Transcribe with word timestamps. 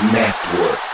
Network. 0.00 0.91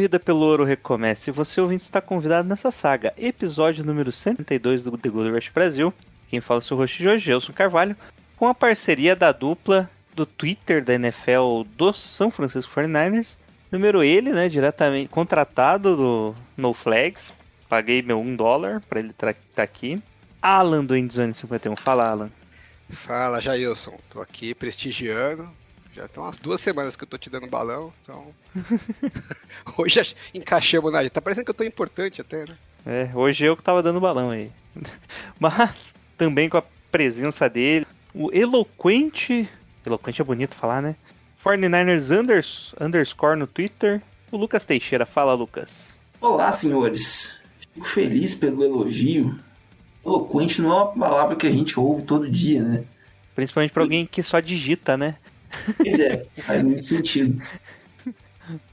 Corrida 0.00 0.18
pelo 0.18 0.40
ouro 0.40 0.64
recomeça. 0.64 1.28
E 1.28 1.32
você 1.32 1.60
ouvinte 1.60 1.82
está 1.82 2.00
convidado 2.00 2.48
nessa 2.48 2.70
saga, 2.70 3.12
episódio 3.18 3.84
número 3.84 4.10
102 4.10 4.82
do 4.82 4.96
The 4.96 5.10
Gold 5.10 5.30
Rush 5.30 5.50
Brasil. 5.50 5.92
Quem 6.30 6.40
fala 6.40 6.58
é 6.58 6.62
o 6.62 6.64
seu 6.64 6.76
host 6.78 6.96
de 6.96 7.06
hoje, 7.06 7.26
Gelson 7.26 7.52
Carvalho, 7.52 7.94
com 8.34 8.48
a 8.48 8.54
parceria 8.54 9.14
da 9.14 9.30
dupla 9.30 9.90
do 10.14 10.24
Twitter 10.24 10.82
da 10.82 10.94
NFL 10.94 11.64
do 11.76 11.92
São 11.92 12.30
Francisco 12.30 12.72
49ers. 12.74 13.36
Número 13.70 14.02
ele, 14.02 14.32
né, 14.32 14.48
diretamente 14.48 15.10
contratado 15.10 15.94
do 15.94 16.34
No 16.56 16.72
Flags. 16.72 17.34
Paguei 17.68 18.00
meu 18.00 18.18
1 18.18 18.36
dólar 18.36 18.80
para 18.88 19.00
ele 19.00 19.10
estar 19.10 19.34
aqui. 19.62 20.02
Alan 20.40 20.82
do 20.82 20.96
Endzone 20.96 21.34
51. 21.34 21.76
Fala, 21.76 22.08
Alan. 22.08 22.30
Fala, 22.90 23.38
Jailson. 23.38 23.98
Tô 24.08 24.22
aqui 24.22 24.54
prestigiando. 24.54 25.46
Já 25.94 26.06
tem 26.06 26.22
umas 26.22 26.38
duas 26.38 26.60
semanas 26.60 26.94
que 26.94 27.04
eu 27.04 27.08
tô 27.08 27.18
te 27.18 27.28
dando 27.28 27.46
balão, 27.48 27.92
então. 28.02 28.28
Hoje 29.76 29.96
já 29.96 30.06
encaixamos 30.32 30.92
na. 30.92 31.08
Tá 31.10 31.20
parecendo 31.20 31.44
que 31.44 31.50
eu 31.50 31.54
tô 31.54 31.64
importante 31.64 32.20
até, 32.20 32.46
né? 32.46 32.56
É, 32.86 33.10
hoje 33.14 33.44
eu 33.44 33.54
que 33.54 33.62
tava 33.62 33.82
dando 33.82 34.00
balão 34.00 34.30
aí. 34.30 34.50
Mas 35.38 35.92
também 36.16 36.48
com 36.48 36.56
a 36.56 36.64
presença 36.90 37.48
dele, 37.48 37.86
o 38.14 38.30
eloquente. 38.32 39.48
Eloquente 39.84 40.20
é 40.20 40.24
bonito 40.24 40.54
falar, 40.54 40.80
né? 40.80 40.96
49ers 41.44 42.10
unders, 42.10 42.74
underscore 42.80 43.38
no 43.38 43.46
Twitter. 43.46 44.00
O 44.30 44.36
Lucas 44.36 44.64
Teixeira. 44.64 45.04
Fala, 45.04 45.34
Lucas. 45.34 45.94
Olá, 46.20 46.52
senhores. 46.52 47.36
Fico 47.74 47.86
feliz 47.86 48.34
pelo 48.34 48.64
elogio. 48.64 49.38
Eloquente 50.04 50.62
não 50.62 50.70
é 50.70 50.74
uma 50.74 50.92
palavra 50.92 51.36
que 51.36 51.46
a 51.46 51.50
gente 51.50 51.78
ouve 51.78 52.04
todo 52.04 52.30
dia, 52.30 52.62
né? 52.62 52.84
Principalmente 53.34 53.72
pra 53.72 53.82
alguém 53.82 54.06
que 54.06 54.22
só 54.22 54.40
digita, 54.40 54.96
né? 54.96 55.16
Pois 55.76 55.98
é, 55.98 56.26
faz 56.38 56.62
muito 56.62 56.84
sentido. 56.84 57.42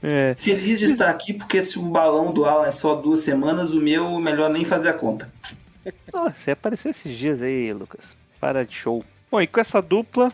É, 0.02 0.34
Feliz 0.36 0.80
de 0.80 0.86
estar 0.86 1.08
aqui, 1.08 1.32
porque 1.32 1.62
se 1.62 1.78
o 1.78 1.82
balão 1.82 2.32
do 2.32 2.44
Alan 2.44 2.66
é 2.66 2.70
só 2.70 2.94
duas 2.94 3.20
semanas, 3.20 3.72
o 3.72 3.80
meu, 3.80 4.18
melhor 4.18 4.50
nem 4.50 4.64
fazer 4.64 4.88
a 4.88 4.92
conta. 4.92 5.30
Ó, 6.12 6.30
você 6.30 6.52
apareceu 6.52 6.90
esses 6.90 7.16
dias 7.16 7.40
aí, 7.40 7.72
Lucas. 7.72 8.16
Para 8.40 8.64
de 8.64 8.74
show. 8.74 9.04
Bom, 9.30 9.40
e 9.40 9.46
com 9.46 9.60
essa 9.60 9.80
dupla, 9.80 10.32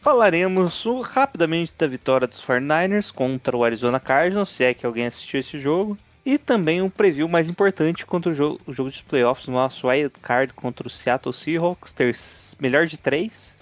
falaremos 0.00 0.84
rapidamente 1.02 1.74
da 1.76 1.86
vitória 1.86 2.26
dos 2.26 2.40
49ers 2.44 3.10
contra 3.12 3.56
o 3.56 3.64
Arizona 3.64 3.98
Cardinals, 3.98 4.50
se 4.50 4.64
é 4.64 4.74
que 4.74 4.86
alguém 4.86 5.06
assistiu 5.06 5.40
esse 5.40 5.58
jogo. 5.58 5.96
E 6.26 6.38
também 6.38 6.80
um 6.80 6.88
preview 6.88 7.28
mais 7.28 7.50
importante 7.50 8.06
contra 8.06 8.32
o 8.32 8.34
jogo, 8.34 8.60
o 8.66 8.72
jogo 8.72 8.90
de 8.90 9.02
playoffs, 9.02 9.46
no 9.46 9.54
nosso 9.54 9.88
wild 9.88 10.14
card 10.22 10.54
contra 10.54 10.86
o 10.86 10.90
Seattle 10.90 11.34
Seahawks, 11.34 11.92
ter 11.92 12.16
melhor 12.58 12.86
de 12.86 12.96
três. 12.96 13.54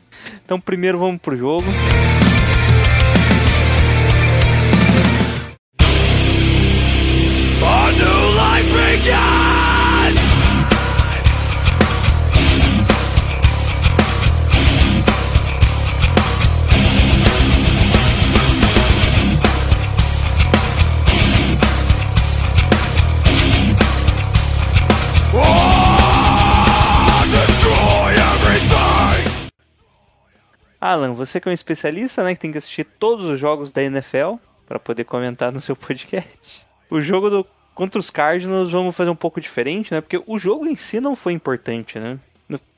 Então 0.44 0.60
primeiro 0.60 0.98
vamos 0.98 1.20
pro 1.20 1.36
jogo. 1.36 1.66
A 1.66 2.21
Alan, 30.92 31.14
você 31.14 31.40
que 31.40 31.48
é 31.48 31.50
um 31.50 31.54
especialista, 31.54 32.22
né, 32.22 32.34
que 32.34 32.40
tem 32.40 32.52
que 32.52 32.58
assistir 32.58 32.84
todos 32.84 33.26
os 33.26 33.40
jogos 33.40 33.72
da 33.72 33.82
NFL 33.82 34.34
para 34.66 34.78
poder 34.78 35.04
comentar 35.04 35.50
no 35.50 35.60
seu 35.60 35.74
podcast. 35.74 36.66
O 36.90 37.00
jogo 37.00 37.30
do 37.30 37.46
contra 37.74 37.98
os 37.98 38.10
Cardinals 38.10 38.70
vamos 38.70 38.94
fazer 38.94 39.10
um 39.10 39.16
pouco 39.16 39.40
diferente, 39.40 39.92
né? 39.92 40.00
Porque 40.00 40.22
o 40.26 40.38
jogo 40.38 40.66
em 40.66 40.76
si 40.76 41.00
não 41.00 41.16
foi 41.16 41.32
importante, 41.32 41.98
né? 41.98 42.18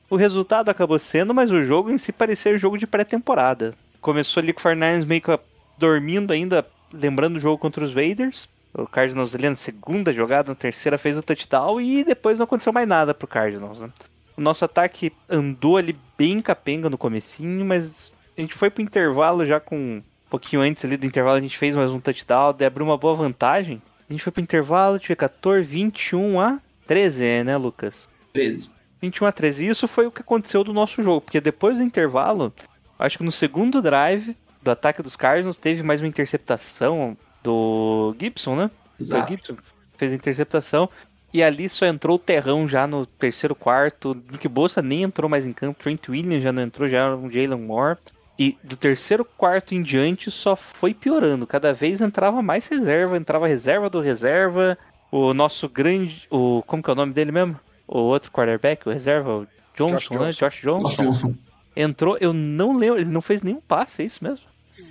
O 0.09 0.15
resultado 0.15 0.69
acabou 0.69 0.99
sendo, 0.99 1.33
mas 1.33 1.51
o 1.51 1.63
jogo 1.63 1.89
em 1.89 1.97
si 1.97 2.11
parecia 2.11 2.57
jogo 2.57 2.77
de 2.77 2.85
pré-temporada. 2.85 3.73
Começou 3.99 4.41
ali 4.41 4.53
com 4.53 4.59
o 4.59 4.63
Fernandes 4.63 5.03
meio 5.05 5.21
que 5.21 5.39
dormindo 5.77 6.31
ainda, 6.31 6.65
lembrando 6.93 7.37
o 7.37 7.39
jogo 7.39 7.57
contra 7.57 7.83
os 7.83 7.93
Raiders. 7.93 8.47
O 8.73 8.85
Cardinals 8.85 9.33
ali 9.33 9.49
na 9.49 9.55
segunda 9.55 10.13
jogada, 10.13 10.49
na 10.49 10.55
terceira 10.55 10.97
fez 10.97 11.17
o 11.17 11.23
touchdown 11.23 11.81
e 11.81 12.03
depois 12.03 12.37
não 12.37 12.43
aconteceu 12.43 12.71
mais 12.71 12.87
nada 12.87 13.13
pro 13.13 13.27
Cardinals, 13.27 13.79
né? 13.79 13.89
O 14.37 14.41
nosso 14.41 14.63
ataque 14.65 15.11
andou 15.29 15.77
ali 15.77 15.97
bem 16.17 16.41
capenga 16.41 16.89
no 16.89 16.97
comecinho, 16.97 17.65
mas 17.65 18.13
a 18.37 18.41
gente 18.41 18.53
foi 18.53 18.69
pro 18.69 18.83
intervalo 18.83 19.45
já 19.45 19.59
com 19.59 19.75
um 19.77 20.03
pouquinho 20.29 20.61
antes 20.61 20.83
ali 20.83 20.97
do 20.97 21.05
intervalo 21.05 21.37
a 21.37 21.41
gente 21.41 21.57
fez 21.57 21.75
mais 21.75 21.89
um 21.89 21.99
touchdown, 21.99 22.49
abriu 22.49 22.85
uma 22.85 22.97
boa 22.97 23.15
vantagem. 23.15 23.81
A 24.09 24.13
gente 24.13 24.23
foi 24.23 24.31
pro 24.31 24.41
intervalo, 24.41 24.99
tive 24.99 25.15
14, 25.15 25.63
21 25.63 26.39
a 26.39 26.59
13, 26.87 27.43
né, 27.43 27.57
Lucas? 27.57 28.07
13. 28.33 28.69
21 29.01 29.27
a 29.27 29.31
13. 29.31 29.65
E 29.65 29.69
isso 29.69 29.87
foi 29.87 30.05
o 30.05 30.11
que 30.11 30.21
aconteceu 30.21 30.63
do 30.63 30.73
nosso 30.73 31.01
jogo, 31.01 31.21
porque 31.21 31.41
depois 31.41 31.77
do 31.77 31.83
intervalo, 31.83 32.53
acho 32.99 33.17
que 33.17 33.23
no 33.23 33.31
segundo 33.31 33.81
drive 33.81 34.35
do 34.61 34.71
ataque 34.71 35.01
dos 35.01 35.15
Cardinals 35.15 35.57
teve 35.57 35.83
mais 35.83 36.01
uma 36.01 36.07
interceptação 36.07 37.17
do 37.43 38.15
Gibson, 38.19 38.55
né? 38.55 38.71
Exato. 38.99 39.25
Do 39.25 39.29
Gibson 39.29 39.57
fez 39.97 40.11
a 40.11 40.15
interceptação. 40.15 40.89
E 41.33 41.43
ali 41.43 41.67
só 41.67 41.85
entrou 41.85 42.15
o 42.15 42.19
terrão 42.19 42.67
já 42.67 42.87
no 42.87 43.05
terceiro 43.05 43.53
quarto. 43.53 44.15
Nick 44.31 44.47
Bosa 44.47 44.81
nem 44.81 45.03
entrou 45.03 45.29
mais 45.29 45.45
em 45.45 45.51
campo. 45.51 45.83
Trent 45.83 46.07
Williams 46.07 46.41
já 46.41 46.51
não 46.51 46.63
entrou, 46.63 46.87
já 46.87 46.99
era 46.99 47.17
um 47.17 47.29
Jalen 47.29 47.59
Moore. 47.59 47.99
E 48.37 48.57
do 48.63 48.75
terceiro 48.75 49.23
quarto 49.23 49.73
em 49.73 49.81
diante 49.81 50.29
só 50.29 50.55
foi 50.55 50.93
piorando. 50.93 51.47
Cada 51.47 51.73
vez 51.73 52.01
entrava 52.01 52.41
mais 52.41 52.67
reserva, 52.67 53.17
entrava 53.17 53.47
reserva 53.47 53.89
do 53.89 54.01
reserva. 54.01 54.77
O 55.11 55.33
nosso 55.33 55.69
grande. 55.69 56.27
O, 56.29 56.61
como 56.67 56.83
que 56.83 56.89
é 56.89 56.93
o 56.93 56.95
nome 56.95 57.13
dele 57.13 57.31
mesmo? 57.31 57.59
O 57.87 57.99
outro 57.99 58.31
quarterback, 58.31 58.87
o 58.87 58.91
reserva, 58.91 59.37
o 59.37 59.47
Johnson, 59.75 59.95
Josh 59.95 60.09
né? 60.09 60.17
Johnson. 60.17 60.45
Josh 60.45 60.61
Johnson. 60.61 60.89
Josh 60.89 60.97
Johnson. 60.97 61.35
Entrou, 61.75 62.17
eu 62.19 62.33
não 62.33 62.77
lembro, 62.77 62.99
ele 62.99 63.09
não 63.09 63.21
fez 63.21 63.41
nenhum 63.41 63.61
passe, 63.61 64.01
é 64.01 64.05
isso 64.05 64.23
mesmo? 64.23 64.45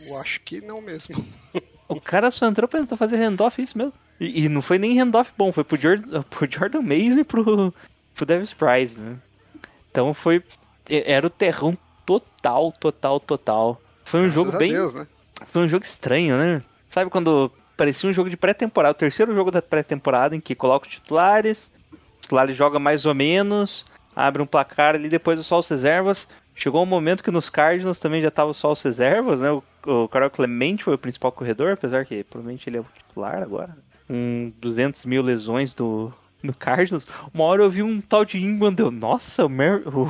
Eu 0.09 0.21
acho 0.21 0.41
que 0.43 0.61
não 0.61 0.81
mesmo. 0.81 1.25
O 1.87 2.01
cara 2.01 2.31
só 2.31 2.47
entrou 2.47 2.67
pra 2.67 2.81
tentar 2.81 2.97
fazer 2.97 3.19
handoff, 3.19 3.61
é 3.61 3.65
isso 3.65 3.77
mesmo. 3.77 3.93
E, 4.19 4.45
e 4.45 4.49
não 4.49 4.63
foi 4.63 4.79
nem 4.79 4.99
handoff 4.99 5.31
bom, 5.37 5.53
foi 5.53 5.65
pro 5.65 5.77
Jordan, 5.77 6.23
pro 6.31 6.51
Jordan 6.51 6.81
Mason 6.81 7.21
e 7.21 7.25
pro, 7.25 7.75
pro 8.15 8.27
Davis 8.27 8.55
Price, 8.55 8.99
né? 8.99 9.17
Então 9.91 10.15
foi. 10.15 10.43
Era 10.89 11.27
o 11.27 11.31
terrão 11.31 11.77
total, 12.05 12.73
total, 12.73 13.21
total. 13.21 13.81
Foi 14.05 14.21
um 14.21 14.23
Graças 14.25 14.45
jogo 14.45 14.59
bem. 14.59 14.73
Deus, 14.73 14.95
né? 14.95 15.07
Foi 15.51 15.63
um 15.63 15.69
jogo 15.69 15.85
estranho, 15.85 16.37
né? 16.37 16.63
Sabe 16.89 17.11
quando 17.11 17.51
parecia 17.77 18.09
um 18.09 18.13
jogo 18.13 18.31
de 18.31 18.37
pré-temporada, 18.37 18.93
o 18.93 18.99
terceiro 18.99 19.35
jogo 19.35 19.51
da 19.51 19.61
pré-temporada 19.61 20.37
em 20.37 20.41
que 20.41 20.55
coloca 20.55 20.87
os 20.87 20.93
titulares, 20.93 21.73
os 21.93 22.21
titulares 22.23 22.57
jogam 22.57 22.81
mais 22.81 23.05
ou 23.05 23.15
menos, 23.15 23.85
abre 24.15 24.41
um 24.41 24.47
placar 24.47 24.95
ali, 24.95 25.09
depois 25.09 25.45
só 25.45 25.59
os 25.59 25.69
reservas. 25.69 26.29
Chegou 26.55 26.83
um 26.83 26.87
momento 26.87 27.25
que 27.25 27.33
nos 27.33 27.51
Cardinals 27.51 27.99
também 27.99 28.23
já 28.23 28.31
tava 28.31 28.55
só 28.55 28.71
os 28.71 28.81
reservas, 28.81 29.41
né? 29.41 29.51
O, 29.51 29.63
o 29.87 30.09
Carol 30.09 30.31
Clemente 30.31 30.85
foi 30.85 30.95
o 30.95 30.99
principal 30.99 31.33
corredor, 31.33 31.73
apesar 31.73 32.05
que 32.05 32.23
provavelmente 32.23 32.69
ele 32.69 32.77
é 32.77 32.81
o 32.81 32.87
titular 32.97 33.43
agora. 33.43 33.77
Um 34.09 34.53
200 34.61 35.05
mil 35.05 35.21
lesões 35.21 35.75
do, 35.75 36.13
do 36.43 36.55
Cardinals. 36.55 37.07
Uma 37.33 37.45
hora 37.45 37.63
eu 37.63 37.71
vi 37.71 37.83
um 37.83 38.01
tal 38.01 38.25
de 38.25 38.39
Ingram, 38.39 38.73
deu, 38.73 38.91
nossa, 38.93 39.45
o, 39.45 39.49
Mer 39.49 39.83
o... 39.93 40.09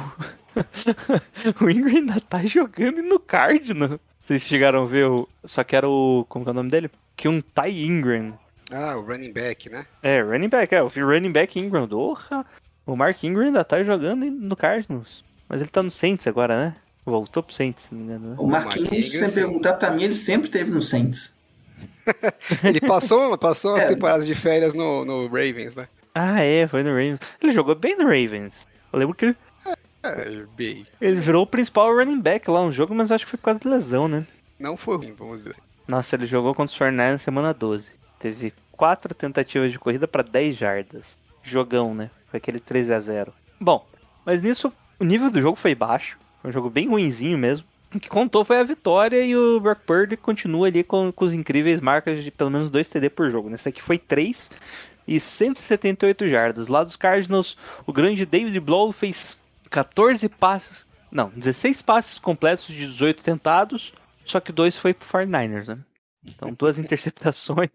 o 1.60 1.70
Ingram 1.70 1.96
ainda 1.96 2.20
tá 2.20 2.44
jogando 2.44 3.02
no 3.02 3.18
Cardinals. 3.18 4.00
Vocês 4.24 4.42
chegaram 4.42 4.82
a 4.84 4.86
ver 4.86 5.06
o. 5.06 5.28
Só 5.44 5.62
que 5.64 5.76
era 5.76 5.88
o. 5.88 6.24
Como 6.28 6.44
que 6.44 6.48
é 6.48 6.52
o 6.52 6.54
nome 6.54 6.70
dele? 6.70 6.90
Que 7.16 7.28
um 7.28 7.40
Ty 7.40 7.68
Ingram. 7.84 8.38
Ah, 8.72 8.96
o 8.96 9.02
running 9.02 9.32
back, 9.32 9.68
né? 9.68 9.86
É, 10.02 10.20
running 10.20 10.48
back, 10.48 10.74
é. 10.74 10.80
Eu 10.80 10.88
vi 10.88 11.00
running 11.02 11.32
back 11.32 11.58
Ingram. 11.58 11.86
Porra! 11.86 12.44
O 12.86 12.96
Mark 12.96 13.22
Ingram 13.22 13.46
ainda 13.46 13.64
tá 13.64 13.82
jogando 13.82 14.24
no 14.26 14.56
Cardinals. 14.56 15.24
Mas 15.48 15.60
ele 15.60 15.70
tá 15.70 15.82
no 15.82 15.90
Saints 15.90 16.26
agora, 16.26 16.56
né? 16.56 16.76
Voltou 17.04 17.42
pro 17.42 17.54
Saints, 17.54 17.84
se 17.84 17.94
não 17.94 18.00
me 18.00 18.06
engano. 18.06 18.30
Né? 18.30 18.36
O 18.38 18.46
Marquinhos, 18.46 18.80
Marquinhos, 18.82 19.10
se 19.10 19.18
você 19.18 19.40
perguntar 19.40 19.74
pra 19.74 19.90
mim, 19.90 20.04
ele 20.04 20.14
sempre 20.14 20.48
teve 20.48 20.70
no 20.70 20.80
Saints. 20.80 21.32
Ele 22.62 22.80
passou, 22.80 23.36
passou 23.36 23.76
É. 23.76 23.88
temporadas 23.88 24.26
de 24.26 24.34
férias 24.34 24.74
no, 24.74 25.04
no 25.04 25.26
Ravens, 25.26 25.74
né? 25.74 25.88
Ah, 26.14 26.42
é, 26.42 26.66
foi 26.68 26.82
no 26.82 26.90
Ravens. 26.90 27.18
Ele 27.42 27.52
jogou 27.52 27.74
bem 27.74 27.96
no 27.96 28.04
Ravens. 28.04 28.66
Eu 28.92 28.98
lembro 28.98 29.14
que 29.14 29.34
ele, 30.04 30.86
É, 31.00 31.06
ele 31.06 31.20
virou 31.20 31.42
o 31.42 31.46
principal 31.46 31.94
running 31.94 32.20
back 32.20 32.50
lá 32.50 32.64
no 32.64 32.72
jogo, 32.72 32.94
mas 32.94 33.10
acho 33.10 33.24
que 33.24 33.30
foi 33.30 33.38
por 33.38 33.44
causa 33.44 33.60
de 33.60 33.68
lesão, 33.68 34.08
né? 34.08 34.26
Não 34.58 34.76
foi 34.76 34.96
ruim, 34.96 35.12
vamos 35.12 35.38
dizer. 35.38 35.56
Nossa, 35.86 36.16
ele 36.16 36.26
jogou 36.26 36.54
contra 36.54 36.72
os 36.72 36.78
Fernandes 36.78 37.12
na 37.14 37.18
semana 37.18 37.52
12. 37.52 37.92
Teve 38.18 38.52
quatro 38.72 39.14
tentativas 39.14 39.70
de 39.70 39.78
corrida 39.78 40.08
para 40.08 40.22
10 40.22 40.56
jardas. 40.56 41.18
Jogão, 41.42 41.94
né? 41.94 42.10
Foi 42.28 42.38
aquele 42.38 42.58
13 42.58 42.94
a 42.94 43.00
0 43.00 43.32
Bom, 43.60 43.86
mas 44.24 44.42
nisso 44.42 44.72
o 44.98 45.04
nível 45.04 45.30
do 45.30 45.40
jogo 45.40 45.56
foi 45.56 45.74
baixo. 45.74 46.18
Foi 46.40 46.50
um 46.50 46.52
jogo 46.52 46.70
bem 46.70 46.88
ruinzinho 46.88 47.36
mesmo. 47.36 47.66
O 47.94 48.00
que 48.00 48.08
contou 48.08 48.44
foi 48.44 48.58
a 48.58 48.64
vitória 48.64 49.24
e 49.24 49.36
o 49.36 49.60
Brock 49.60 49.80
Purdy 49.86 50.16
continua 50.16 50.66
ali 50.66 50.82
com, 50.82 51.12
com 51.12 51.24
os 51.24 51.32
incríveis 51.34 51.80
marcas 51.80 52.24
de 52.24 52.30
pelo 52.30 52.50
menos 52.50 52.70
2 52.70 52.88
TD 52.88 53.10
por 53.10 53.30
jogo. 53.30 53.48
Nesse 53.48 53.68
aqui 53.68 53.80
foi 53.80 53.98
3 53.98 54.50
e 55.06 55.20
178 55.20 56.28
jardas. 56.28 56.66
Lá 56.66 56.82
dos 56.82 56.96
Cardinals, 56.96 57.56
o 57.86 57.92
grande 57.92 58.26
David 58.26 58.58
Blow 58.58 58.90
fez 58.90 59.38
14 59.74 60.28
passes, 60.28 60.86
não, 61.10 61.30
16 61.30 61.82
passes 61.82 62.16
completos 62.16 62.68
de 62.68 62.76
18 62.86 63.24
tentados, 63.24 63.92
só 64.24 64.38
que 64.38 64.52
dois 64.52 64.78
foi 64.78 64.94
pro 64.94 65.08
49ers, 65.08 65.66
né? 65.66 65.78
Então, 66.24 66.52
duas 66.52 66.78
interceptações 66.78 67.70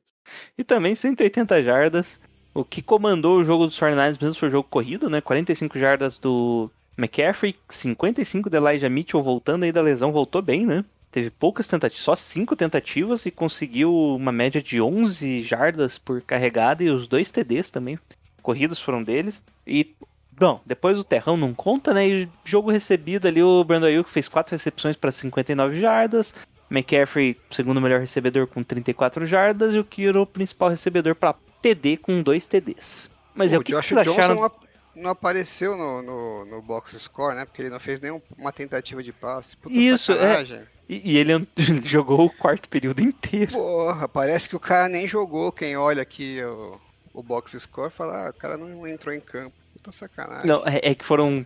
e 0.57 0.63
também 0.63 0.95
180 0.95 1.61
jardas. 1.61 2.17
O 2.53 2.63
que 2.63 2.81
comandou 2.81 3.37
o 3.37 3.43
jogo 3.43 3.65
dos 3.65 3.77
49ers 3.77 4.21
mesmo 4.21 4.39
foi 4.39 4.47
o 4.47 4.51
jogo 4.51 4.69
corrido, 4.69 5.09
né? 5.09 5.19
45 5.19 5.77
jardas 5.77 6.17
do 6.19 6.71
McCaffrey, 6.97 7.53
55 7.69 8.49
de 8.49 8.55
Elijah 8.55 8.89
Mitchell 8.89 9.21
voltando 9.21 9.63
aí 9.63 9.71
da 9.73 9.81
lesão, 9.81 10.13
voltou 10.13 10.41
bem, 10.41 10.65
né? 10.65 10.85
Teve 11.11 11.29
poucas 11.29 11.67
tentativas, 11.67 12.01
só 12.05 12.15
5 12.15 12.55
tentativas 12.55 13.25
e 13.25 13.31
conseguiu 13.31 13.93
uma 13.93 14.31
média 14.31 14.61
de 14.61 14.79
11 14.79 15.41
jardas 15.41 15.97
por 15.97 16.21
carregada 16.21 16.81
e 16.81 16.89
os 16.89 17.09
dois 17.09 17.29
TDs 17.29 17.69
também. 17.69 17.99
Corridos 18.41 18.79
foram 18.79 19.03
deles. 19.03 19.41
E, 19.67 19.93
bom, 20.39 20.61
depois 20.65 20.97
o 20.97 21.03
Terrão 21.03 21.35
não 21.37 21.53
conta, 21.53 21.93
né? 21.93 22.07
E 22.07 22.29
jogo 22.45 22.71
recebido 22.71 23.27
ali, 23.27 23.41
o 23.43 23.63
Brandon 23.63 23.87
Ayuk 23.87 24.09
fez 24.09 24.27
4 24.27 24.53
recepções 24.55 24.95
para 24.95 25.11
59 25.11 25.79
jardas. 25.79 26.33
McCaffrey, 26.71 27.35
segundo 27.51 27.81
melhor 27.81 27.99
recebedor, 27.99 28.45
com 28.47 28.63
34 28.63 29.25
jardas. 29.25 29.73
E 29.73 29.79
o 29.79 29.83
Kiro, 29.83 30.25
principal 30.25 30.69
recebedor 30.69 31.15
para 31.15 31.35
TD, 31.61 31.97
com 31.97 32.21
2 32.21 32.45
TDs. 32.47 33.09
Mas 33.33 33.51
Pô, 33.51 33.55
é 33.57 33.59
o 33.59 33.63
que, 33.63 33.71
Josh 33.71 33.87
vocês 33.89 34.05
Johnson 34.05 34.19
acharam? 34.19 34.35
não, 34.35 34.43
ap- 34.43 34.63
não 34.95 35.09
apareceu 35.09 35.75
no, 35.75 36.01
no, 36.01 36.45
no 36.45 36.61
box 36.61 36.97
score, 36.99 37.35
né? 37.35 37.45
Porque 37.45 37.61
ele 37.61 37.69
não 37.69 37.79
fez 37.79 37.99
nenhuma 37.99 38.51
tentativa 38.53 39.01
de 39.01 39.11
passe. 39.11 39.57
Puta 39.57 39.73
Isso, 39.73 40.11
é. 40.11 40.15
sacanagem. 40.15 40.61
E, 40.87 41.11
e 41.13 41.17
ele 41.17 41.33
an- 41.33 41.47
jogou 41.85 42.25
o 42.25 42.29
quarto 42.29 42.69
período 42.69 43.01
inteiro. 43.01 43.51
Porra, 43.53 44.07
parece 44.07 44.47
que 44.47 44.55
o 44.55 44.59
cara 44.59 44.87
nem 44.87 45.07
jogou. 45.07 45.51
Quem 45.51 45.75
olha 45.75 46.01
aqui 46.01 46.39
o, 46.43 46.79
o 47.13 47.23
box 47.23 47.57
score 47.59 47.91
fala, 47.91 48.27
ah, 48.27 48.29
o 48.29 48.33
cara 48.33 48.57
não 48.57 48.85
entrou 48.87 49.13
em 49.13 49.19
campo. 49.19 49.55
Puta 49.81 49.91
sacanagem. 49.91 50.45
Não, 50.45 50.61
é, 50.65 50.79
é 50.83 50.95
que 50.95 51.05
foram. 51.05 51.45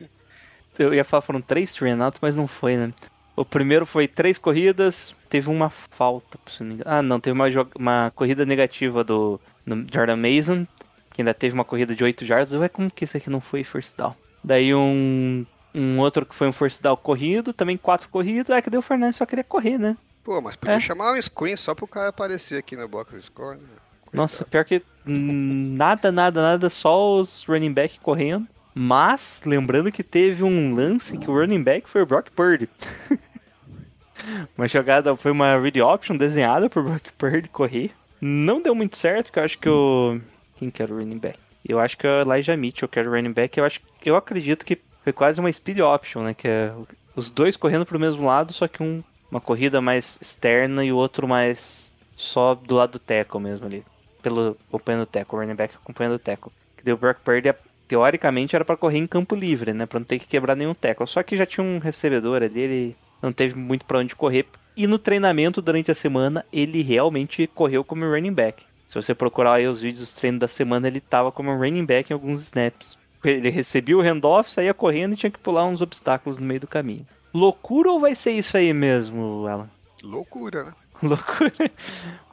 Eu 0.77 0.93
ia 0.93 1.03
falar 1.03 1.21
foram 1.21 1.41
três 1.41 1.75
out, 2.01 2.17
mas 2.21 2.35
não 2.35 2.47
foi, 2.47 2.75
né? 2.75 2.93
O 3.35 3.45
primeiro 3.45 3.85
foi 3.85 4.07
três 4.07 4.37
corridas, 4.37 5.15
teve 5.29 5.49
uma 5.49 5.69
falta, 5.69 6.37
se 6.47 6.61
não 6.61 6.67
me 6.69 6.73
engano. 6.75 6.89
Ah, 6.89 7.01
não, 7.01 7.19
teve 7.19 7.33
uma, 7.33 7.45
uma 7.75 8.11
corrida 8.15 8.45
negativa 8.45 9.03
do, 9.03 9.39
do 9.65 9.85
Jordan 9.91 10.17
Mason, 10.17 10.67
que 11.11 11.21
ainda 11.21 11.33
teve 11.33 11.53
uma 11.53 11.65
corrida 11.65 11.95
de 11.95 12.03
8 12.03 12.25
jardas. 12.25 12.53
Ué, 12.53 12.69
como 12.69 12.91
que 12.91 13.03
esse 13.03 13.17
aqui 13.17 13.29
não 13.29 13.41
foi 13.41 13.63
first 13.63 13.95
down? 13.97 14.15
Daí 14.43 14.73
um, 14.73 15.45
um 15.73 15.99
outro 15.99 16.25
que 16.25 16.35
foi 16.35 16.47
um 16.47 16.53
first 16.53 16.81
down 16.81 16.97
corrido, 16.97 17.53
também 17.53 17.77
quatro 17.77 18.07
corridas. 18.09 18.55
Ah, 18.55 18.61
que 18.61 18.69
deu 18.69 18.79
o 18.79 18.83
Fernandes 18.83 19.15
só 19.17 19.25
queria 19.25 19.43
correr, 19.43 19.77
né? 19.79 19.97
Pô, 20.23 20.39
mas 20.39 20.55
podia 20.55 20.75
É. 20.75 20.79
chamar 20.79 21.13
um 21.13 21.21
screen 21.21 21.55
só 21.57 21.73
pro 21.75 21.87
cara 21.87 22.09
aparecer 22.09 22.57
aqui 22.57 22.75
no 22.75 22.87
box 22.87 23.25
score, 23.25 23.57
né? 23.57 23.67
Nossa, 24.11 24.45
pior 24.45 24.63
que 24.63 24.81
nada, 25.05 26.11
nada, 26.11 26.41
nada, 26.41 26.69
só 26.69 27.19
os 27.19 27.43
running 27.43 27.73
back 27.73 27.99
correndo. 27.99 28.47
Mas, 28.75 29.41
lembrando 29.45 29.91
que 29.91 30.03
teve 30.03 30.43
um 30.43 30.73
lance 30.73 31.17
que 31.17 31.29
o 31.29 31.39
running 31.39 31.61
back 31.61 31.89
foi 31.89 32.01
o 32.01 32.05
Brock 32.05 32.31
Purdy. 32.31 32.67
uma 34.57 34.67
jogada, 34.67 35.15
foi 35.15 35.31
uma 35.31 35.57
read 35.59 35.79
option 35.81 36.17
desenhada 36.17 36.69
por 36.69 36.83
Brock 36.83 37.11
Purdy 37.17 37.49
correr. 37.49 37.91
Não 38.19 38.61
deu 38.61 38.73
muito 38.73 38.97
certo, 38.97 39.25
porque 39.25 39.39
eu 39.39 39.43
acho 39.43 39.59
que 39.59 39.69
o... 39.69 40.19
Quem 40.55 40.71
que 40.71 40.81
era 40.81 40.93
o 40.93 40.97
running 40.97 41.19
back? 41.19 41.37
Eu 41.67 41.79
acho 41.79 41.97
que 41.97 42.07
é 42.07 42.09
o 42.09 42.21
Elijah 42.21 42.57
Mitchell, 42.57 42.87
que 42.87 42.97
era 42.97 43.09
o 43.09 43.13
running 43.13 43.31
back. 43.31 43.57
Eu, 43.57 43.65
acho, 43.65 43.79
eu 44.03 44.15
acredito 44.15 44.65
que 44.65 44.79
foi 45.03 45.13
quase 45.13 45.39
uma 45.39 45.51
speed 45.51 45.79
option, 45.79 46.23
né? 46.23 46.33
Que 46.33 46.47
é 46.47 46.73
os 47.15 47.29
dois 47.29 47.55
correndo 47.55 47.85
pro 47.85 47.99
mesmo 47.99 48.25
lado, 48.25 48.53
só 48.53 48.67
que 48.67 48.81
um 48.81 49.03
uma 49.33 49.41
corrida 49.41 49.81
mais 49.81 50.19
externa 50.21 50.85
e 50.85 50.91
o 50.91 50.95
outro 50.95 51.27
mais 51.27 51.91
só 52.15 52.53
do 52.53 52.75
lado 52.75 52.91
do 52.91 52.99
tackle 52.99 53.41
mesmo 53.41 53.65
ali 53.65 53.83
pelo 54.23 54.57
acompanhando 54.69 55.03
o 55.03 55.05
tackle, 55.05 55.37
o 55.37 55.41
running 55.41 55.55
back 55.55 55.75
acompanhando 55.75 56.15
o 56.15 56.19
tackle. 56.19 56.51
Que 56.75 56.83
deu 56.83 56.95
o 56.95 56.97
Brock 56.97 57.19
Purdy, 57.19 57.53
teoricamente 57.87 58.55
era 58.55 58.65
para 58.65 58.77
correr 58.77 58.97
em 58.97 59.05
campo 59.05 59.35
livre, 59.35 59.73
né, 59.73 59.85
para 59.85 59.99
não 59.99 60.05
ter 60.05 60.17
que 60.17 60.25
quebrar 60.25 60.55
nenhum 60.55 60.73
tackle. 60.73 61.05
Só 61.05 61.21
que 61.21 61.37
já 61.37 61.45
tinha 61.45 61.63
um 61.63 61.77
recebedor 61.77 62.41
ali, 62.41 62.61
ele 62.61 62.95
não 63.21 63.31
teve 63.31 63.55
muito 63.55 63.85
para 63.85 63.99
onde 63.99 64.15
correr. 64.15 64.47
E 64.75 64.87
no 64.87 64.97
treinamento 64.97 65.61
durante 65.61 65.91
a 65.91 65.95
semana, 65.95 66.43
ele 66.51 66.81
realmente 66.81 67.45
correu 67.45 67.83
como 67.83 68.09
running 68.09 68.33
back. 68.33 68.63
Se 68.87 68.95
você 68.95 69.13
procurar 69.13 69.55
aí 69.55 69.67
os 69.67 69.81
vídeos 69.81 70.01
dos 70.01 70.13
treinos 70.13 70.39
da 70.39 70.47
semana, 70.47 70.87
ele 70.87 70.99
tava 70.99 71.31
como 71.31 71.55
running 71.55 71.85
back 71.85 72.11
em 72.11 72.13
alguns 72.13 72.41
snaps. 72.41 72.97
Ele 73.23 73.49
recebia 73.49 73.97
o 73.97 74.01
handoff, 74.01 74.51
saía 74.51 74.73
correndo 74.73 75.13
e 75.13 75.17
tinha 75.17 75.31
que 75.31 75.39
pular 75.39 75.65
uns 75.65 75.81
obstáculos 75.81 76.37
no 76.37 76.45
meio 76.45 76.59
do 76.59 76.67
caminho. 76.67 77.05
Loucura 77.33 77.91
ou 77.91 77.99
vai 77.99 78.13
ser 78.13 78.31
isso 78.31 78.57
aí 78.57 78.73
mesmo, 78.73 79.47
Alan? 79.47 79.69
Loucura, 80.03 80.65
né? 80.65 80.73
Loucura. 81.01 81.71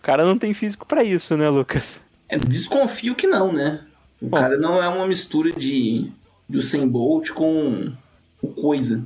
O 0.01 0.03
cara 0.03 0.25
não 0.25 0.39
tem 0.39 0.55
físico 0.55 0.87
pra 0.87 1.05
isso, 1.05 1.37
né, 1.37 1.49
Lucas? 1.51 2.01
É, 2.27 2.39
desconfio 2.39 3.15
que 3.15 3.27
não, 3.27 3.53
né? 3.53 3.81
O 4.21 4.29
Bom. 4.29 4.39
cara 4.39 4.57
não 4.57 4.83
é 4.83 4.89
uma 4.89 5.07
mistura 5.07 5.53
de 5.53 6.11
do 6.49 6.59
Usain 6.59 6.89
Bolt 6.89 7.31
com 7.31 7.93
o 8.43 8.49
coisa. 8.49 9.05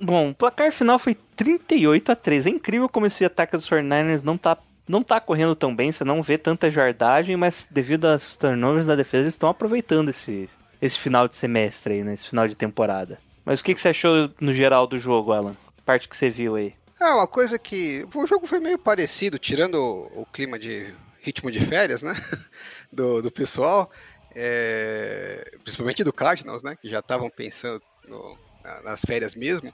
Bom, 0.00 0.30
o 0.30 0.34
placar 0.34 0.72
final 0.72 0.98
foi 0.98 1.16
38 1.34 2.12
a 2.12 2.16
3. 2.16 2.46
É 2.46 2.50
incrível 2.50 2.88
como 2.88 3.06
esse 3.06 3.24
ataque 3.24 3.56
dos 3.56 3.68
49ers 3.68 4.22
não 4.22 4.38
tá, 4.38 4.56
não 4.88 5.02
tá 5.02 5.20
correndo 5.20 5.54
tão 5.54 5.74
bem, 5.74 5.90
você 5.90 6.04
não 6.04 6.22
vê 6.22 6.38
tanta 6.38 6.70
jardagem, 6.70 7.36
mas 7.36 7.68
devido 7.70 8.06
aos 8.06 8.36
turnovers 8.36 8.86
da 8.86 8.94
defesa, 8.94 9.24
eles 9.24 9.34
estão 9.34 9.48
aproveitando 9.48 10.08
esse, 10.10 10.48
esse 10.80 10.98
final 10.98 11.26
de 11.28 11.36
semestre 11.36 11.94
aí, 11.94 12.04
né? 12.04 12.14
Esse 12.14 12.28
final 12.28 12.46
de 12.46 12.54
temporada. 12.54 13.18
Mas 13.44 13.60
o 13.60 13.64
que, 13.64 13.74
que 13.74 13.80
você 13.80 13.88
achou 13.88 14.30
no 14.40 14.52
geral 14.52 14.86
do 14.86 14.98
jogo, 14.98 15.32
Alan? 15.32 15.56
Parte 15.84 16.08
que 16.08 16.16
você 16.16 16.30
viu 16.30 16.56
aí. 16.56 16.72
É, 17.00 17.04
uma 17.12 17.26
coisa 17.26 17.58
que. 17.58 18.06
O 18.14 18.26
jogo 18.26 18.46
foi 18.46 18.58
meio 18.60 18.78
parecido, 18.78 19.38
tirando 19.38 19.76
o, 19.76 20.26
clima 20.32 20.58
de 20.58 20.94
ritmo 21.20 21.50
de 21.50 21.60
férias, 21.64 22.02
né? 22.02 22.14
Do, 22.92 23.20
do 23.20 23.30
pessoal. 23.30 23.90
é, 24.34 25.50
principalmente 25.62 26.04
do 26.04 26.12
Cardinals, 26.12 26.62
né? 26.62 26.76
Que 26.80 26.88
já 26.88 27.00
estavam 27.00 27.28
pensando 27.28 27.82
no- 28.06 28.38
na- 28.64 28.82
nas 28.82 29.00
férias 29.02 29.34
mesmo. 29.34 29.72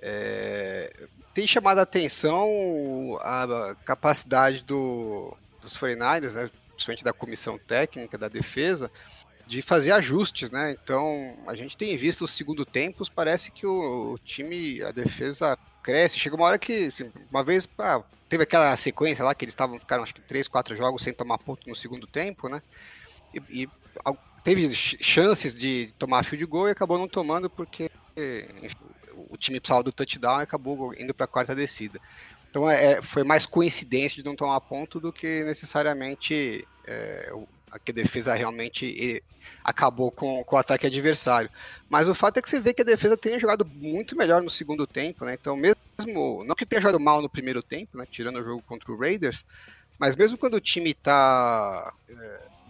É, 0.00 0.92
tem 1.34 1.46
chamado 1.46 1.78
a 1.78 1.82
atenção 1.82 3.18
a 3.20 3.74
capacidade 3.84 4.64
do, 4.64 5.36
dos 5.60 5.76
49ers, 5.76 6.32
né? 6.34 6.50
Principalmente 6.70 7.04
da 7.04 7.12
comissão 7.12 7.58
técnica, 7.58 8.16
da 8.16 8.28
defesa, 8.28 8.90
de 9.46 9.62
fazer 9.62 9.92
ajustes, 9.92 10.50
né? 10.50 10.72
Então, 10.82 11.36
a 11.46 11.54
gente 11.54 11.76
tem 11.76 11.96
visto 11.96 12.24
os 12.24 12.32
segundo 12.32 12.64
tempos, 12.64 13.08
parece 13.08 13.50
que 13.50 13.66
o, 13.66 14.12
o 14.14 14.18
time, 14.18 14.82
a 14.82 14.90
defesa 14.92 15.58
cresce. 15.82 16.18
Chega 16.18 16.36
uma 16.36 16.46
hora 16.46 16.58
que, 16.58 16.86
assim, 16.86 17.10
uma 17.30 17.42
vez, 17.44 17.68
teve 18.28 18.42
aquela 18.42 18.76
sequência 18.76 19.24
lá 19.24 19.34
que 19.34 19.44
eles 19.44 19.52
estavam, 19.52 19.78
ficaram 19.78 20.02
acho 20.02 20.14
que 20.14 20.20
três, 20.20 20.46
quatro 20.48 20.76
jogos 20.76 21.02
sem 21.02 21.12
tomar 21.12 21.38
ponto 21.38 21.68
no 21.68 21.76
segundo 21.76 22.06
tempo, 22.06 22.48
né? 22.48 22.62
E, 23.34 23.62
e 23.62 23.68
teve 24.44 24.70
ch- 24.74 24.96
chances 25.00 25.54
de 25.54 25.92
tomar 25.98 26.24
field 26.24 26.44
goal 26.46 26.68
e 26.68 26.72
acabou 26.72 26.98
não 26.98 27.08
tomando 27.08 27.48
porque 27.50 27.90
enfim, 28.62 28.76
o 29.30 29.36
time 29.36 29.60
precisava 29.60 29.82
do 29.82 29.92
touchdown 29.92 30.40
e 30.40 30.42
acabou 30.42 30.94
indo 30.94 31.14
para 31.14 31.24
a 31.24 31.28
quarta 31.28 31.54
descida. 31.54 32.00
Então 32.50 32.68
é, 32.68 32.92
é- 32.92 33.02
foi 33.02 33.22
mais 33.24 33.46
coincidência 33.46 34.16
de 34.22 34.28
não 34.28 34.34
tomar 34.36 34.60
ponto 34.60 34.98
do 35.00 35.12
que 35.12 35.44
necessariamente 35.44 36.66
é, 36.86 37.32
que 37.84 37.90
a 37.90 37.94
defesa 37.94 38.34
realmente 38.34 39.16
eh, 39.16 39.22
acabou 39.64 40.10
com, 40.10 40.44
com 40.44 40.56
o 40.56 40.58
ataque 40.58 40.86
adversário. 40.86 41.50
Mas 41.88 42.08
o 42.08 42.14
fato 42.14 42.38
é 42.38 42.42
que 42.42 42.48
você 42.48 42.60
vê 42.60 42.72
que 42.72 42.82
a 42.82 42.84
defesa 42.84 43.16
tem 43.16 43.38
jogado 43.38 43.64
muito 43.64 44.16
melhor 44.16 44.42
no 44.42 44.50
segundo 44.50 44.86
tempo, 44.86 45.24
né? 45.24 45.36
Então 45.40 45.56
mesmo, 45.56 46.44
não 46.44 46.54
que 46.54 46.64
tenha 46.64 46.80
jogado 46.80 47.00
mal 47.00 47.20
no 47.20 47.28
primeiro 47.28 47.62
tempo, 47.62 47.98
né? 47.98 48.06
Tirando 48.10 48.36
o 48.36 48.44
jogo 48.44 48.62
contra 48.62 48.92
o 48.92 48.98
Raiders, 48.98 49.44
mas 49.98 50.14
mesmo 50.16 50.38
quando 50.38 50.54
o 50.54 50.60
time 50.60 50.90
está 50.90 51.92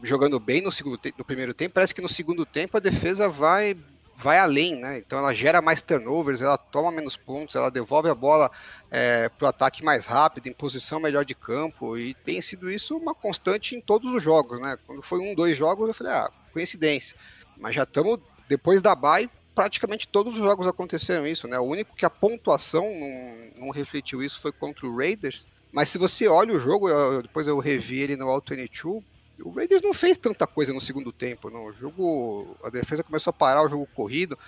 jogando 0.02 0.38
bem 0.38 0.62
no, 0.62 0.73
segundo 0.73 0.99
no 1.17 1.25
primeiro 1.25 1.52
tempo, 1.52 1.75
parece 1.75 1.95
que 1.95 2.00
no 2.00 2.09
segundo 2.09 2.47
tempo 2.47 2.76
a 2.76 2.81
defesa 2.81 3.28
vai 3.28 3.76
vai 4.21 4.37
além, 4.39 4.75
né? 4.75 4.99
Então 4.99 5.17
ela 5.17 5.33
gera 5.33 5.63
mais 5.63 5.81
turnovers, 5.81 6.41
ela 6.43 6.59
toma 6.59 6.91
menos 6.91 7.17
pontos, 7.17 7.55
ela 7.55 7.71
devolve 7.71 8.11
a 8.11 8.15
bola 8.17 8.51
é, 8.91 9.29
para 9.29 9.47
o 9.47 9.49
ataque 9.49 9.85
mais 9.85 10.07
rápido, 10.07 10.49
em 10.49 10.53
posição 10.53 10.99
melhor 10.99 11.25
de 11.25 11.37
campo, 11.37 11.97
e 11.97 12.15
tem 12.15 12.43
sido 12.43 12.69
isso 12.69 12.97
uma 12.97 13.15
constante 13.15 13.77
em 13.77 13.81
todos 13.81 14.13
os 14.13 14.21
jogos, 14.21 14.61
né? 14.61 14.77
Quando 14.87 15.03
foi 15.03 15.21
um, 15.21 15.37
dois 15.37 15.57
jogos, 15.57 15.87
eu 15.87 15.95
falei, 15.95 16.13
ah, 16.13 16.31
coincidência. 16.53 17.17
Mas 17.57 17.77
já 17.77 17.85
estamos, 17.85 18.19
depois 18.49 18.83
da 18.83 18.93
bye, 18.93 19.31
praticamente 19.55 20.09
todos 20.09 20.37
os 20.37 20.43
jogos 20.43 20.67
aconteceram 20.67 21.25
isso, 21.25 21.47
né? 21.47 21.57
O 21.61 21.65
único 21.65 21.95
que 21.95 22.05
a 22.05 22.11
pontuação 22.11 22.85
não, 22.85 23.67
não 23.67 23.71
refletiu 23.71 24.21
isso 24.21 24.41
foi 24.41 24.51
contra 24.51 24.85
o 24.85 24.97
Raiders, 24.97 25.47
mas 25.71 25.91
se 25.91 25.99
você 25.99 26.27
olha 26.27 26.53
o 26.55 26.59
jogo, 26.59 26.89
eu- 26.89 27.23
depois 27.23 27.47
eu 27.47 27.59
revi 27.61 28.01
ele 28.01 28.17
no 28.17 28.29
All 28.29 28.43
22, 28.45 29.05
o 29.42 29.50
Raiders 29.50 29.83
não 29.83 29.92
fez 29.95 30.16
tanta 30.16 30.47
coisa 30.47 30.73
no 30.73 30.80
segundo 30.80 31.12
tempo. 31.12 31.50
Não. 31.50 31.66
O 31.66 31.73
jogo, 31.73 32.57
a 32.62 32.71
defesa 32.71 33.02
começou 33.02 33.30
a 33.30 33.35
parar 33.35 33.62
o 33.62 33.68
jogo 33.68 33.87
corrido. 33.95 34.38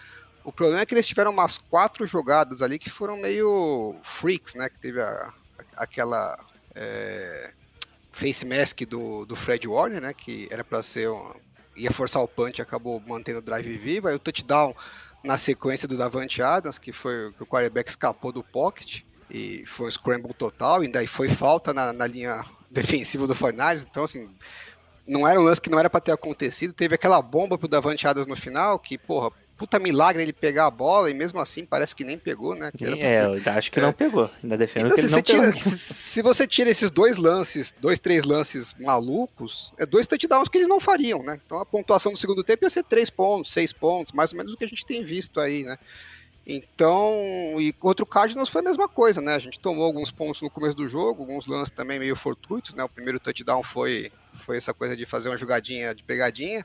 O 0.44 0.50
problema 0.50 0.80
é 0.80 0.86
que 0.86 0.94
eles 0.94 1.06
tiveram 1.06 1.30
umas 1.30 1.58
quatro 1.58 2.06
jogadas 2.06 2.62
ali 2.62 2.78
que 2.78 2.90
foram 2.90 3.16
meio 3.16 3.94
freaks, 4.02 4.54
né? 4.54 4.68
Que 4.68 4.78
teve 4.78 5.00
a- 5.00 5.32
aquela 5.76 6.38
é, 6.74 7.50
face 8.12 8.44
mask 8.44 8.80
do, 8.82 9.24
do 9.26 9.36
Fred 9.36 9.68
Warner, 9.68 10.00
né? 10.00 10.14
Que 10.14 10.48
era 10.50 10.64
para 10.64 10.82
ser 10.82 11.10
um, 11.10 11.32
ia 11.76 11.90
forçar 11.92 12.22
o 12.22 12.28
punch, 12.28 12.60
acabou 12.60 13.00
mantendo 13.06 13.38
o 13.38 13.42
drive 13.42 13.76
vivo. 13.76 14.08
Aí 14.08 14.14
o 14.14 14.18
touchdown 14.18 14.74
na 15.22 15.36
sequência 15.36 15.86
do 15.86 15.96
Davante 15.98 16.40
Adams, 16.42 16.78
que 16.78 16.92
foi 16.92 17.32
que 17.32 17.42
o 17.42 17.46
quarterback 17.46 17.90
escapou 17.90 18.32
do 18.32 18.42
pocket 18.42 19.02
e 19.30 19.64
foi 19.66 19.88
um 19.88 19.90
scramble 19.90 20.32
total, 20.34 20.82
e 20.82 20.88
daí 20.88 21.06
foi 21.06 21.28
falta 21.28 21.72
na, 21.74 21.92
na 21.92 22.06
linha 22.06 22.44
defensiva 22.70 23.26
do 23.26 23.34
Fornares, 23.34 23.86
então 23.88 24.04
assim, 24.04 24.28
não 25.10 25.26
era 25.26 25.40
um 25.40 25.44
lance 25.44 25.60
que 25.60 25.68
não 25.70 25.78
era 25.78 25.90
para 25.90 26.00
ter 26.00 26.12
acontecido, 26.12 26.72
teve 26.72 26.94
aquela 26.94 27.20
bomba 27.20 27.58
pro 27.58 27.66
Davante 27.68 28.06
Adams 28.06 28.28
no 28.28 28.36
final, 28.36 28.78
que, 28.78 28.96
porra, 28.96 29.30
puta 29.56 29.78
milagre 29.78 30.22
ele 30.22 30.32
pegar 30.32 30.66
a 30.66 30.70
bola, 30.70 31.10
e 31.10 31.14
mesmo 31.14 31.38
assim 31.40 31.66
parece 31.66 31.94
que 31.94 32.04
nem 32.04 32.16
pegou, 32.16 32.54
né? 32.54 32.70
Que 32.76 32.84
É, 32.86 33.26
eu 33.26 33.34
acho 33.52 33.70
que 33.70 33.78
É. 33.78 33.82
não 33.82 33.92
pegou. 33.92 34.30
Ainda 34.42 34.56
defendo 34.56 34.86
então, 34.86 34.96
que 34.96 35.00
se, 35.00 35.00
ele 35.00 35.08
você 35.08 35.16
não 35.16 35.22
tira, 35.22 35.52
pegou. 35.52 35.76
se 35.76 36.22
você 36.22 36.46
tira 36.46 36.70
esses 36.70 36.90
dois 36.90 37.16
lances, 37.18 37.74
dois, 37.80 37.98
três 38.00 38.24
lances 38.24 38.74
malucos, 38.78 39.72
é 39.76 39.84
dois 39.84 40.06
touchdowns 40.06 40.48
que 40.48 40.56
eles 40.56 40.68
não 40.68 40.80
fariam, 40.80 41.22
né? 41.22 41.38
Então 41.44 41.58
a 41.58 41.66
pontuação 41.66 42.12
do 42.12 42.18
segundo 42.18 42.42
tempo 42.42 42.64
ia 42.64 42.70
ser 42.70 42.84
três 42.84 43.10
pontos, 43.10 43.52
seis 43.52 43.72
pontos, 43.72 44.12
mais 44.12 44.32
ou 44.32 44.38
menos 44.38 44.54
o 44.54 44.56
que 44.56 44.64
a 44.64 44.68
gente 44.68 44.86
tem 44.86 45.04
visto 45.04 45.40
aí, 45.40 45.64
né? 45.64 45.76
Então, 46.46 47.56
e 47.58 47.72
contra 47.72 48.02
o 48.02 48.06
Cardinals 48.06 48.48
foi 48.48 48.60
a 48.60 48.64
mesma 48.64 48.88
coisa, 48.88 49.20
né? 49.20 49.34
A 49.34 49.38
gente 49.38 49.60
tomou 49.60 49.84
alguns 49.84 50.10
pontos 50.10 50.40
no 50.40 50.50
começo 50.50 50.76
do 50.76 50.88
jogo, 50.88 51.22
alguns 51.22 51.46
lances 51.46 51.70
também 51.74 51.98
meio 51.98 52.16
fortuitos, 52.16 52.74
né? 52.74 52.82
O 52.82 52.88
primeiro 52.88 53.20
touchdown 53.20 53.62
foi, 53.62 54.10
foi 54.40 54.56
essa 54.56 54.74
coisa 54.74 54.96
de 54.96 55.06
fazer 55.06 55.28
uma 55.28 55.36
jogadinha 55.36 55.94
de 55.94 56.02
pegadinha. 56.02 56.64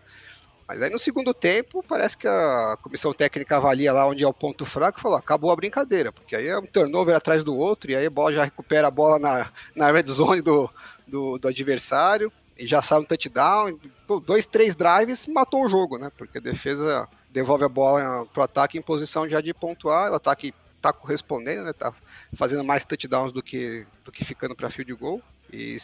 Mas 0.68 0.82
aí 0.82 0.90
no 0.90 0.98
segundo 0.98 1.34
tempo, 1.34 1.84
parece 1.84 2.18
que 2.18 2.28
a 2.28 2.76
comissão 2.82 3.14
técnica 3.14 3.58
avalia 3.58 3.94
lá 3.94 4.08
onde 4.08 4.24
é 4.24 4.28
o 4.28 4.34
ponto 4.34 4.66
fraco 4.66 4.98
e 4.98 5.02
falou: 5.02 5.18
acabou 5.18 5.52
a 5.52 5.56
brincadeira, 5.56 6.12
porque 6.12 6.36
aí 6.36 6.48
é 6.48 6.58
um 6.58 6.66
turnover 6.66 7.16
atrás 7.16 7.44
do 7.44 7.56
outro, 7.56 7.92
e 7.92 7.96
aí 7.96 8.08
a 8.08 8.10
bola 8.10 8.34
já 8.34 8.44
recupera 8.44 8.88
a 8.88 8.92
bola 8.92 9.20
na, 9.20 9.52
na 9.76 9.92
red 9.92 10.08
zone 10.08 10.42
do, 10.42 10.70
do, 11.08 11.38
do 11.38 11.48
adversário, 11.48 12.32
e 12.58 12.66
já 12.68 12.82
sai 12.82 13.00
um 13.00 13.06
touchdown. 13.06 13.78
dois, 14.26 14.48
três 14.48 14.76
drives, 14.76 15.28
matou 15.28 15.66
o 15.66 15.70
jogo, 15.70 16.00
né? 16.00 16.12
Porque 16.18 16.40
a 16.40 16.42
defesa 16.42 17.08
devolve 17.30 17.66
a 17.66 17.70
bola 17.70 18.26
pro 18.34 18.42
ataque 18.42 18.78
em 18.78 18.82
posição 18.82 19.30
já 19.30 19.42
de 19.42 19.54
pontuar, 19.54 20.12
o 20.12 20.16
ataque 20.16 20.54
tá 20.82 20.94
correspondendo, 20.94 21.64
né? 21.64 21.74
Tá 21.74 21.94
fazendo 22.36 22.64
mais 22.64 22.86
touchdowns 22.86 23.32
do 23.32 23.44
que, 23.44 23.86
do 24.04 24.12
que 24.12 24.26
ficando 24.26 24.56
para 24.56 24.72
field 24.72 24.94
goal. 24.94 25.22
E 25.52 25.78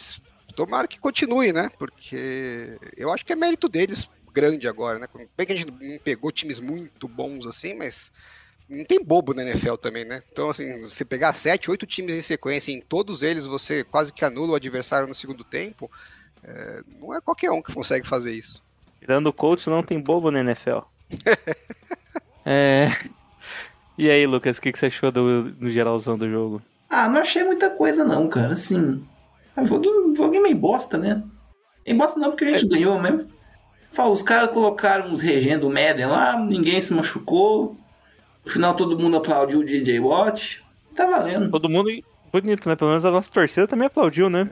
tomara 0.51 0.87
que 0.87 0.99
continue, 0.99 1.51
né? 1.51 1.69
Porque 1.77 2.77
eu 2.97 3.11
acho 3.11 3.25
que 3.25 3.33
é 3.33 3.35
mérito 3.35 3.67
deles 3.69 4.09
grande 4.33 4.67
agora, 4.67 4.97
né? 4.97 5.07
Bem 5.37 5.45
que 5.45 5.53
a 5.53 5.55
gente 5.55 5.69
não 5.69 5.99
pegou 5.99 6.31
times 6.31 6.59
muito 6.59 7.07
bons 7.07 7.45
assim, 7.45 7.73
mas 7.73 8.11
não 8.69 8.85
tem 8.85 9.03
bobo 9.03 9.33
na 9.33 9.43
NFL 9.43 9.75
também, 9.75 10.05
né? 10.05 10.23
Então, 10.31 10.49
assim, 10.49 10.81
você 10.81 11.03
pegar 11.03 11.33
sete, 11.33 11.69
oito 11.69 11.85
times 11.85 12.15
em 12.15 12.21
sequência, 12.21 12.71
e 12.71 12.75
em 12.75 12.81
todos 12.81 13.21
eles 13.21 13.45
você 13.45 13.83
quase 13.83 14.13
que 14.13 14.23
anula 14.23 14.53
o 14.53 14.55
adversário 14.55 15.07
no 15.07 15.15
segundo 15.15 15.43
tempo, 15.43 15.91
é, 16.43 16.81
não 16.99 17.13
é 17.13 17.19
qualquer 17.19 17.51
um 17.51 17.61
que 17.61 17.73
consegue 17.73 18.07
fazer 18.07 18.33
isso. 18.33 18.63
Tirando 18.99 19.27
o 19.27 19.33
Colts, 19.33 19.67
não 19.67 19.83
tem 19.83 19.99
bobo 19.99 20.31
na 20.31 20.39
NFL. 20.39 20.79
é. 22.45 22.91
E 23.97 24.09
aí, 24.09 24.25
Lucas, 24.25 24.57
o 24.57 24.61
que, 24.61 24.71
que 24.71 24.79
você 24.79 24.85
achou 24.85 25.11
do, 25.11 25.51
do 25.51 25.69
geralzão 25.69 26.17
do 26.17 26.29
jogo? 26.29 26.61
Ah, 26.89 27.09
não 27.09 27.19
achei 27.19 27.43
muita 27.43 27.69
coisa 27.69 28.03
não, 28.03 28.27
cara. 28.27 28.53
Assim, 28.53 29.05
é 29.55 29.61
um 29.61 29.65
joguinho, 29.65 30.15
joguinho 30.15 30.43
meio 30.43 30.55
bosta, 30.55 30.97
né? 30.97 31.23
Meio 31.85 31.97
bosta 31.97 32.19
não, 32.19 32.29
porque 32.31 32.45
a 32.45 32.49
gente 32.49 32.67
ganhou 32.67 32.99
mesmo. 32.99 33.27
Fala, 33.91 34.11
os 34.11 34.23
caras 34.23 34.51
colocaram 34.51 35.09
uns 35.09 35.21
regendos 35.21 35.61
do 35.61 35.69
Madden 35.69 36.05
lá, 36.05 36.39
ninguém 36.39 36.81
se 36.81 36.93
machucou. 36.93 37.75
No 38.45 38.51
final 38.51 38.75
todo 38.75 38.97
mundo 38.97 39.17
aplaudiu 39.17 39.59
o 39.59 39.65
DJ 39.65 39.99
Watt. 39.99 40.63
Tá 40.95 41.05
valendo. 41.05 41.49
Todo 41.51 41.69
mundo 41.69 41.89
bonito, 42.31 42.67
né? 42.67 42.75
Pelo 42.75 42.91
menos 42.91 43.05
a 43.05 43.11
nossa 43.11 43.31
torcida 43.31 43.67
também 43.67 43.87
aplaudiu, 43.87 44.29
né? 44.29 44.49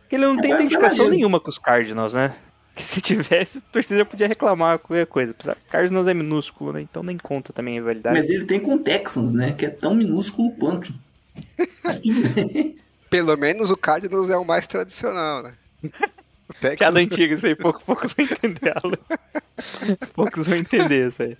Porque 0.00 0.16
ele 0.16 0.24
não 0.24 0.38
É, 0.38 0.40
tem 0.40 0.50
foi 0.50 0.60
identificação 0.60 1.08
nenhuma 1.08 1.38
com 1.38 1.50
os 1.50 1.58
Cardinals, 1.58 2.14
né? 2.14 2.34
Que 2.78 2.84
se 2.84 3.00
tivesse, 3.00 3.58
a 3.58 3.72
torcida 3.72 4.04
podia 4.04 4.28
reclamar 4.28 4.78
qualquer 4.78 5.04
coisa. 5.04 5.34
Cardinals 5.68 6.06
é 6.06 6.14
minúsculo, 6.14 6.72
né? 6.72 6.80
Então 6.80 7.02
nem 7.02 7.18
conta 7.18 7.52
também 7.52 7.76
a 7.76 7.80
rivalidade. 7.80 8.16
Mas 8.16 8.30
ele 8.30 8.44
tem 8.44 8.60
com 8.60 8.76
o 8.76 8.78
Texans, 8.78 9.34
né? 9.34 9.52
Que 9.52 9.66
é 9.66 9.68
tão 9.68 9.96
minúsculo 9.96 10.52
quanto. 10.52 10.94
Mas 11.82 11.98
tudo 11.98 12.28
bem. 12.28 12.76
Pelo 13.10 13.36
menos 13.36 13.70
o 13.70 13.76
Cardinals 13.76 14.30
é 14.30 14.36
o 14.36 14.44
mais 14.44 14.66
tradicional, 14.66 15.42
né? 15.42 15.54
O 16.50 16.54
Texans- 16.54 16.78
Piada 16.78 17.00
antiga, 17.00 17.34
isso 17.34 17.44
aí, 17.46 17.54
poucos, 17.54 17.82
poucos 17.82 18.12
vão 18.14 18.24
entender 18.24 18.72
ela. 18.74 18.98
poucos 20.14 20.46
vão 20.46 20.56
entender 20.56 21.08
isso 21.08 21.22
aí. 21.22 21.36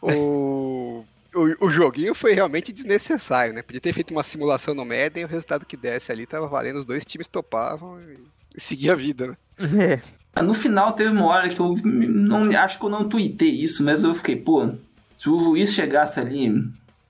o, 0.00 1.04
o, 1.34 1.66
o 1.66 1.70
joguinho 1.70 2.14
foi 2.14 2.32
realmente 2.32 2.72
desnecessário, 2.72 3.52
né? 3.52 3.62
Podia 3.62 3.80
ter 3.80 3.92
feito 3.92 4.12
uma 4.12 4.22
simulação 4.22 4.74
no 4.74 4.84
Madden 4.84 5.22
e 5.22 5.24
o 5.24 5.28
resultado 5.28 5.66
que 5.66 5.76
desse 5.76 6.12
ali 6.12 6.24
tava 6.24 6.46
valendo, 6.46 6.78
os 6.78 6.84
dois 6.84 7.04
times 7.04 7.26
topavam 7.26 8.00
e, 8.00 8.16
e 8.56 8.60
seguia 8.60 8.92
a 8.92 8.96
vida, 8.96 9.26
né? 9.26 9.36
É. 9.58 10.00
Ah, 10.34 10.42
No 10.42 10.54
final 10.54 10.92
teve 10.92 11.10
uma 11.10 11.26
hora 11.26 11.48
que 11.48 11.58
eu 11.60 11.74
não 11.84 12.48
acho 12.56 12.78
que 12.78 12.84
eu 12.84 12.90
não 12.90 13.08
tuitei 13.08 13.50
isso, 13.50 13.82
mas 13.84 14.04
eu 14.04 14.14
fiquei, 14.14 14.36
pô, 14.36 14.72
se 15.18 15.28
o 15.28 15.38
juiz 15.40 15.74
chegasse 15.74 16.20
ali, 16.20 16.64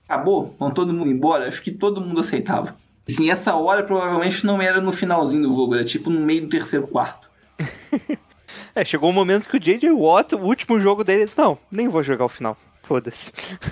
acabou, 0.07 0.55
vão 0.59 0.71
todo 0.71 0.91
mundo 0.93 1.11
embora, 1.11 1.47
acho 1.47 1.61
que 1.61 1.71
todo 1.71 2.01
mundo 2.01 2.19
aceitava. 2.21 2.75
Assim, 3.07 3.29
essa 3.29 3.55
hora 3.55 3.83
provavelmente 3.83 4.45
não 4.45 4.61
era 4.61 4.79
no 4.79 4.91
finalzinho 4.91 5.43
do 5.43 5.53
jogo, 5.53 5.75
era 5.75 5.83
tipo 5.83 6.09
no 6.09 6.21
meio 6.21 6.41
do 6.41 6.49
terceiro 6.49 6.87
quarto. 6.87 7.29
É, 8.75 8.83
chegou 8.83 9.09
um 9.09 9.13
momento 9.13 9.47
que 9.47 9.57
o 9.57 9.59
J.J. 9.59 9.91
Watt, 9.91 10.33
o 10.33 10.39
último 10.39 10.79
jogo 10.79 11.03
dele, 11.03 11.29
não, 11.37 11.57
nem 11.71 11.87
vou 11.87 12.01
jogar 12.01 12.25
o 12.25 12.29
final. 12.29 12.57
Foda-se. 12.81 13.31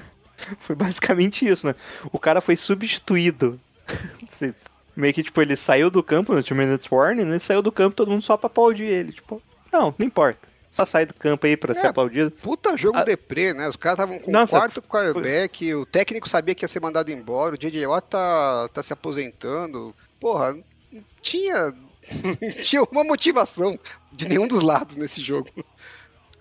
Foi 0.61 0.75
basicamente 0.75 1.47
isso, 1.47 1.67
né? 1.67 1.75
O 2.11 2.19
cara 2.19 2.41
foi 2.41 2.55
substituído. 2.55 3.59
Meio 4.95 5.13
que, 5.13 5.23
tipo, 5.23 5.41
ele 5.41 5.55
saiu 5.55 5.89
do 5.89 6.03
campo 6.03 6.33
no 6.33 6.43
Two 6.43 6.57
Minutes 6.57 6.87
Warning, 6.91 7.23
né? 7.23 7.31
Ele 7.31 7.39
saiu 7.39 7.61
do 7.61 7.71
campo 7.71 7.95
todo 7.95 8.11
mundo 8.11 8.21
só 8.21 8.35
pra 8.35 8.47
aplaudir 8.47 8.83
ele. 8.83 9.11
Tipo, 9.13 9.41
não, 9.71 9.93
não 9.97 10.05
importa. 10.05 10.47
Só 10.71 10.85
sai 10.85 11.05
do 11.05 11.13
campo 11.13 11.45
aí 11.45 11.55
pra 11.57 11.73
É. 11.73 11.75
ser 11.75 11.87
aplaudido. 11.87 12.31
Puta 12.31 12.75
jogo 12.77 12.97
Ah. 12.97 13.03
deprê, 13.03 13.53
né? 13.53 13.67
Os 13.67 13.75
caras 13.75 13.99
estavam 13.99 14.17
com 14.19 14.31
Nossa, 14.31 14.57
quarto 14.57 14.81
quarterback, 14.81 15.73
o 15.75 15.85
técnico 15.85 16.27
sabia 16.29 16.55
que 16.55 16.63
ia 16.63 16.69
ser 16.69 16.79
mandado 16.81 17.11
embora, 17.11 17.55
o 17.55 17.57
JJ 17.57 17.85
Watt 17.87 18.07
tá, 18.09 18.69
tá 18.73 18.81
se 18.81 18.93
aposentando. 18.93 19.93
Porra, 20.19 20.53
não 20.91 21.03
tinha, 21.21 21.67
não 21.69 21.91
tinha 22.63 22.83
uma 22.83 23.03
motivação 23.03 23.77
de 24.13 24.27
nenhum 24.29 24.47
dos 24.47 24.61
lados 24.61 24.95
nesse 24.95 25.21
jogo. 25.21 25.49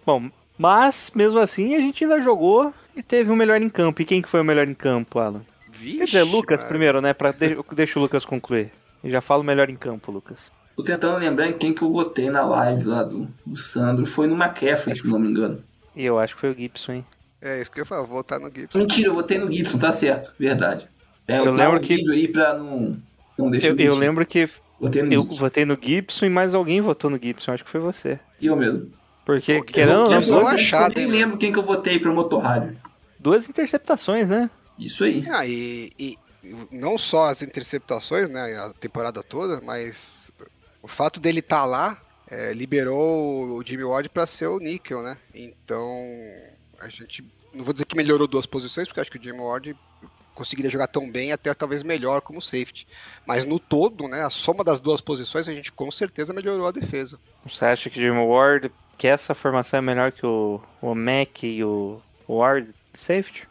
Bom, 0.06 0.30
mas, 0.56 1.10
mesmo 1.14 1.38
assim, 1.40 1.74
a 1.74 1.80
gente 1.80 2.04
ainda 2.04 2.20
jogou 2.20 2.72
e 2.94 3.02
teve 3.02 3.30
o 3.30 3.36
melhor 3.36 3.60
em 3.60 3.68
campo. 3.68 4.00
E 4.00 4.04
quem 4.04 4.22
que 4.22 4.28
foi 4.28 4.40
o 4.40 4.44
melhor 4.44 4.68
em 4.68 4.74
campo, 4.74 5.18
Alan? 5.18 5.44
Vixe, 5.72 5.98
Quer 5.98 6.04
dizer, 6.04 6.22
Lucas 6.22 6.60
mano. 6.60 6.68
primeiro, 6.68 7.00
né? 7.00 7.12
Pra, 7.14 7.32
deixa, 7.32 7.56
deixa 7.72 7.98
o 7.98 8.02
Lucas 8.02 8.24
concluir. 8.24 8.70
Eu 9.02 9.10
já 9.10 9.20
falo 9.20 9.42
melhor 9.42 9.70
em 9.70 9.76
campo, 9.76 10.12
Lucas. 10.12 10.52
Tô 10.80 10.84
tentando 10.92 11.18
lembrar 11.18 11.48
em 11.48 11.52
quem 11.52 11.72
que 11.72 11.82
eu 11.82 11.90
votei 11.92 12.30
na 12.30 12.42
live 12.44 12.84
lá 12.84 13.02
do, 13.02 13.28
do 13.44 13.56
Sandro. 13.56 14.06
Foi 14.06 14.26
no 14.26 14.34
McCaffrey, 14.34 14.94
se 14.96 15.06
não 15.06 15.18
me 15.18 15.28
engano. 15.28 15.62
E 15.94 16.04
eu 16.04 16.18
acho 16.18 16.34
que 16.34 16.40
foi 16.40 16.50
o 16.50 16.54
Gibson, 16.54 16.92
hein? 16.92 17.06
É 17.42 17.60
isso 17.60 17.70
que 17.70 17.80
eu 17.80 17.86
falo, 17.86 18.06
voltar 18.06 18.38
no 18.38 18.50
Gibson. 18.54 18.78
Mentira, 18.78 19.08
eu 19.08 19.14
votei 19.14 19.38
no 19.38 19.50
Gibson, 19.50 19.78
tá 19.78 19.92
certo, 19.92 20.32
verdade. 20.38 20.86
É, 21.26 21.38
Eu 21.38 21.46
eu 21.46 21.52
lembro 21.52 21.80
que- 21.80 21.96
vídeo 21.96 22.12
aí 22.12 22.28
pra 22.28 22.54
não, 22.54 22.96
não 23.38 23.50
deixar 23.50 23.68
Eu, 23.68 23.76
eu 23.78 23.94
lembro 23.96 24.24
que 24.26 24.48
Votei 24.80 25.02
no 25.02 25.12
eu 25.12 25.22
Gibson. 25.22 25.36
votei 25.38 25.64
no 25.64 25.78
Gibson 25.80 26.24
e 26.26 26.30
mais 26.30 26.54
alguém 26.54 26.80
votou 26.80 27.10
no 27.10 27.18
Gibson. 27.18 27.52
Acho 27.52 27.64
que 27.64 27.70
foi 27.70 27.80
você. 27.80 28.18
E 28.40 28.46
eu 28.46 28.56
mesmo. 28.56 28.90
Porque, 29.26 29.58
Pô, 29.58 29.64
querendo 29.64 30.00
ou 30.04 30.10
Gibson 30.10 30.40
não, 30.40 30.46
achado, 30.48 30.92
eu 30.92 31.02
nem 31.02 31.06
lembro 31.06 31.36
quem 31.36 31.52
que 31.52 31.58
eu 31.58 31.62
votei 31.62 31.98
pra 31.98 32.10
motorrádio. 32.12 32.76
duas 33.18 33.48
interceptações, 33.48 34.28
né? 34.28 34.48
Isso 34.78 35.04
aí. 35.04 35.24
Ah, 35.30 35.46
e, 35.46 35.92
e 35.98 36.18
não 36.72 36.96
só 36.96 37.28
as 37.28 37.42
interceptações, 37.42 38.28
né, 38.30 38.40
a 38.56 38.72
temporada 38.80 39.22
toda, 39.22 39.60
mas 39.60 40.19
o 40.82 40.88
fato 40.88 41.20
dele 41.20 41.40
estar 41.40 41.64
lá 41.64 42.00
é, 42.28 42.52
liberou 42.52 43.56
o 43.56 43.62
Jimmy 43.64 43.84
Ward 43.84 44.08
para 44.08 44.26
ser 44.26 44.46
o 44.46 44.58
níquel, 44.58 45.02
né? 45.02 45.16
Então 45.34 46.00
a 46.78 46.88
gente 46.88 47.24
não 47.52 47.64
vou 47.64 47.72
dizer 47.72 47.84
que 47.84 47.96
melhorou 47.96 48.26
duas 48.26 48.46
posições, 48.46 48.86
porque 48.86 49.00
acho 49.00 49.10
que 49.10 49.18
o 49.18 49.22
Jimmy 49.22 49.40
Ward 49.40 49.76
conseguiria 50.34 50.70
jogar 50.70 50.86
tão 50.86 51.10
bem, 51.10 51.32
até 51.32 51.52
talvez 51.52 51.82
melhor 51.82 52.22
como 52.22 52.40
safety. 52.40 52.86
Mas 53.26 53.44
no 53.44 53.58
todo, 53.58 54.08
né, 54.08 54.22
a 54.22 54.30
soma 54.30 54.64
das 54.64 54.80
duas 54.80 55.00
posições, 55.00 55.48
a 55.48 55.52
gente 55.52 55.70
com 55.72 55.90
certeza 55.90 56.32
melhorou 56.32 56.66
a 56.66 56.72
defesa. 56.72 57.18
Você 57.44 57.64
acha 57.64 57.90
que 57.90 58.00
Jimmy 58.00 58.24
Ward, 58.24 58.72
que 58.96 59.06
essa 59.06 59.34
formação 59.34 59.78
é 59.78 59.82
melhor 59.82 60.12
que 60.12 60.24
o, 60.24 60.60
o 60.80 60.94
Mac 60.94 61.42
e 61.42 61.62
o 61.62 62.00
Ward 62.28 62.72
safety? 62.94 63.49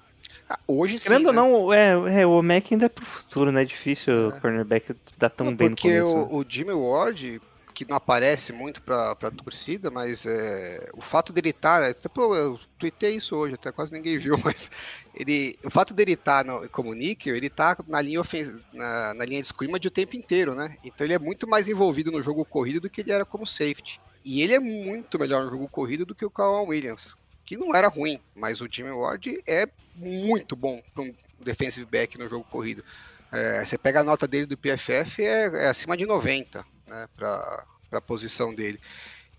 Ah, 0.49 0.59
hoje 0.67 0.97
sim, 0.97 1.09
Querendo 1.09 1.27
ou 1.27 1.33
né? 1.33 1.41
não, 1.41 1.73
é, 1.73 2.21
é, 2.21 2.25
o 2.25 2.41
Mac 2.41 2.65
ainda 2.71 2.85
é 2.87 2.89
pro 2.89 3.05
futuro, 3.05 3.51
né? 3.51 3.61
É 3.61 3.65
difícil 3.65 4.29
o 4.29 4.41
cornerback 4.41 4.95
dar 5.17 5.29
tão 5.29 5.47
Não, 5.47 5.55
bem 5.55 5.69
no 5.69 5.75
porque 5.75 6.01
começo. 6.01 6.17
né? 6.17 6.27
o, 6.31 6.37
o 6.37 6.45
Jimmy 6.47 6.71
Ward, 6.73 7.39
que 7.73 7.85
não 7.87 7.95
aparece 7.95 8.51
muito 8.51 8.81
pra, 8.81 9.15
pra 9.15 9.29
torcida, 9.29 9.91
mas 9.91 10.25
é, 10.25 10.89
o 10.93 11.01
fato 11.01 11.31
dele 11.31 11.51
estar. 11.51 11.83
até 11.83 12.09
pô, 12.09 12.35
eu 12.35 12.59
tuitei 12.79 13.15
isso 13.15 13.35
hoje, 13.35 13.53
até 13.53 13.71
quase 13.71 13.93
ninguém 13.93 14.17
viu, 14.17 14.37
mas 14.43 14.71
ele, 15.13 15.57
o 15.63 15.69
fato 15.69 15.93
dele 15.93 16.13
estar 16.13 16.43
como 16.69 16.93
níquel, 16.95 17.35
ele 17.35 17.49
tá 17.49 17.77
na 17.87 18.01
linha, 18.01 18.19
ofen- 18.19 18.59
na, 18.73 19.13
na 19.13 19.25
linha 19.25 19.41
de 19.41 19.47
scrimmage 19.47 19.87
o 19.87 19.91
tempo 19.91 20.15
inteiro, 20.15 20.55
né? 20.55 20.77
Então 20.83 21.05
ele 21.05 21.13
é 21.13 21.19
muito 21.19 21.47
mais 21.47 21.69
envolvido 21.69 22.11
no 22.11 22.23
jogo 22.23 22.43
corrido 22.43 22.81
do 22.81 22.89
que 22.89 23.01
ele 23.01 23.11
era 23.11 23.23
como 23.23 23.45
safety. 23.45 24.01
E 24.25 24.41
ele 24.41 24.53
é 24.53 24.59
muito 24.59 25.17
melhor 25.19 25.45
no 25.45 25.51
jogo 25.51 25.69
corrido 25.69 26.05
do 26.05 26.15
que 26.15 26.25
o 26.25 26.29
Kawan 26.31 26.67
Williams, 26.67 27.15
que 27.49 27.57
não 27.57 27.73
era 27.73 27.87
ruim, 27.87 28.19
mas 28.35 28.61
o 28.61 28.67
Jimmy 28.71 28.91
Ward 28.91 29.41
é 29.47 29.67
muito 29.95 30.55
bom 30.55 30.83
para 30.93 31.01
um 31.01 31.15
defensive 31.39 31.83
back 31.83 32.15
no 32.15 32.29
jogo 32.29 32.45
corrido. 32.47 32.85
É, 33.31 33.65
você 33.65 33.75
pega 33.75 34.01
a 34.01 34.03
nota 34.03 34.27
dele 34.27 34.45
do 34.45 34.55
PFF, 34.55 35.23
é, 35.23 35.45
é 35.45 35.67
acima 35.67 35.97
de 35.97 36.05
90, 36.05 36.63
né, 36.85 37.09
para 37.17 37.65
a 37.91 38.01
posição 38.01 38.53
dele. 38.53 38.79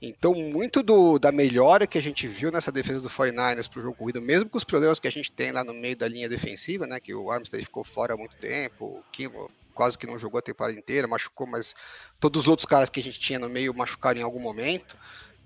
Então, 0.02 0.34
muito 0.34 0.82
do, 0.82 1.20
da 1.20 1.30
melhora 1.30 1.86
que 1.86 1.98
a 1.98 2.02
gente 2.02 2.26
viu 2.26 2.50
nessa 2.50 2.72
defesa 2.72 3.00
do 3.00 3.08
49ers 3.08 3.70
para 3.70 3.78
o 3.78 3.82
jogo 3.82 3.96
corrido, 3.96 4.20
mesmo 4.20 4.50
com 4.50 4.58
os 4.58 4.64
problemas 4.64 4.98
que 4.98 5.06
a 5.06 5.12
gente 5.12 5.30
tem 5.30 5.52
lá 5.52 5.62
no 5.62 5.72
meio 5.72 5.96
da 5.96 6.08
linha 6.08 6.28
defensiva, 6.28 6.88
né? 6.88 6.98
Que 6.98 7.14
o 7.14 7.30
Armstead 7.30 7.64
ficou 7.64 7.84
fora 7.84 8.14
há 8.14 8.16
muito 8.16 8.34
tempo, 8.38 8.86
o 8.86 9.04
Kimo 9.12 9.48
quase 9.72 9.96
que 9.96 10.06
não 10.06 10.18
jogou 10.18 10.40
a 10.40 10.42
temporada 10.42 10.76
inteira, 10.76 11.06
machucou, 11.06 11.46
mas 11.46 11.76
todos 12.18 12.42
os 12.42 12.48
outros 12.48 12.66
caras 12.66 12.90
que 12.90 12.98
a 12.98 13.02
gente 13.02 13.20
tinha 13.20 13.38
no 13.38 13.48
meio 13.48 13.72
machucaram 13.72 14.18
em 14.18 14.24
algum 14.24 14.40
momento. 14.40 14.96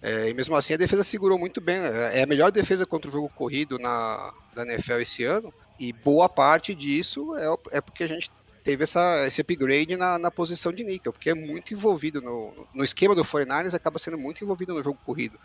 É, 0.07 0.29
e 0.29 0.35
mesmo 0.35 0.55
assim 0.55 0.75
a 0.75 0.77
defesa 0.77 1.03
segurou 1.03 1.39
muito 1.39 1.63
bem. 1.63 1.77
É 2.13 2.23
a 2.23 2.27
melhor 2.27 2.53
defesa 2.53 2.85
contra 2.85 3.09
o 3.09 3.13
jogo 3.13 3.33
corrido 3.35 3.79
na, 3.79 4.35
da 4.55 4.63
NFL 4.63 5.01
esse 5.01 5.25
ano. 5.25 5.53
E 5.81 5.95
boa 5.95 6.29
parte 6.29 6.75
disso 6.75 7.35
é, 7.39 7.79
é 7.79 7.81
porque 7.81 8.05
a 8.05 8.09
gente 8.09 8.31
teve 8.63 8.85
essa, 8.85 9.27
esse 9.27 9.41
upgrade 9.41 9.97
na, 9.97 10.19
na 10.19 10.31
posição 10.31 10.71
de 10.75 10.85
níquel, 10.85 11.11
porque 11.11 11.31
é 11.31 11.35
muito 11.35 11.73
envolvido 11.73 12.21
no, 12.21 12.67
no 12.75 12.85
esquema 12.85 13.15
do 13.15 13.25
49ers, 13.25 13.73
acaba 13.73 13.99
sendo 13.99 14.19
muito 14.19 14.45
envolvido 14.45 14.75
no 14.75 14.83
jogo 14.83 14.99
corrido. 15.07 15.39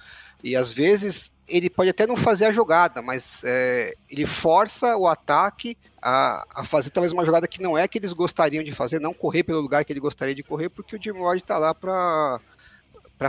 E 0.43 0.57
às 0.57 0.73
vezes 0.73 1.31
ele 1.47 1.69
pode 1.69 1.89
até 1.89 2.05
não 2.05 2.17
fazer 2.17 2.45
a 2.45 2.51
jogada, 2.51 3.01
mas 3.01 3.41
é, 3.45 3.95
ele 4.09 4.25
força 4.25 4.97
o 4.97 5.07
ataque 5.07 5.77
a, 6.01 6.45
a, 6.53 6.65
fazer 6.65 6.89
talvez 6.89 7.13
uma 7.13 7.25
jogada 7.25 7.47
que 7.47 7.61
não 7.61 7.77
é 7.77 7.87
que 7.87 7.97
eles 7.97 8.11
gostariam 8.11 8.63
de 8.63 8.73
fazer, 8.73 8.99
não 8.99 9.13
correr 9.13 9.43
pelo 9.43 9.61
lugar 9.61 9.85
que 9.85 9.93
ele 9.93 10.01
gostaria 10.01 10.35
de 10.35 10.43
correr, 10.43 10.67
porque 10.67 10.97
o 10.97 11.01
Jim 11.01 11.11
Ward 11.11 11.41
está 11.41 11.57
lá 11.57 11.73
para 11.73 12.39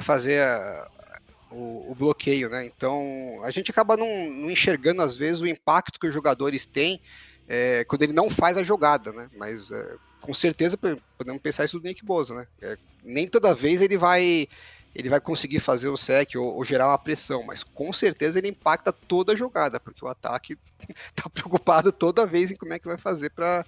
fazer 0.00 0.42
a, 0.42 0.88
o, 1.50 1.90
o, 1.90 1.94
bloqueio, 1.94 2.48
né? 2.48 2.64
Então 2.64 3.40
a 3.42 3.50
gente 3.50 3.70
acaba 3.70 3.96
não, 3.96 4.30
não 4.30 4.50
enxergando 4.50 5.02
às 5.02 5.16
vezes 5.16 5.40
o 5.40 5.46
impacto 5.46 5.98
que 5.98 6.06
os 6.06 6.14
jogadores 6.14 6.64
têm 6.64 7.00
é, 7.48 7.84
quando 7.84 8.02
ele 8.02 8.12
não 8.12 8.30
faz 8.30 8.56
a 8.56 8.62
jogada, 8.62 9.12
né? 9.12 9.28
Mas 9.36 9.70
é, 9.70 9.96
com 10.20 10.32
certeza 10.32 10.78
podemos 11.18 11.42
pensar 11.42 11.64
isso 11.64 11.78
do 11.78 11.86
Nick 11.86 12.04
Bosa, 12.04 12.34
né? 12.34 12.46
É, 12.62 12.78
nem 13.04 13.26
toda 13.26 13.54
vez 13.54 13.82
ele 13.82 13.98
vai 13.98 14.48
ele 14.94 15.08
vai 15.08 15.20
conseguir 15.20 15.60
fazer 15.60 15.88
o 15.88 15.96
sec 15.96 16.34
ou, 16.36 16.56
ou, 16.56 16.64
gerar 16.64 16.88
uma 16.88 16.98
pressão, 16.98 17.44
mas 17.44 17.62
com 17.62 17.92
certeza 17.92 18.38
ele 18.38 18.48
impacta 18.48 18.92
toda 18.92 19.32
a 19.32 19.36
jogada, 19.36 19.78
porque 19.78 20.04
o 20.04 20.08
ataque 20.08 20.56
tá 21.14 21.28
preocupado 21.30 21.92
toda 21.92 22.26
vez 22.26 22.50
em 22.50 22.56
como 22.56 22.72
é 22.72 22.78
que 22.78 22.88
vai 22.88 22.98
fazer 22.98 23.30
para 23.30 23.64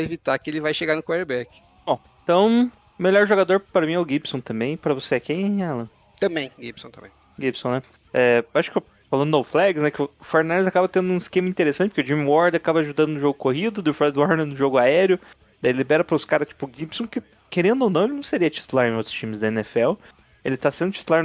evitar 0.00 0.38
que 0.38 0.48
ele 0.48 0.60
vai 0.60 0.72
chegar 0.72 0.94
no 0.94 1.02
quarterback. 1.02 1.60
Bom, 1.84 2.00
então, 2.22 2.70
melhor 2.98 3.26
jogador 3.26 3.60
para 3.60 3.86
mim 3.86 3.94
é 3.94 3.98
o 3.98 4.08
Gibson 4.08 4.40
também, 4.40 4.76
para 4.76 4.94
você 4.94 5.18
quem, 5.18 5.64
Alan? 5.64 5.90
Também, 6.20 6.52
Gibson 6.58 6.90
também. 6.90 7.10
Gibson, 7.40 7.72
né? 7.72 7.82
É, 8.12 8.44
acho 8.54 8.70
que 8.70 8.82
falando 9.10 9.30
no 9.30 9.42
flags, 9.42 9.82
né, 9.82 9.90
que 9.90 10.00
o 10.00 10.10
Fernandes 10.20 10.68
acaba 10.68 10.88
tendo 10.88 11.12
um 11.12 11.16
esquema 11.16 11.48
interessante, 11.48 11.90
porque 11.90 12.02
o 12.02 12.16
Jim 12.16 12.24
Ward 12.24 12.56
acaba 12.56 12.78
ajudando 12.78 13.10
no 13.10 13.18
jogo 13.18 13.34
corrido, 13.34 13.82
do 13.82 13.92
Fred 13.92 14.16
Warner 14.16 14.46
no 14.46 14.54
jogo 14.54 14.78
aéreo, 14.78 15.18
daí 15.60 15.72
libera 15.72 16.04
para 16.04 16.14
os 16.14 16.24
caras 16.24 16.46
tipo 16.46 16.70
Gibson, 16.72 17.08
que 17.08 17.20
querendo 17.50 17.82
ou 17.82 17.90
não, 17.90 18.04
ele 18.04 18.14
não 18.14 18.22
seria 18.22 18.48
titular 18.48 18.86
em 18.86 18.94
outros 18.94 19.12
times 19.12 19.40
da 19.40 19.48
NFL. 19.48 19.94
Ele 20.44 20.56
tá 20.56 20.70
sendo 20.70 20.92
titular 20.92 21.24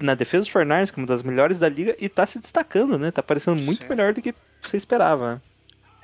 na 0.00 0.14
defesa 0.14 0.44
dos 0.44 0.52
Fernandes, 0.52 0.90
que 0.90 0.98
é 0.98 1.02
uma 1.02 1.06
das 1.06 1.22
melhores 1.22 1.58
da 1.58 1.68
liga, 1.68 1.94
e 1.98 2.08
tá 2.08 2.26
se 2.26 2.38
destacando, 2.38 2.98
né? 2.98 3.10
Tá 3.10 3.22
parecendo 3.22 3.60
muito 3.60 3.82
Sim. 3.82 3.88
melhor 3.90 4.14
do 4.14 4.22
que 4.22 4.34
você 4.62 4.76
esperava. 4.76 5.34
Né? 5.34 5.40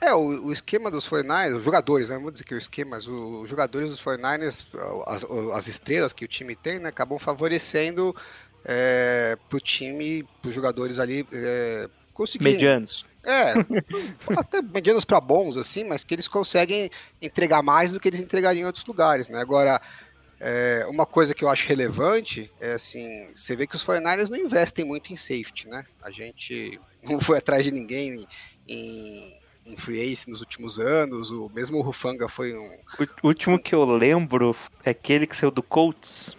É, 0.03 0.15
o, 0.15 0.47
o, 0.47 0.53
esquema 0.53 0.91
dos 0.91 1.09
49ers, 1.09 1.57
os 1.57 1.65
jogadores, 1.65 2.09
né? 2.11 2.17
Não 2.17 2.23
vou 2.23 2.31
dizer 2.31 2.45
que 2.45 2.55
o 2.55 2.59
esquema, 2.59 2.91
mas 2.93 3.07
os 3.07 3.49
jogadores 3.49 3.89
dos 3.89 4.03
49ers, 4.03 4.65
as, 5.07 5.25
as 5.55 5.69
estrelas 5.69 6.13
que 6.13 6.25
o 6.25 6.29
time 6.29 6.55
tem, 6.55 6.79
né? 6.79 6.91
Acabam 6.91 7.19
favorecendo 7.19 8.15
é, 8.65 9.37
pro 9.49 9.61
time, 9.61 10.27
pros 10.41 10.55
jogadores 10.55 10.99
ali 10.99 11.27
é, 11.33 11.89
conseguirem. 12.13 12.55
Medianos. 12.55 13.05
É, 13.23 13.53
até 14.39 14.61
medianos 14.61 15.05
para 15.05 15.21
bons, 15.21 15.57
assim, 15.57 15.85
mas 15.85 16.05
que 16.05 16.15
eles 16.15 16.29
conseguem 16.29 16.91
entregar 17.21 17.63
mais 17.63 17.91
do 17.91 17.99
que 17.99 18.09
eles 18.09 18.21
entregariam 18.21 18.63
em 18.63 18.67
outros 18.67 18.85
lugares, 18.85 19.29
né? 19.29 19.41
Agora, 19.41 19.81
é, 20.39 20.85
uma 20.89 21.07
coisa 21.07 21.35
que 21.35 21.43
eu 21.43 21.49
acho 21.49 21.67
relevante 21.67 22.51
é 22.61 22.73
assim, 22.73 23.29
você 23.35 23.57
vê 23.57 23.67
que 23.67 23.77
os 23.77 23.83
49 23.83 24.31
não 24.31 24.39
investem 24.39 24.85
muito 24.85 25.13
em 25.13 25.17
safety, 25.17 25.69
né? 25.69 25.87
A 26.03 26.11
gente 26.11 26.79
não 27.03 27.19
foi 27.19 27.39
atrás 27.39 27.65
de 27.65 27.71
ninguém 27.71 28.27
em, 28.69 29.35
em 29.65 29.77
free 29.77 30.01
ace 30.01 30.29
nos 30.29 30.41
últimos 30.41 30.79
anos, 30.79 31.31
o 31.31 31.51
mesmo 31.55 31.81
Rufanga 31.81 32.29
foi 32.29 32.55
um... 32.55 32.77
O 33.23 33.29
último 33.29 33.59
que 33.59 33.75
eu 33.75 33.85
lembro 33.85 34.55
é 34.85 34.91
aquele 34.91 35.27
que 35.27 35.37
saiu 35.37 35.51
do 35.51 35.63
Colts, 35.63 36.37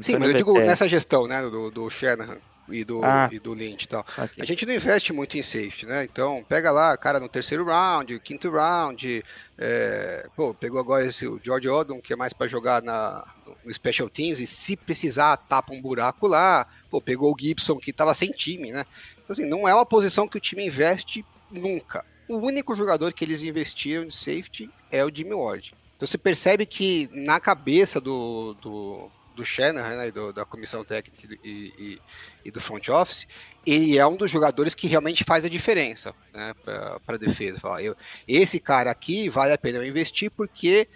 Sim, 0.00 0.16
mas 0.16 0.30
eu 0.30 0.34
digo 0.34 0.58
nessa 0.58 0.88
gestão, 0.88 1.26
né, 1.26 1.42
do, 1.42 1.70
do 1.70 1.90
Shanahan 1.90 2.38
e 2.68 2.84
do, 2.84 3.04
ah, 3.04 3.28
e 3.30 3.38
do 3.38 3.52
Lynch 3.52 3.84
e 3.84 3.88
tal. 3.88 4.00
Okay. 4.00 4.42
A 4.42 4.44
gente 4.44 4.64
não 4.64 4.74
investe 4.74 5.12
muito 5.12 5.36
em 5.36 5.42
safety, 5.42 5.86
né? 5.86 6.04
Então, 6.04 6.44
pega 6.48 6.70
lá, 6.70 6.96
cara, 6.96 7.20
no 7.20 7.28
terceiro 7.28 7.64
round, 7.64 8.18
quinto 8.20 8.50
round, 8.50 9.24
é, 9.58 10.26
pô, 10.36 10.54
pegou 10.54 10.80
agora 10.80 11.06
esse, 11.06 11.26
o 11.26 11.40
George 11.42 11.68
Odom, 11.68 12.00
que 12.00 12.12
é 12.12 12.16
mais 12.16 12.32
para 12.32 12.46
jogar 12.46 12.82
na, 12.82 13.24
no 13.64 13.72
Special 13.72 14.08
Teams, 14.08 14.40
e 14.40 14.46
se 14.46 14.76
precisar, 14.76 15.36
tapa 15.36 15.72
um 15.72 15.80
buraco 15.80 16.26
lá. 16.26 16.66
Pô, 16.90 17.00
pegou 17.00 17.32
o 17.32 17.36
Gibson, 17.38 17.78
que 17.78 17.92
tava 17.92 18.14
sem 18.14 18.30
time, 18.30 18.70
né? 18.70 18.84
Então, 19.22 19.34
assim, 19.34 19.46
não 19.46 19.68
é 19.68 19.74
uma 19.74 19.86
posição 19.86 20.28
que 20.28 20.36
o 20.36 20.40
time 20.40 20.66
investe 20.66 21.24
nunca. 21.50 22.04
O 22.28 22.36
único 22.36 22.76
jogador 22.76 23.12
que 23.12 23.24
eles 23.24 23.42
investiram 23.42 24.06
de 24.06 24.14
safety 24.14 24.70
é 24.90 25.04
o 25.04 25.10
Jimmy 25.14 25.34
Ward. 25.34 25.74
Então, 25.96 26.06
você 26.06 26.18
percebe 26.18 26.66
que 26.66 27.08
na 27.12 27.38
cabeça 27.38 28.00
do, 28.00 28.54
do 28.54 29.10
do 29.34 29.44
Shanahan, 29.44 29.96
né, 29.96 30.10
do, 30.10 30.32
da 30.32 30.44
comissão 30.44 30.84
técnica 30.84 31.34
e, 31.42 31.72
e, 31.78 32.00
e, 32.44 32.50
do 32.50 32.60
front 32.60 32.88
office, 32.88 33.26
ele 33.66 33.98
é 33.98 34.06
um 34.06 34.16
dos 34.16 34.30
jogadores 34.30 34.74
que 34.74 34.86
realmente 34.86 35.24
faz 35.24 35.44
a 35.44 35.48
diferença 35.48 36.14
né, 36.32 36.54
para 36.64 37.00
a 37.06 37.18
defesa. 37.18 37.60
Fala, 37.60 37.82
eu, 37.82 37.96
esse 38.26 38.58
cara 38.58 38.90
aqui 38.90 39.28
vale 39.28 39.52
a 39.52 39.58
pena 39.58 39.78
eu 39.78 39.86
investir 39.86 40.30
porque, 40.30 40.88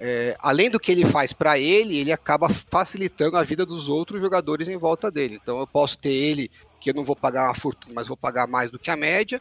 é, 0.00 0.36
além 0.38 0.70
do 0.70 0.80
que 0.80 0.90
ele 0.90 1.04
faz 1.04 1.32
para 1.32 1.58
ele, 1.58 1.96
ele 1.96 2.12
acaba 2.12 2.48
facilitando 2.48 3.36
a 3.36 3.42
vida 3.42 3.66
dos 3.66 3.88
outros 3.88 4.20
jogadores 4.20 4.68
em 4.68 4.76
volta 4.76 5.10
dele. 5.10 5.38
Então 5.42 5.58
eu 5.58 5.66
posso 5.66 5.98
ter 5.98 6.12
ele, 6.12 6.50
que 6.80 6.90
eu 6.90 6.94
não 6.94 7.04
vou 7.04 7.16
pagar 7.16 7.48
uma 7.48 7.54
fortuna, 7.54 7.94
mas 7.94 8.08
vou 8.08 8.16
pagar 8.16 8.46
mais 8.46 8.70
do 8.70 8.78
que 8.78 8.90
a 8.90 8.96
média, 8.96 9.40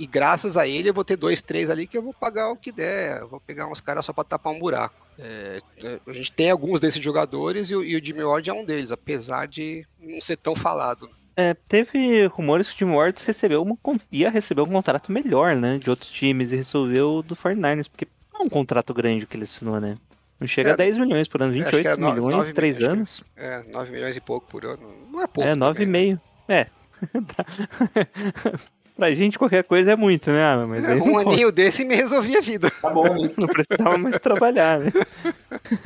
e 0.00 0.06
graças 0.06 0.56
a 0.56 0.66
ele 0.66 0.88
eu 0.88 0.94
vou 0.94 1.04
ter 1.04 1.14
dois, 1.14 1.42
três 1.42 1.68
ali 1.68 1.86
que 1.86 1.96
eu 1.96 2.00
vou 2.00 2.14
pagar 2.14 2.50
o 2.50 2.56
que 2.56 2.72
der, 2.72 3.20
eu 3.20 3.28
vou 3.28 3.38
pegar 3.38 3.66
uns 3.66 3.82
caras 3.82 4.06
só 4.06 4.14
para 4.14 4.24
tapar 4.24 4.50
um 4.50 4.58
buraco. 4.58 5.06
É, 5.18 5.60
a 6.06 6.12
gente 6.14 6.32
tem 6.32 6.50
alguns 6.50 6.80
desses 6.80 7.04
jogadores 7.04 7.68
e 7.68 7.74
o, 7.74 7.84
e 7.84 7.94
o 7.94 8.02
Jimmy 8.02 8.24
Ward 8.24 8.48
é 8.48 8.52
um 8.54 8.64
deles, 8.64 8.90
apesar 8.90 9.46
de 9.46 9.86
não 10.00 10.18
ser 10.18 10.38
tão 10.38 10.56
falado. 10.56 11.10
É, 11.36 11.52
teve 11.68 12.24
rumores 12.28 12.70
que 12.70 12.76
o 12.76 12.78
Jimmy 12.78 12.96
Ward 12.96 13.22
recebeu 13.26 13.62
uma, 13.62 13.76
ia 14.10 14.30
receber 14.30 14.62
um 14.62 14.70
contrato 14.70 15.12
melhor, 15.12 15.54
né, 15.54 15.76
de 15.76 15.90
outros 15.90 16.10
times 16.10 16.50
e 16.50 16.56
resolveu 16.56 17.22
do 17.22 17.36
49ers, 17.36 17.90
porque 17.90 18.08
não 18.32 18.40
é 18.40 18.44
um 18.44 18.48
contrato 18.48 18.94
grande 18.94 19.26
que 19.26 19.36
ele 19.36 19.44
assinou, 19.44 19.78
né? 19.78 19.98
Não 20.40 20.48
chega 20.48 20.70
é, 20.70 20.72
a 20.72 20.76
10 20.76 20.96
milhões 20.96 21.28
por 21.28 21.42
ano, 21.42 21.52
28 21.52 21.86
é, 21.86 21.96
milhões, 21.98 22.52
3 22.54 22.78
milhões, 22.78 22.96
anos. 22.96 23.24
É, 23.36 23.62
9 23.64 23.90
milhões 23.92 24.16
e 24.16 24.20
pouco 24.22 24.46
por 24.46 24.64
ano. 24.64 24.90
Não 25.12 25.20
é 25.20 25.26
pouco. 25.26 25.46
É, 25.46 25.54
9,5. 25.54 26.18
É. 26.48 26.66
Pra 29.00 29.14
gente 29.14 29.38
qualquer 29.38 29.64
coisa 29.64 29.92
é 29.92 29.96
muito, 29.96 30.30
né, 30.30 30.44
Ana? 30.44 30.66
Mas 30.66 30.84
um 31.00 31.16
aninho 31.16 31.50
desse 31.50 31.86
me 31.86 31.96
resolvia 31.96 32.36
a 32.36 32.42
vida. 32.42 32.70
Tá 32.70 32.90
bom, 32.90 33.04
né? 33.04 33.30
Não 33.34 33.48
precisava 33.48 33.96
mais 33.96 34.18
trabalhar, 34.18 34.78
né? 34.78 34.92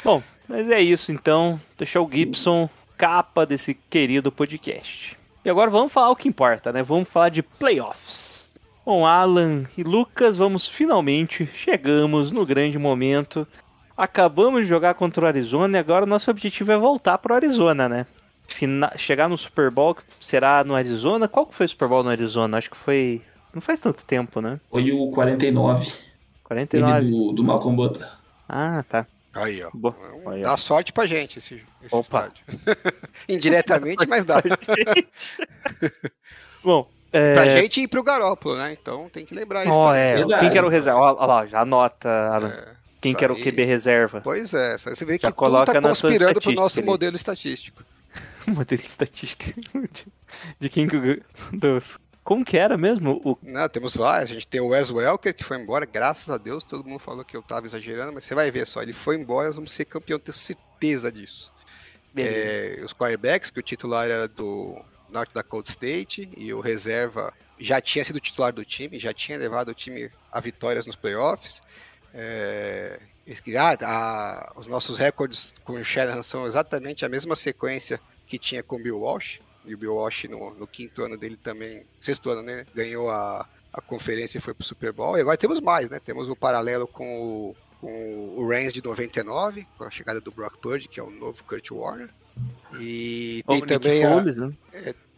bom, 0.04 0.22
mas 0.50 0.70
é 0.70 0.82
isso 0.82 1.14
então. 1.14 1.58
Deixar 1.78 2.02
o 2.02 2.10
Gibson 2.12 2.70
capa 2.98 3.46
desse 3.46 3.74
querido 3.74 4.34
podcast. 4.34 5.18
E 5.46 5.50
agora 5.50 5.72
vamos 5.72 5.94
falar 5.94 6.10
o 6.10 6.16
que 6.18 6.28
importa, 6.28 6.74
né? 6.74 6.84
Vamos 6.84 7.08
falar 7.08 7.30
de 7.30 7.42
playoffs. 7.42 8.52
Bom, 8.86 9.06
Alan 9.06 9.64
e 9.78 9.82
Lucas, 9.82 10.36
vamos 10.36 10.68
finalmente 10.68 11.50
chegamos 11.54 12.34
no 12.34 12.46
grande 12.46 12.78
momento. 12.78 13.48
Acabamos 13.96 14.64
de 14.64 14.68
jogar 14.68 14.94
contra 14.96 15.24
o 15.24 15.28
Arizona 15.28 15.78
e 15.78 15.80
agora 15.80 16.04
o 16.04 16.10
nosso 16.10 16.30
objetivo 16.30 16.70
é 16.74 16.78
voltar 16.78 17.18
para 17.18 17.32
o 17.32 17.36
Arizona, 17.38 17.88
né? 17.88 18.06
Fina... 18.48 18.92
chegar 18.96 19.30
no 19.30 19.38
Super 19.38 19.70
Bowl, 19.70 19.96
será 20.20 20.64
no 20.64 20.76
Arizona? 20.76 21.28
Qual 21.28 21.46
que 21.46 21.54
foi 21.54 21.66
o 21.66 21.70
Super 21.70 21.88
Bowl 21.88 22.04
no 22.04 22.10
Arizona? 22.10 22.58
Acho 22.58 22.70
que 22.70 22.78
foi. 22.78 23.22
Não 23.54 23.62
faz 23.62 23.80
tanto 23.80 24.06
tempo, 24.06 24.42
né? 24.42 24.60
Foi 24.70 24.92
o 24.92 25.12
49. 25.12 25.94
49? 26.44 27.10
Do, 27.10 27.32
do 27.34 27.44
Malcolm 27.44 27.76
Butler. 27.76 28.10
Ah, 28.48 28.84
tá. 28.88 29.06
Aí, 29.34 29.64
ó. 29.64 29.70
Boa. 29.74 29.96
Aí, 30.28 30.42
ó. 30.42 30.50
Dá 30.50 30.58
sorte 30.58 30.94
pra 30.94 31.06
gente 31.06 31.40
esse, 31.40 31.62
esse 31.84 31.96
Opa. 31.96 32.32
Indiretamente, 33.28 34.08
mas 34.08 34.24
dá. 34.24 34.42
Bom, 36.64 36.90
é... 37.12 37.34
Pra 37.34 37.46
gente 37.46 37.82
e 37.82 37.88
pro 37.88 38.04
Garópolo, 38.04 38.58
né? 38.58 38.76
Então 38.80 39.10
tem 39.10 39.26
que 39.26 39.34
lembrar 39.34 39.64
isso. 39.64 39.74
Oh, 39.74 39.94
é. 39.94 40.24
Quem 40.40 40.50
que 40.50 40.58
era 40.58 40.68
o 40.68 40.70
reserva? 40.70 41.00
Olha 41.00 41.26
lá, 41.26 41.46
já 41.46 41.62
anota, 41.62 42.10
Alan. 42.10 42.50
É, 42.50 42.74
Quem 43.02 43.14
que 43.14 43.24
era 43.24 43.34
o 43.34 43.36
QB 43.36 43.64
reserva? 43.64 44.22
Pois 44.22 44.54
é, 44.54 44.78
você 44.78 45.06
vê 45.06 45.18
que 45.18 45.24
já 45.24 45.32
tudo 45.32 45.66
tá 45.66 45.82
conspirando 45.82 46.42
pro 46.42 46.52
nosso 46.52 46.80
ali. 46.80 46.86
modelo 46.86 47.16
estatístico. 47.16 47.84
modelo 48.48 48.82
estatístico 48.82 49.60
de, 49.60 50.08
de 50.60 50.70
quem 50.70 50.88
dos 51.54 52.00
como 52.28 52.44
que 52.44 52.58
era 52.58 52.78
mesmo? 52.78 53.22
O... 53.24 53.38
Não, 53.42 53.70
temos 53.70 53.96
vários. 53.96 54.32
A 54.32 54.34
gente 54.34 54.50
tem 54.50 54.60
o 54.60 54.68
Wes 54.68 54.90
Welker, 54.90 55.34
que 55.34 55.46
foi 55.46 55.58
embora, 55.58 55.86
graças 55.86 56.30
a 56.30 56.38
Deus. 56.38 56.62
Todo 56.66 56.84
mundo 56.84 57.00
falou 57.00 57.24
que 57.24 57.38
eu 57.38 57.42
tava 57.42 57.66
exagerando, 57.66 58.12
mas 58.12 58.26
você 58.26 58.36
vai 58.36 58.52
ver 58.52 58.68
só. 58.68 58.82
Ele 58.82 58.92
foi 58.92 59.16
embora, 59.16 59.48
nós 59.48 59.56
vamos 59.56 59.72
ser 59.72 59.86
campeão, 59.86 60.20
tenho 60.20 60.36
certeza 60.38 61.10
disso. 61.10 61.50
É, 62.18 62.82
os 62.84 62.92
quarterbacks, 62.92 63.50
que 63.50 63.62
o 63.62 63.64
titular 63.64 64.10
era 64.10 64.28
do 64.28 64.78
North 65.10 65.32
Dakota 65.34 65.70
State 65.70 66.30
e 66.36 66.54
o 66.54 66.60
reserva 66.60 67.34
já 67.58 67.80
tinha 67.80 68.04
sido 68.04 68.20
titular 68.20 68.52
do 68.52 68.66
time, 68.66 69.00
já 69.00 69.14
tinha 69.14 69.38
levado 69.38 69.70
o 69.70 69.74
time 69.74 70.12
a 70.30 70.42
vitórias 70.42 70.86
nos 70.86 70.98
playoffs. 70.98 71.62
É, 72.14 73.00
que- 73.00 73.17
Ah, 73.58 73.78
a- 73.82 74.54
os 74.60 74.68
nossos 74.68 74.98
recordes 74.98 75.54
com 75.64 75.74
o 75.74 75.84
Shanahan 75.84 76.22
são 76.22 76.48
exatamente 76.48 77.06
a 77.06 77.10
mesma 77.10 77.36
sequência 77.36 78.00
que 78.26 78.38
tinha 78.38 78.64
com 78.64 78.78
o 78.78 78.80
Bill 78.82 79.00
Walsh. 79.00 79.40
E 79.66 79.74
o 79.74 79.78
Bill 79.78 79.96
Walsh, 79.96 80.26
no, 80.30 80.54
no 80.54 80.66
quinto 80.68 81.04
ano 81.04 81.18
dele 81.18 81.38
também, 81.42 81.84
sexto 82.00 82.30
ano, 82.30 82.42
né? 82.42 82.66
Ganhou 82.74 83.10
a, 83.10 83.48
a 83.74 83.82
conferência 83.82 84.38
e 84.38 84.42
foi 84.42 84.54
pro 84.54 84.64
Super 84.66 84.94
Bowl. 84.94 85.18
E 85.18 85.22
agora 85.22 85.38
temos 85.38 85.60
mais, 85.60 85.90
né? 85.90 86.00
Temos 86.00 86.30
o 86.30 86.36
paralelo 86.36 86.88
com 86.88 87.20
o, 87.20 87.56
com 87.82 88.36
o 88.38 88.48
Rams 88.48 88.72
de 88.72 88.82
99, 88.82 89.68
com 89.78 89.84
a 89.84 89.90
chegada 89.92 90.22
do 90.22 90.32
Brock 90.32 90.58
Purdy, 90.58 90.88
que 90.88 91.00
é 91.00 91.04
o 91.04 91.10
novo 91.10 91.44
Kurt 91.44 91.70
Warner. 91.72 92.10
E 92.80 93.44
Ou 93.46 93.56
tem 93.56 93.64
o 93.64 93.66
Nick 93.66 93.74
também 93.84 94.06
a... 94.06 94.10
Foles, 94.14 94.38
né? 94.38 94.54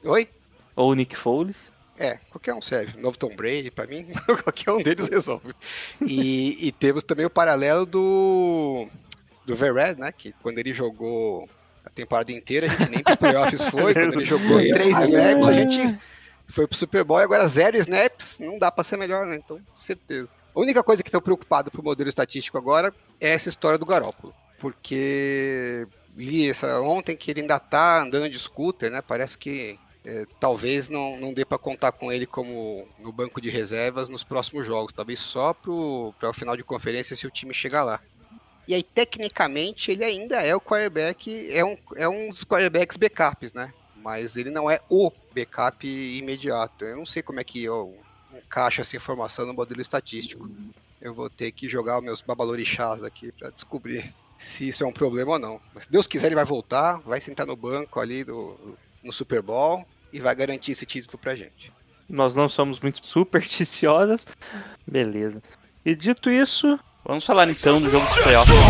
Oi? 0.03 0.29
Ou 0.75 0.91
o 0.91 0.95
Nick 0.95 1.15
Foles. 1.15 1.71
É, 1.99 2.17
qualquer 2.29 2.53
um 2.53 2.61
serve. 2.61 2.97
Novo 2.97 3.17
Tom 3.17 3.35
Brady, 3.35 3.69
pra 3.69 3.85
mim, 3.85 4.07
qualquer 4.43 4.71
um 4.71 4.81
deles 4.81 5.09
resolve. 5.09 5.53
E, 6.01 6.67
e 6.67 6.71
temos 6.71 7.03
também 7.03 7.25
o 7.25 7.29
paralelo 7.29 7.85
do 7.85 8.87
do 9.45 9.53
Vered, 9.53 9.99
né? 9.99 10.09
Que 10.11 10.33
quando 10.41 10.59
ele 10.59 10.73
jogou 10.73 11.49
a 11.85 11.89
temporada 11.89 12.31
inteira, 12.31 12.67
a 12.67 12.69
gente 12.69 12.89
nem 12.89 13.03
pros 13.03 13.17
playoffs 13.17 13.63
foi. 13.69 13.93
quando 13.93 14.13
ele 14.13 14.25
jogou 14.25 14.57
três 14.59 14.97
snaps, 14.97 15.47
a 15.47 15.53
gente 15.53 15.99
foi 16.47 16.65
pro 16.65 16.77
Super 16.77 17.03
Bowl 17.03 17.19
e 17.19 17.23
agora 17.23 17.45
zero 17.49 17.75
snaps, 17.77 18.39
não 18.39 18.57
dá 18.57 18.71
pra 18.71 18.83
ser 18.83 18.95
melhor, 18.95 19.25
né? 19.25 19.35
Então, 19.35 19.59
certeza. 19.77 20.29
A 20.55 20.59
única 20.59 20.81
coisa 20.81 21.03
que 21.03 21.11
tô 21.11 21.21
preocupado 21.21 21.69
pro 21.69 21.83
modelo 21.83 22.07
estatístico 22.07 22.57
agora 22.57 22.93
é 23.19 23.29
essa 23.31 23.49
história 23.49 23.77
do 23.77 23.85
Garópolo. 23.85 24.33
Porque 24.57 25.85
li 26.15 26.49
essa 26.49 26.81
ontem 26.81 27.15
que 27.15 27.31
ele 27.31 27.41
ainda 27.41 27.59
tá 27.59 28.01
andando 28.01 28.29
de 28.29 28.39
scooter, 28.39 28.89
né? 28.89 29.01
Parece 29.01 29.37
que 29.37 29.77
é, 30.09 30.25
talvez 30.39 30.89
não, 30.89 31.19
não 31.19 31.31
dê 31.31 31.45
para 31.45 31.59
contar 31.59 31.91
com 31.91 32.11
ele 32.11 32.25
como 32.25 32.87
no 32.97 33.11
banco 33.11 33.39
de 33.39 33.47
reservas 33.47 34.09
nos 34.09 34.23
próximos 34.23 34.65
jogos, 34.65 34.91
talvez 34.91 35.19
só 35.19 35.53
para 35.53 35.71
o 35.71 36.33
final 36.33 36.57
de 36.57 36.63
conferência 36.63 37.15
se 37.15 37.27
o 37.27 37.31
time 37.31 37.53
chegar 37.53 37.83
lá. 37.83 38.01
E 38.67 38.73
aí, 38.73 38.81
tecnicamente, 38.81 39.91
ele 39.91 40.03
ainda 40.03 40.41
é 40.41 40.55
o 40.55 40.61
quarterback, 40.61 41.51
é 41.51 41.63
um, 41.63 41.77
é 41.95 42.09
um 42.09 42.29
dos 42.29 42.43
quarterbacks 42.43 42.97
backups, 42.97 43.53
né? 43.53 43.71
Mas 43.97 44.35
ele 44.35 44.49
não 44.49 44.69
é 44.69 44.79
o 44.89 45.11
backup 45.33 45.87
imediato. 45.87 46.85
Eu 46.85 46.97
não 46.97 47.05
sei 47.05 47.21
como 47.21 47.39
é 47.39 47.43
que 47.43 47.63
eu 47.63 47.95
encaixo 48.33 48.81
essa 48.81 48.95
informação 48.95 49.45
no 49.45 49.53
modelo 49.53 49.81
estatístico. 49.81 50.49
Eu 50.99 51.13
vou 51.13 51.29
ter 51.29 51.51
que 51.51 51.69
jogar 51.69 51.99
os 51.99 52.03
meus 52.03 52.21
babalorixás 52.21 53.03
aqui 53.03 53.31
para 53.31 53.49
descobrir 53.51 54.13
se 54.39 54.69
isso 54.69 54.83
é 54.83 54.87
um 54.87 54.93
problema 54.93 55.33
ou 55.33 55.39
não. 55.39 55.61
Mas 55.73 55.83
se 55.83 55.91
Deus 55.91 56.07
quiser, 56.07 56.27
ele 56.27 56.35
vai 56.35 56.45
voltar, 56.45 56.99
vai 56.99 57.21
sentar 57.21 57.45
no 57.45 57.55
banco 57.55 57.99
ali 57.99 58.23
do, 58.23 58.77
no 59.03 59.11
Super 59.11 59.41
Bowl 59.41 59.85
e 60.11 60.19
vai 60.19 60.35
garantir 60.35 60.71
esse 60.71 60.85
título 60.85 61.17
pra 61.17 61.35
gente. 61.35 61.71
Nós 62.07 62.33
não 62.33 62.49
somos 62.49 62.79
muito 62.79 62.99
supersticiosos. 63.05 64.25
Beleza. 64.85 65.41
E 65.85 65.95
dito 65.95 66.29
isso, 66.29 66.79
vamos 67.05 67.25
falar 67.25 67.49
então 67.49 67.81
do 67.81 67.89
jogo 67.89 68.05
dos 68.07 68.19
playoffs. 68.19 68.55
No 68.55 68.61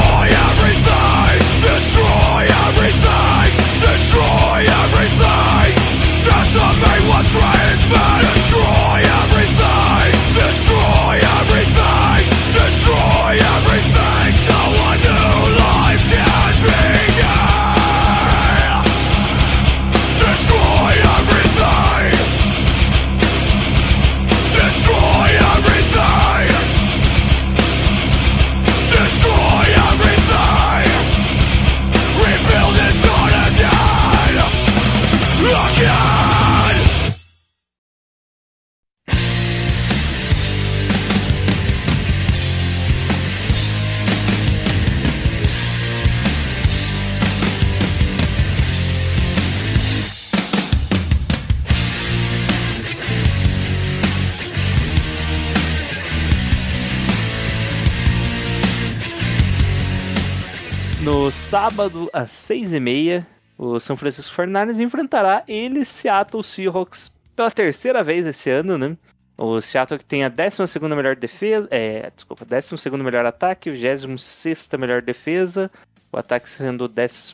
sábado, 61.50 62.08
às 62.14 62.30
seis 62.30 62.74
e 62.74 62.80
meia, 62.80 63.26
o 63.58 63.80
São 63.80 63.98
Francisco 63.98 64.36
49ers 64.36 64.80
enfrentará 64.80 65.44
ele, 65.48 65.84
Seattle 65.84 66.44
Seahawks, 66.44 67.12
pela 67.36 67.50
terceira 67.50 68.04
vez 68.04 68.28
esse 68.28 68.52
ano, 68.52 68.78
né? 68.78 68.96
O 69.36 69.60
Seattle 69.60 69.98
que 69.98 70.06
tem 70.06 70.24
a 70.24 70.30
12 70.30 70.78
melhor 70.96 71.16
defesa, 71.16 71.68
é, 71.72 72.12
desculpa, 72.12 72.46
12 72.46 72.92
melhor 73.04 73.26
ataque, 73.26 73.72
26 73.72 74.70
melhor 74.78 75.02
defesa, 75.02 75.72
o 76.12 76.20
ataque 76.20 76.48
sendo 76.48 76.84
o 76.84 76.88
12 76.88 77.34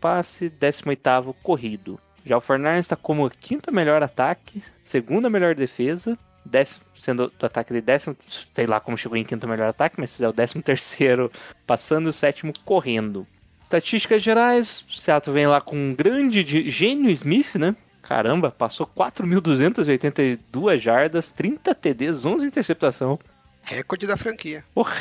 passe, 0.00 0.48
18 0.48 1.34
corrido. 1.42 1.98
Já 2.24 2.38
o 2.38 2.40
49ers 2.40 2.78
está 2.78 2.94
como 2.94 3.26
a 3.26 3.30
quinta 3.30 3.72
melhor 3.72 4.00
ataque, 4.00 4.62
segunda 4.84 5.28
melhor 5.28 5.56
defesa, 5.56 6.16
décimo, 6.44 6.84
sendo 6.94 7.32
do 7.36 7.46
ataque 7.46 7.72
de 7.72 7.80
décimo, 7.80 8.16
sei 8.52 8.66
lá 8.66 8.78
como 8.78 8.96
chegou 8.96 9.18
em 9.18 9.24
quinto 9.24 9.48
melhor 9.48 9.70
ataque, 9.70 9.96
mas 9.98 10.20
é 10.20 10.28
o 10.28 10.32
décimo 10.32 10.62
terceiro 10.62 11.32
passando 11.66 12.06
e 12.06 12.10
o 12.10 12.12
sétimo 12.12 12.52
correndo. 12.64 13.26
Estatísticas 13.70 14.20
gerais, 14.20 14.84
o 14.88 14.92
Seattle 15.00 15.32
vem 15.32 15.46
lá 15.46 15.60
com 15.60 15.76
um 15.76 15.94
grande 15.94 16.42
de- 16.42 16.68
gênio 16.68 17.08
Smith, 17.12 17.54
né? 17.54 17.76
Caramba, 18.02 18.50
passou 18.50 18.84
4.282 18.84 20.76
jardas, 20.78 21.30
30 21.30 21.72
TDs, 21.72 22.24
11 22.24 22.46
interceptação. 22.46 23.16
Recorde 23.62 24.08
da 24.08 24.16
franquia. 24.16 24.64
Porra, 24.74 24.96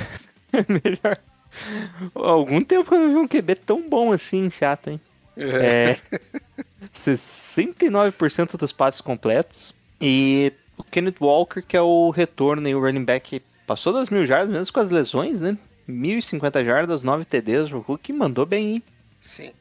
melhor. 0.70 1.18
Há 2.16 2.30
algum 2.30 2.62
tempo 2.64 2.88
que 2.88 2.94
eu 2.96 3.00
não 3.00 3.10
vi 3.10 3.16
um 3.16 3.28
QB 3.28 3.56
tão 3.56 3.90
bom 3.90 4.14
assim 4.14 4.46
em 4.46 4.50
Seattle, 4.52 4.94
hein? 4.94 5.02
É, 5.36 5.98
69% 6.94 8.56
dos 8.56 8.72
passes 8.72 9.02
completos. 9.02 9.74
E 10.00 10.54
o 10.78 10.84
Kenneth 10.84 11.16
Walker, 11.20 11.64
que 11.64 11.76
é 11.76 11.82
o 11.82 12.12
retorno 12.12 12.70
e 12.70 12.76
o 12.76 12.80
running 12.80 13.04
back, 13.04 13.42
passou 13.66 13.92
das 13.94 14.12
mil 14.12 14.28
jardas, 14.28 14.52
mesmo 14.52 14.72
com 14.72 14.80
as 14.80 14.92
lesões, 14.92 15.42
né? 15.42 15.58
1.050 15.90 16.64
jardas, 16.64 17.04
9 17.04 17.26
TDs. 17.26 17.72
O 17.72 17.80
Hulk 17.80 18.14
mandou 18.14 18.46
bem, 18.46 18.76
hein? 18.76 18.84
Sim. 19.22 19.52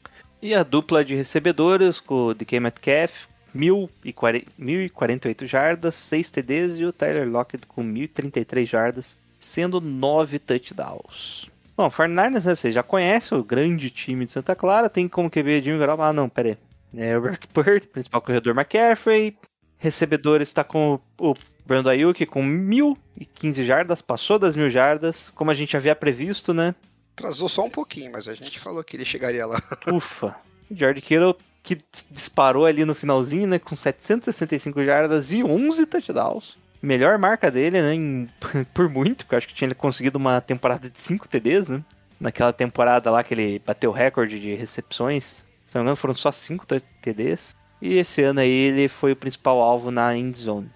E 0.40 0.54
a 0.54 0.62
dupla 0.62 1.04
de 1.04 1.14
recebedores, 1.14 2.00
com 2.00 2.26
o 2.26 2.34
DK 2.34 2.60
Metcalf, 2.60 3.26
1.040 3.56 4.46
1.048 4.60 5.46
jardas, 5.46 5.94
6 5.94 6.30
TDs. 6.30 6.78
E 6.78 6.84
o 6.84 6.92
Tyler 6.92 7.28
Lockett 7.28 7.66
com 7.66 7.82
1.033 7.82 8.66
jardas, 8.66 9.16
sendo 9.38 9.80
9 9.80 10.38
touchdowns. 10.38 11.50
Bom, 11.76 11.88
49ers, 11.88 12.44
né, 12.44 12.54
você 12.54 12.70
já 12.72 12.82
conhece 12.82 13.34
o 13.34 13.42
grande 13.44 13.88
time 13.88 14.26
de 14.26 14.32
Santa 14.32 14.54
Clara, 14.56 14.90
tem 14.90 15.06
como 15.06 15.30
QB 15.30 15.62
Jimmy 15.62 15.78
Garoppolo. 15.78 16.08
Ah, 16.08 16.12
não, 16.12 16.28
pera 16.28 16.48
aí. 16.48 16.58
É 16.96 17.16
o 17.16 17.20
Brock 17.20 17.46
Purdy, 17.52 17.86
principal 17.86 18.20
corredor 18.20 18.54
McCaffrey. 18.54 19.36
Recebedor 19.78 20.40
está 20.40 20.64
com 20.64 20.98
o 21.18 21.34
Brandon 21.68 21.90
Ayuk 21.90 22.24
com 22.24 22.42
1.015 22.42 23.62
jardas, 23.62 24.00
passou 24.00 24.38
das 24.38 24.56
mil 24.56 24.70
jardas, 24.70 25.30
como 25.34 25.50
a 25.50 25.54
gente 25.54 25.76
havia 25.76 25.94
previsto, 25.94 26.54
né? 26.54 26.74
Atrasou 27.14 27.46
só 27.46 27.62
um 27.64 27.68
pouquinho, 27.70 28.10
mas 28.10 28.26
a 28.26 28.32
gente 28.32 28.58
falou 28.58 28.82
que 28.82 28.96
ele 28.96 29.04
chegaria 29.04 29.44
lá. 29.46 29.62
Ufa. 29.92 30.34
George 30.70 31.02
Kittle 31.02 31.36
que 31.62 31.78
disparou 32.10 32.64
ali 32.64 32.86
no 32.86 32.94
finalzinho, 32.94 33.46
né, 33.46 33.58
com 33.58 33.76
765 33.76 34.82
jardas 34.82 35.30
e 35.30 35.44
11 35.44 35.84
touchdowns. 35.84 36.56
Melhor 36.80 37.18
marca 37.18 37.50
dele, 37.50 37.82
né, 37.82 37.92
em- 37.94 38.28
por 38.72 38.88
muito, 38.88 39.26
porque 39.26 39.34
eu 39.34 39.38
acho 39.38 39.48
que 39.48 39.54
tinha 39.54 39.74
conseguido 39.74 40.16
uma 40.16 40.40
temporada 40.40 40.88
de 40.88 40.98
5 40.98 41.28
TDs, 41.28 41.68
né? 41.68 41.84
Naquela 42.18 42.54
temporada 42.54 43.10
lá 43.10 43.22
que 43.22 43.34
ele 43.34 43.58
bateu 43.58 43.90
o 43.90 43.92
recorde 43.92 44.40
de 44.40 44.54
recepções. 44.54 45.46
Se 45.66 45.74
não 45.74 45.82
me 45.82 45.86
engano, 45.86 45.96
foram 45.96 46.14
só 46.14 46.32
5 46.32 46.64
TDs. 47.02 47.54
E 47.82 47.94
esse 47.98 48.22
ano 48.22 48.40
aí 48.40 48.50
ele 48.50 48.88
foi 48.88 49.12
o 49.12 49.16
principal 49.16 49.60
alvo 49.60 49.90
na 49.90 50.16
end 50.16 50.36
zone. 50.38 50.70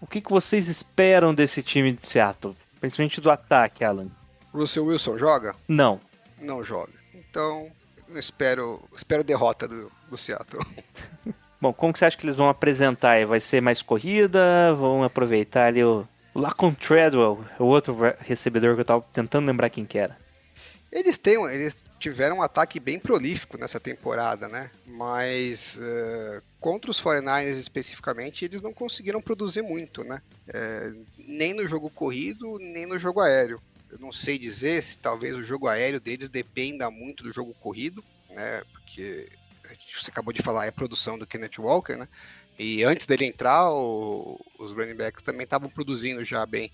O 0.00 0.06
que, 0.06 0.20
que 0.20 0.30
vocês 0.30 0.68
esperam 0.68 1.34
desse 1.34 1.62
time 1.62 1.92
de 1.92 2.06
Seattle? 2.06 2.54
Principalmente 2.80 3.20
do 3.20 3.30
ataque, 3.30 3.84
Alan. 3.84 4.08
Russell 4.52 4.84
Wilson 4.86 5.16
joga? 5.18 5.54
Não. 5.66 6.00
Não 6.40 6.62
joga. 6.62 6.92
Então, 7.14 7.70
espero, 8.14 8.80
espero 8.96 9.24
derrota 9.24 9.66
do, 9.66 9.90
do 10.08 10.16
Seattle. 10.16 10.62
Bom, 11.60 11.72
como 11.72 11.92
que 11.92 11.98
você 11.98 12.04
acha 12.04 12.16
que 12.16 12.26
eles 12.26 12.36
vão 12.36 12.48
apresentar? 12.48 13.24
Vai 13.26 13.40
ser 13.40 13.60
mais 13.62 13.80
corrida? 13.82 14.74
Vão 14.74 15.02
aproveitar 15.02 15.66
ali 15.68 15.82
o 15.82 16.06
Lacon 16.34 16.74
Treadwell, 16.74 17.42
o 17.58 17.64
outro 17.64 17.98
re- 17.98 18.14
recebedor 18.20 18.74
que 18.74 18.82
eu 18.82 18.84
tava 18.84 19.02
tentando 19.12 19.46
lembrar 19.46 19.70
quem 19.70 19.84
que 19.86 19.98
era. 19.98 20.16
Eles 20.96 21.18
têm, 21.18 21.34
eles 21.50 21.76
tiveram 22.00 22.38
um 22.38 22.42
ataque 22.42 22.80
bem 22.80 22.98
prolífico 22.98 23.58
nessa 23.58 23.78
temporada, 23.78 24.48
né? 24.48 24.70
Mas 24.86 25.78
eh, 25.78 26.40
contra 26.58 26.90
os 26.90 26.98
49ers 26.98 27.58
especificamente, 27.58 28.46
eles 28.46 28.62
não 28.62 28.72
conseguiram 28.72 29.20
produzir 29.20 29.60
muito, 29.60 30.02
né? 30.02 30.22
Eh, 30.48 30.94
nem 31.18 31.52
no 31.52 31.66
jogo 31.66 31.90
corrido, 31.90 32.56
nem 32.58 32.86
no 32.86 32.98
jogo 32.98 33.20
aéreo. 33.20 33.60
Eu 33.90 33.98
não 33.98 34.10
sei 34.10 34.38
dizer 34.38 34.82
se 34.82 34.96
talvez 34.96 35.36
o 35.36 35.44
jogo 35.44 35.68
aéreo 35.68 36.00
deles 36.00 36.30
dependa 36.30 36.90
muito 36.90 37.22
do 37.22 37.30
jogo 37.30 37.52
corrido, 37.60 38.02
né? 38.30 38.62
Porque 38.72 39.28
você 40.00 40.10
acabou 40.10 40.32
de 40.32 40.40
falar, 40.40 40.64
é 40.64 40.70
produção 40.70 41.18
do 41.18 41.26
Kenneth 41.26 41.58
Walker, 41.58 41.96
né? 41.96 42.08
E 42.58 42.82
antes 42.84 43.04
dele 43.04 43.26
entrar, 43.26 43.70
o, 43.70 44.40
os 44.58 44.72
running 44.72 44.94
backs 44.94 45.22
também 45.22 45.44
estavam 45.44 45.68
produzindo 45.68 46.24
já 46.24 46.46
bem. 46.46 46.72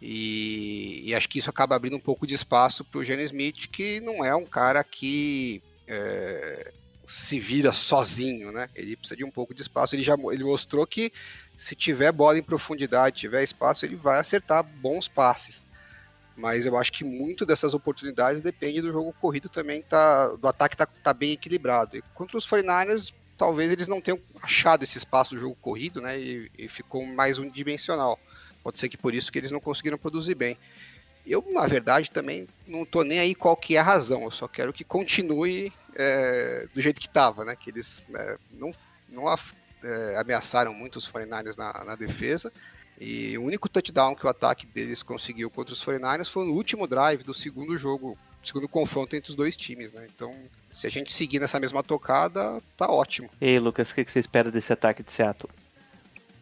E, 0.00 1.02
e, 1.04 1.14
acho 1.14 1.28
que 1.28 1.38
isso 1.38 1.48
acaba 1.48 1.74
abrindo 1.74 1.96
um 1.96 2.00
pouco 2.00 2.26
de 2.26 2.34
espaço 2.34 2.84
para 2.84 2.98
o 2.98 3.04
Gene 3.04 3.24
Smith, 3.24 3.68
que 3.68 3.98
não 4.00 4.24
é 4.24 4.34
um 4.34 4.44
cara 4.44 4.84
que 4.84 5.62
é, 5.86 6.72
se 7.06 7.40
vira 7.40 7.72
sozinho, 7.72 8.52
né? 8.52 8.68
Ele 8.74 8.96
precisa 8.96 9.16
de 9.16 9.24
um 9.24 9.30
pouco 9.30 9.54
de 9.54 9.62
espaço. 9.62 9.94
Ele 9.94 10.02
já 10.02 10.14
ele 10.30 10.44
mostrou 10.44 10.86
que 10.86 11.12
se 11.56 11.74
tiver 11.74 12.12
bola 12.12 12.38
em 12.38 12.42
profundidade, 12.42 13.16
tiver 13.16 13.42
espaço, 13.42 13.86
ele 13.86 13.96
vai 13.96 14.18
acertar 14.18 14.62
bons 14.62 15.08
passes. 15.08 15.66
Mas 16.36 16.66
eu 16.66 16.76
acho 16.76 16.92
que 16.92 17.02
muito 17.02 17.46
dessas 17.46 17.72
oportunidades 17.72 18.42
depende 18.42 18.82
do 18.82 18.92
jogo 18.92 19.14
corrido 19.14 19.48
também, 19.48 19.80
tá, 19.80 20.28
do 20.28 20.46
ataque 20.46 20.76
tá, 20.76 20.84
tá 20.84 21.14
bem 21.14 21.32
equilibrado. 21.32 21.96
E 21.96 22.02
contra 22.14 22.36
os 22.36 22.46
49ers, 22.46 23.14
talvez 23.38 23.72
eles 23.72 23.88
não 23.88 24.02
tenham 24.02 24.20
achado 24.42 24.82
esse 24.82 24.98
espaço 24.98 25.34
do 25.34 25.40
jogo 25.40 25.56
corrido, 25.62 26.02
né? 26.02 26.20
E, 26.20 26.50
e 26.58 26.68
ficou 26.68 27.06
mais 27.06 27.38
unidimensional. 27.38 28.20
Pode 28.66 28.80
ser 28.80 28.88
que 28.88 28.96
por 28.96 29.14
isso 29.14 29.30
que 29.30 29.38
eles 29.38 29.52
não 29.52 29.60
conseguiram 29.60 29.96
produzir 29.96 30.34
bem. 30.34 30.58
Eu, 31.24 31.46
na 31.52 31.68
verdade, 31.68 32.10
também 32.10 32.48
não 32.66 32.84
tô 32.84 33.04
nem 33.04 33.20
aí 33.20 33.32
qual 33.32 33.56
que 33.56 33.76
é 33.76 33.78
a 33.78 33.82
razão. 33.84 34.24
Eu 34.24 34.32
só 34.32 34.48
quero 34.48 34.72
que 34.72 34.82
continue 34.82 35.72
é, 35.94 36.66
do 36.74 36.82
jeito 36.82 37.00
que 37.00 37.06
estava, 37.06 37.44
né? 37.44 37.54
Que 37.54 37.70
eles 37.70 38.02
é, 38.12 38.36
não, 38.50 38.74
não 39.08 39.32
é, 39.32 40.16
ameaçaram 40.16 40.74
muito 40.74 40.96
os 40.96 41.08
49ers 41.08 41.56
na, 41.56 41.84
na, 41.84 41.94
defesa. 41.94 42.52
E 43.00 43.38
o 43.38 43.44
único 43.44 43.68
touchdown 43.68 44.16
que 44.16 44.26
o 44.26 44.28
ataque 44.28 44.66
deles 44.66 45.00
conseguiu 45.00 45.48
contra 45.48 45.72
os 45.72 45.84
49ers 45.84 46.28
foi 46.28 46.44
no 46.44 46.52
último 46.52 46.88
drive 46.88 47.22
do 47.22 47.32
segundo 47.32 47.78
jogo, 47.78 48.18
segundo 48.42 48.68
confronto 48.68 49.14
entre 49.14 49.30
os 49.30 49.36
dois 49.36 49.54
times, 49.54 49.92
né? 49.92 50.08
Então, 50.12 50.34
se 50.72 50.88
a 50.88 50.90
gente 50.90 51.12
seguir 51.12 51.38
nessa 51.38 51.60
mesma 51.60 51.84
tocada, 51.84 52.60
tá 52.76 52.90
ótimo. 52.90 53.30
E 53.40 53.46
aí, 53.46 53.58
Lucas, 53.60 53.92
o 53.92 53.94
que 53.94 54.10
você 54.10 54.18
espera 54.18 54.50
desse 54.50 54.72
ataque 54.72 55.04
de 55.04 55.12
Seattle? 55.12 55.52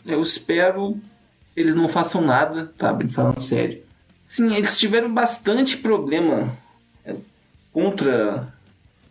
Eu 0.06 0.22
espero 0.22 0.98
eles 1.56 1.74
não 1.74 1.88
façam 1.88 2.20
nada, 2.20 2.72
tá? 2.76 2.96
Falando 3.10 3.40
sério. 3.40 3.82
Sim, 4.26 4.54
eles 4.54 4.78
tiveram 4.78 5.12
bastante 5.12 5.76
problema 5.76 6.56
é, 7.04 7.14
contra. 7.72 8.52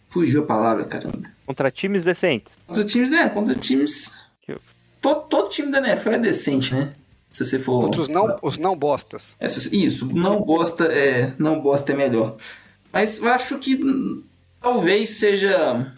Fugiu 0.10 0.44
a 0.44 0.46
palavra, 0.46 0.86
caramba. 0.86 1.30
Contra 1.46 1.72
times 1.72 2.04
decentes. 2.04 2.56
Contra 2.68 2.86
times, 2.86 3.12
é, 3.12 3.30
contra 3.30 3.56
times. 3.56 4.12
Todo, 5.02 5.22
todo 5.28 5.50
time 5.50 5.70
da 5.72 5.80
NFL 5.80 6.12
é 6.12 6.18
decente, 6.18 6.74
né? 6.74 6.94
Se 7.30 7.46
você 7.46 7.60
for. 7.60 7.86
Contra 7.86 8.02
os 8.02 8.08
não, 8.08 8.40
os 8.42 8.58
não 8.58 8.78
bostas. 8.78 9.36
isso, 9.72 10.06
não 10.06 10.42
bosta 10.42 10.86
é. 10.86 11.34
Não 11.38 11.60
bosta 11.60 11.92
é 11.92 11.96
melhor. 11.96 12.38
Mas 12.92 13.20
eu 13.20 13.28
acho 13.30 13.58
que 13.60 13.80
talvez 14.62 15.12
seja. 15.12 15.94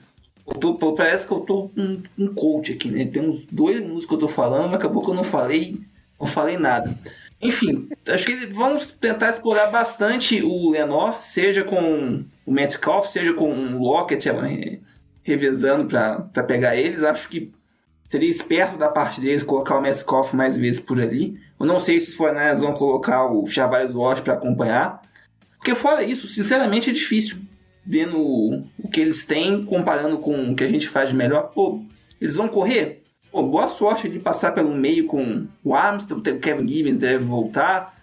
Tô, 0.59 0.75
parece 0.93 1.27
que 1.27 1.33
eu 1.33 1.39
tô 1.39 1.71
um, 1.75 2.01
um 2.17 2.33
coach 2.33 2.71
aqui, 2.71 2.89
né? 2.89 3.05
Tem 3.05 3.21
uns 3.21 3.45
dois 3.51 3.79
minutos 3.79 4.05
que 4.05 4.13
eu 4.13 4.17
tô 4.17 4.27
falando, 4.27 4.67
mas 4.67 4.75
acabou 4.75 5.03
que 5.03 5.09
eu 5.09 5.15
não 5.15 5.23
falei 5.23 5.79
não 6.19 6.27
falei 6.27 6.57
nada. 6.57 6.97
Enfim, 7.41 7.89
acho 8.07 8.25
que 8.25 8.45
vamos 8.47 8.91
tentar 8.91 9.29
explorar 9.29 9.67
bastante 9.67 10.41
o 10.41 10.71
Lenor, 10.71 11.21
seja 11.21 11.63
com 11.63 12.23
o 12.45 12.51
Metcalf, 12.51 13.07
seja 13.07 13.33
com 13.33 13.51
o 13.51 13.83
Lockett 13.83 14.29
revezando 15.21 15.85
para 15.85 16.43
pegar 16.43 16.75
eles. 16.75 17.03
Acho 17.03 17.27
que 17.29 17.51
seria 18.07 18.29
esperto 18.29 18.77
da 18.77 18.89
parte 18.89 19.19
deles 19.19 19.43
colocar 19.43 19.77
o 19.77 19.81
Metcalf 19.81 20.33
mais 20.33 20.55
vezes 20.55 20.79
por 20.79 20.99
ali. 20.99 21.39
Eu 21.59 21.65
não 21.65 21.79
sei 21.79 21.99
se 21.99 22.09
os 22.09 22.15
Fornais 22.15 22.61
vão 22.61 22.73
colocar 22.73 23.25
o 23.25 23.45
Chavales 23.45 23.93
Watt 23.93 24.21
para 24.21 24.33
acompanhar. 24.33 25.01
Porque 25.57 25.75
fora 25.75 26.03
isso, 26.03 26.27
sinceramente 26.27 26.89
é 26.89 26.93
difícil 26.93 27.37
vendo 27.85 28.19
o 28.19 28.87
que 28.91 28.99
eles 28.99 29.25
têm 29.25 29.63
comparando 29.63 30.17
com 30.17 30.51
o 30.51 30.55
que 30.55 30.63
a 30.63 30.67
gente 30.67 30.87
faz 30.87 31.09
de 31.09 31.15
melhor. 31.15 31.51
Pô, 31.53 31.83
eles 32.19 32.35
vão 32.35 32.47
correr? 32.47 33.03
Pô, 33.35 33.43
boa 33.43 33.67
sorte 33.67 34.07
de 34.07 34.17
passar 34.17 34.53
pelo 34.53 34.73
meio 34.73 35.07
com 35.07 35.45
o 35.61 35.75
Armstrong, 35.75 36.21
o 36.21 36.39
Kevin 36.39 36.65
Gibbons 36.65 36.97
deve 36.97 37.21
voltar, 37.25 37.93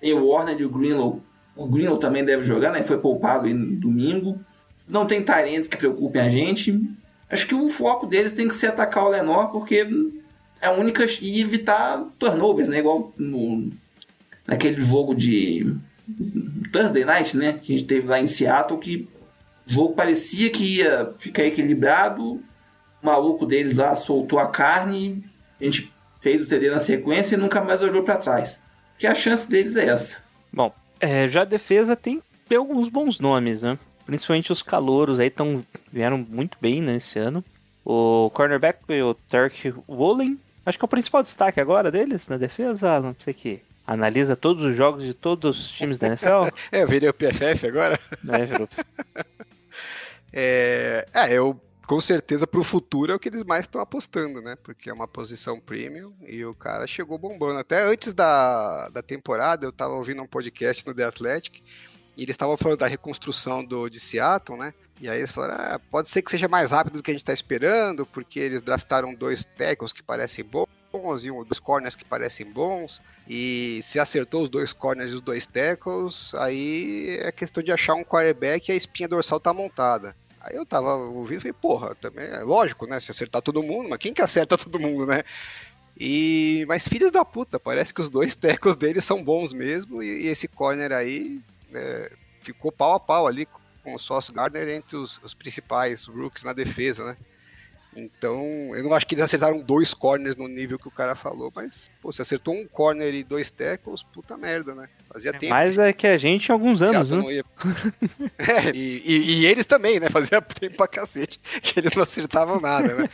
tem 0.00 0.12
o 0.12 0.28
Warner 0.28 0.60
e 0.60 0.64
o 0.64 0.70
Greenlow. 0.70 1.20
O 1.56 1.66
Greenlow 1.66 1.98
também 1.98 2.24
deve 2.24 2.44
jogar, 2.44 2.70
né? 2.70 2.84
Foi 2.84 2.96
poupado 2.96 3.52
no 3.52 3.74
domingo. 3.80 4.40
Não 4.88 5.04
tem 5.04 5.24
Tyrants 5.24 5.66
que 5.66 5.76
preocupem 5.76 6.22
a 6.22 6.28
gente. 6.28 6.80
Acho 7.28 7.48
que 7.48 7.54
o 7.56 7.68
foco 7.68 8.06
deles 8.06 8.32
tem 8.32 8.46
que 8.46 8.54
ser 8.54 8.68
atacar 8.68 9.02
o 9.02 9.08
Lenor, 9.08 9.50
porque 9.50 9.88
é 10.60 10.68
a 10.68 10.70
única. 10.70 11.04
e 11.20 11.40
evitar 11.40 12.06
turnovers, 12.16 12.68
né? 12.68 12.78
Igual 12.78 13.12
no, 13.18 13.68
naquele 14.46 14.78
jogo 14.78 15.16
de 15.16 15.74
Thursday 16.70 17.04
Night, 17.04 17.36
né? 17.36 17.54
Que 17.54 17.74
a 17.74 17.76
gente 17.76 17.88
teve 17.88 18.06
lá 18.06 18.20
em 18.20 18.28
Seattle, 18.28 18.78
que 18.78 19.08
o 19.68 19.72
jogo 19.72 19.94
parecia 19.94 20.48
que 20.48 20.76
ia 20.76 21.12
ficar 21.18 21.42
equilibrado 21.42 22.40
maluco 23.06 23.46
deles 23.46 23.74
lá 23.74 23.94
soltou 23.94 24.38
a 24.38 24.48
carne, 24.48 25.24
a 25.60 25.64
gente 25.64 25.92
fez 26.20 26.40
o 26.40 26.46
TD 26.46 26.70
na 26.70 26.78
sequência 26.78 27.36
e 27.36 27.38
nunca 27.38 27.60
mais 27.62 27.82
olhou 27.82 28.02
para 28.02 28.16
trás. 28.16 28.60
Que 28.98 29.06
a 29.06 29.14
chance 29.14 29.48
deles 29.48 29.76
é 29.76 29.86
essa. 29.86 30.18
Bom, 30.52 30.72
é, 31.00 31.28
já 31.28 31.42
a 31.42 31.44
defesa 31.44 31.94
tem, 31.94 32.22
tem 32.48 32.58
alguns 32.58 32.88
bons 32.88 33.20
nomes, 33.20 33.62
né? 33.62 33.78
Principalmente 34.04 34.52
os 34.52 34.62
calouros 34.62 35.20
aí 35.20 35.30
tão, 35.30 35.64
vieram 35.92 36.18
muito 36.18 36.58
bem 36.60 36.80
nesse 36.80 37.18
né, 37.18 37.26
ano. 37.26 37.44
O 37.84 38.30
cornerback 38.34 38.80
o 39.02 39.14
Turk 39.14 39.72
Wollen, 39.86 40.38
acho 40.64 40.78
que 40.78 40.84
é 40.84 40.86
o 40.86 40.88
principal 40.88 41.22
destaque 41.22 41.60
agora 41.60 41.90
deles 41.90 42.26
na 42.26 42.36
defesa, 42.36 43.00
não 43.00 43.14
sei 43.20 43.32
que 43.32 43.62
analisa 43.86 44.34
todos 44.34 44.64
os 44.64 44.74
jogos 44.74 45.04
de 45.04 45.14
todos 45.14 45.58
os 45.58 45.70
times 45.70 45.98
da 45.98 46.08
NFL. 46.08 46.50
é, 46.72 46.82
eu 46.82 46.88
virei 46.88 47.08
o 47.08 47.14
PFF 47.14 47.68
agora? 47.68 47.98
É, 48.28 48.44
virou. 48.44 48.68
é, 50.32 51.06
é, 51.14 51.32
eu 51.32 51.60
com 51.86 52.00
certeza 52.00 52.46
para 52.46 52.60
o 52.60 52.64
futuro 52.64 53.12
é 53.12 53.14
o 53.14 53.18
que 53.18 53.28
eles 53.28 53.44
mais 53.44 53.64
estão 53.64 53.80
apostando, 53.80 54.42
né? 54.42 54.56
Porque 54.62 54.90
é 54.90 54.92
uma 54.92 55.06
posição 55.06 55.60
premium 55.60 56.12
e 56.26 56.44
o 56.44 56.54
cara 56.54 56.86
chegou 56.86 57.16
bombando. 57.16 57.58
Até 57.58 57.82
antes 57.82 58.12
da, 58.12 58.88
da 58.88 59.02
temporada, 59.02 59.64
eu 59.64 59.70
estava 59.70 59.94
ouvindo 59.94 60.20
um 60.20 60.26
podcast 60.26 60.84
no 60.86 60.94
The 60.94 61.04
Athletic 61.04 61.62
e 62.16 62.22
eles 62.22 62.34
estavam 62.34 62.56
falando 62.56 62.78
da 62.78 62.86
reconstrução 62.86 63.64
do, 63.64 63.88
de 63.88 64.00
Seattle, 64.00 64.58
né? 64.58 64.74
E 65.00 65.08
aí 65.08 65.18
eles 65.18 65.30
falaram, 65.30 65.54
ah, 65.58 65.80
pode 65.90 66.08
ser 66.10 66.22
que 66.22 66.30
seja 66.30 66.48
mais 66.48 66.70
rápido 66.70 66.94
do 66.94 67.02
que 67.02 67.10
a 67.10 67.14
gente 67.14 67.22
está 67.22 67.34
esperando, 67.34 68.06
porque 68.06 68.40
eles 68.40 68.62
draftaram 68.62 69.14
dois 69.14 69.44
tackles 69.44 69.92
que 69.92 70.02
parecem 70.02 70.44
bons 70.44 71.24
e 71.24 71.30
um, 71.30 71.44
dois 71.44 71.60
corners 71.60 71.94
que 71.94 72.04
parecem 72.04 72.50
bons. 72.50 73.02
E 73.28 73.80
se 73.82 74.00
acertou 74.00 74.42
os 74.42 74.48
dois 74.48 74.72
corners 74.72 75.12
e 75.12 75.14
os 75.14 75.20
dois 75.20 75.44
tackles, 75.44 76.34
aí 76.34 77.18
é 77.20 77.30
questão 77.30 77.62
de 77.62 77.70
achar 77.70 77.94
um 77.94 78.04
quarterback 78.04 78.68
e 78.68 78.72
a 78.72 78.76
espinha 78.76 79.08
dorsal 79.08 79.38
tá 79.38 79.52
montada. 79.52 80.16
Aí 80.46 80.54
eu 80.56 80.64
tava 80.64 80.94
ouvindo 80.94 81.38
e 81.38 81.40
falei, 81.40 81.52
porra, 81.52 81.94
também 81.96 82.26
é 82.26 82.42
lógico, 82.42 82.86
né? 82.86 83.00
Se 83.00 83.10
acertar 83.10 83.42
todo 83.42 83.62
mundo, 83.62 83.88
mas 83.88 83.98
quem 83.98 84.14
que 84.14 84.22
acerta 84.22 84.56
todo 84.58 84.78
mundo, 84.78 85.04
né? 85.04 85.24
E, 85.98 86.64
mas 86.68 86.86
filhos 86.86 87.10
da 87.10 87.24
puta, 87.24 87.58
parece 87.58 87.92
que 87.92 88.00
os 88.00 88.10
dois 88.10 88.34
tecos 88.36 88.76
deles 88.76 89.04
são 89.04 89.22
bons 89.22 89.52
mesmo, 89.52 90.02
e, 90.02 90.22
e 90.22 90.26
esse 90.28 90.46
corner 90.46 90.92
aí 90.92 91.40
é, 91.74 92.12
ficou 92.42 92.70
pau 92.70 92.94
a 92.94 93.00
pau 93.00 93.26
ali 93.26 93.46
com 93.82 93.94
o 93.94 93.98
Sauce 93.98 94.32
Gardner 94.32 94.68
entre 94.68 94.96
os, 94.96 95.18
os 95.22 95.34
principais 95.34 96.04
rookies 96.04 96.44
na 96.44 96.52
defesa, 96.52 97.04
né? 97.04 97.16
Então, 97.96 98.42
eu 98.76 98.84
não 98.84 98.92
acho 98.92 99.06
que 99.06 99.14
eles 99.14 99.24
acertaram 99.24 99.58
dois 99.58 99.94
corners 99.94 100.36
no 100.36 100.46
nível 100.46 100.78
que 100.78 100.86
o 100.86 100.90
cara 100.90 101.14
falou, 101.14 101.50
mas, 101.54 101.90
pô, 102.02 102.12
você 102.12 102.20
acertou 102.20 102.52
um 102.52 102.66
corner 102.66 103.14
e 103.14 103.24
dois 103.24 103.50
tackles, 103.50 104.02
puta 104.02 104.36
merda, 104.36 104.74
né? 104.74 104.86
Fazia 105.10 105.30
é, 105.30 105.32
tempo. 105.32 105.54
Mas 105.54 105.78
é 105.78 105.92
que 105.94 106.06
a 106.06 106.16
gente 106.18 106.52
alguns 106.52 106.82
anos, 106.82 107.10
né? 107.10 107.32
Ia... 107.32 107.44
é, 108.36 108.70
e, 108.74 109.02
e, 109.04 109.40
e, 109.40 109.46
eles 109.46 109.64
também, 109.64 109.98
né? 109.98 110.10
Fazia 110.10 110.42
tempo 110.42 110.76
pra 110.76 110.86
cacete 110.86 111.40
que 111.62 111.80
eles 111.80 111.92
não 111.94 112.02
acertavam 112.02 112.60
nada, 112.60 112.94
né? 112.94 113.10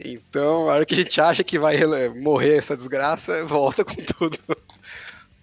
Então, 0.00 0.68
a 0.68 0.74
hora 0.74 0.86
que 0.86 0.94
a 0.94 0.96
gente 0.96 1.20
acha 1.20 1.44
que 1.44 1.56
vai 1.56 1.78
morrer 2.08 2.56
essa 2.56 2.76
desgraça, 2.76 3.44
volta 3.46 3.84
com 3.84 3.94
tudo. 3.94 4.38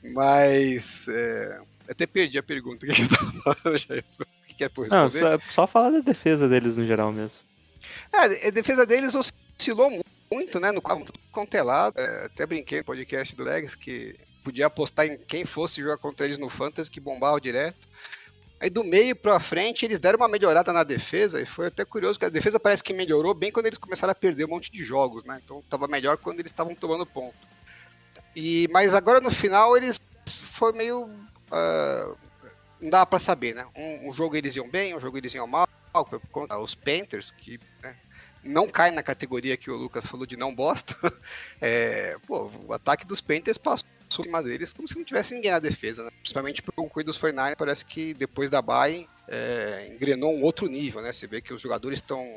Mas, 0.04 1.08
é... 1.08 1.60
até 1.88 2.06
perdi 2.06 2.38
a 2.38 2.44
pergunta 2.44 2.86
que 2.86 2.94
você 2.94 3.08
tava 3.08 3.56
falando. 3.56 3.78
O 3.78 4.48
que 4.48 4.54
quer 4.56 4.70
por 4.70 4.82
responder? 4.84 5.22
Não, 5.22 5.40
só, 5.40 5.46
só 5.50 5.68
falar 5.68 5.92
da 5.92 6.00
defesa 6.00 6.50
deles 6.50 6.76
no 6.76 6.86
geral 6.86 7.14
mesmo. 7.14 7.40
É, 8.12 8.48
a 8.48 8.52
defesa 8.52 8.86
deles 8.86 9.16
oscilou 9.16 10.04
muito, 10.32 10.60
né? 10.60 10.72
No 10.72 10.82
contelado. 11.32 12.00
É, 12.00 12.26
até 12.26 12.46
brinquei 12.46 12.80
no 12.80 12.86
podcast 12.86 13.36
do 13.36 13.44
Legs 13.44 13.76
que 13.76 14.16
podia 14.44 14.68
apostar 14.68 15.06
em 15.06 15.18
quem 15.18 15.46
fosse 15.46 15.82
jogar 15.82 15.98
contra 15.98 16.26
eles 16.26 16.38
no 16.38 16.50
Fantasy, 16.50 16.90
que 16.90 17.00
bombava 17.00 17.40
direto. 17.40 17.92
Aí 18.60 18.70
do 18.70 18.84
meio 18.84 19.16
pra 19.16 19.40
frente 19.40 19.84
eles 19.84 20.00
deram 20.00 20.18
uma 20.18 20.28
melhorada 20.28 20.72
na 20.72 20.84
defesa 20.84 21.42
e 21.42 21.48
foi 21.48 21.68
até 21.68 21.84
curioso 21.84 22.20
que 22.20 22.26
a 22.26 22.30
defesa 22.30 22.60
parece 22.60 22.84
que 22.84 22.94
melhorou 22.94 23.34
bem 23.34 23.52
quando 23.52 23.66
eles 23.66 23.80
começaram 23.80 24.12
a 24.12 24.16
perder 24.16 24.46
um 24.46 24.50
monte 24.50 24.72
de 24.72 24.86
jogos, 24.86 25.24
né? 25.24 25.42
Então 25.44 25.64
tava 25.68 25.88
melhor 25.88 26.18
quando 26.18 26.40
eles 26.40 26.52
estavam 26.52 26.76
tomando 26.76 27.04
ponto. 27.04 27.36
E 28.36 28.68
mas 28.72 28.94
agora 28.94 29.20
no 29.20 29.32
final 29.32 29.76
eles 29.76 30.00
foi 30.28 30.72
meio 30.74 31.06
uh, 31.06 32.18
não 32.80 32.92
dá 32.92 33.04
para 33.04 33.20
saber, 33.20 33.56
né? 33.56 33.66
Um, 33.76 34.10
um, 34.10 34.14
jogo 34.14 34.36
eles 34.36 34.56
iam 34.56 34.70
bem, 34.70 34.96
um 34.96 35.02
jogo 35.02 35.18
eles 35.18 35.34
iam 35.34 35.48
mal, 35.48 35.68
contra 36.32 36.60
os 36.60 36.76
Panthers 36.76 37.32
que 37.32 37.60
não 38.44 38.68
cai 38.68 38.92
na 38.92 39.04
categoria 39.04 39.58
que 39.58 39.70
o 39.70 39.76
Lucas 39.76 40.06
falou 40.06 40.26
de 40.26 40.38
não 40.38 40.54
bosta. 40.54 40.96
É, 41.64 42.18
pô, 42.26 42.52
o 42.66 42.74
ataque 42.74 43.06
dos 43.06 43.22
Panthers 43.22 43.60
passou 43.60 43.86
em 43.88 44.24
cima 44.24 44.42
deles 44.42 44.74
como 44.74 44.88
se 44.88 44.98
não 44.98 45.04
tivesse 45.04 45.36
ninguém 45.36 45.52
na 45.52 45.60
defesa, 45.60 46.04
né? 46.04 46.10
Principalmente 46.20 46.60
pro 46.60 46.74
cuido 46.90 47.12
dos 47.12 47.20
49 47.20 47.56
parece 47.56 47.86
que 47.86 48.16
depois 48.16 48.50
da 48.50 48.64
bye 48.64 49.08
é, 49.28 49.92
engrenou 49.94 50.36
um 50.36 50.42
outro 50.42 50.68
nível, 50.68 51.04
né? 51.04 51.14
Você 51.14 51.28
vê 51.28 51.40
que 51.40 51.54
os 51.54 51.62
jogadores 51.62 52.00
estão, 52.00 52.28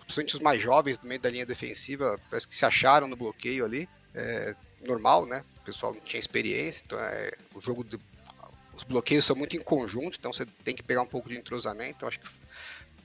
principalmente 0.00 0.34
os 0.34 0.40
mais 0.42 0.60
jovens 0.60 0.98
do 0.98 1.08
meio 1.08 1.18
da 1.18 1.30
linha 1.30 1.46
defensiva, 1.46 2.20
parece 2.28 2.46
que 2.46 2.54
se 2.54 2.66
acharam 2.66 3.08
no 3.08 3.16
bloqueio 3.16 3.64
ali. 3.64 3.88
É, 4.14 4.54
normal, 4.84 5.24
né? 5.24 5.42
O 5.62 5.64
pessoal 5.64 5.94
não 5.94 6.00
tinha 6.00 6.20
experiência, 6.20 6.82
então 6.84 6.98
é, 6.98 7.32
o 7.54 7.60
jogo 7.60 7.84
os 8.76 8.84
bloqueios 8.84 9.24
são 9.24 9.34
muito 9.34 9.56
em 9.56 9.60
conjunto, 9.60 10.18
então 10.18 10.32
você 10.32 10.44
tem 10.62 10.76
que 10.76 10.82
pegar 10.82 11.00
um 11.00 11.06
pouco 11.06 11.28
de 11.30 11.36
entrosamento, 11.36 11.94
então 11.96 12.08
acho 12.08 12.20
que 12.20 12.26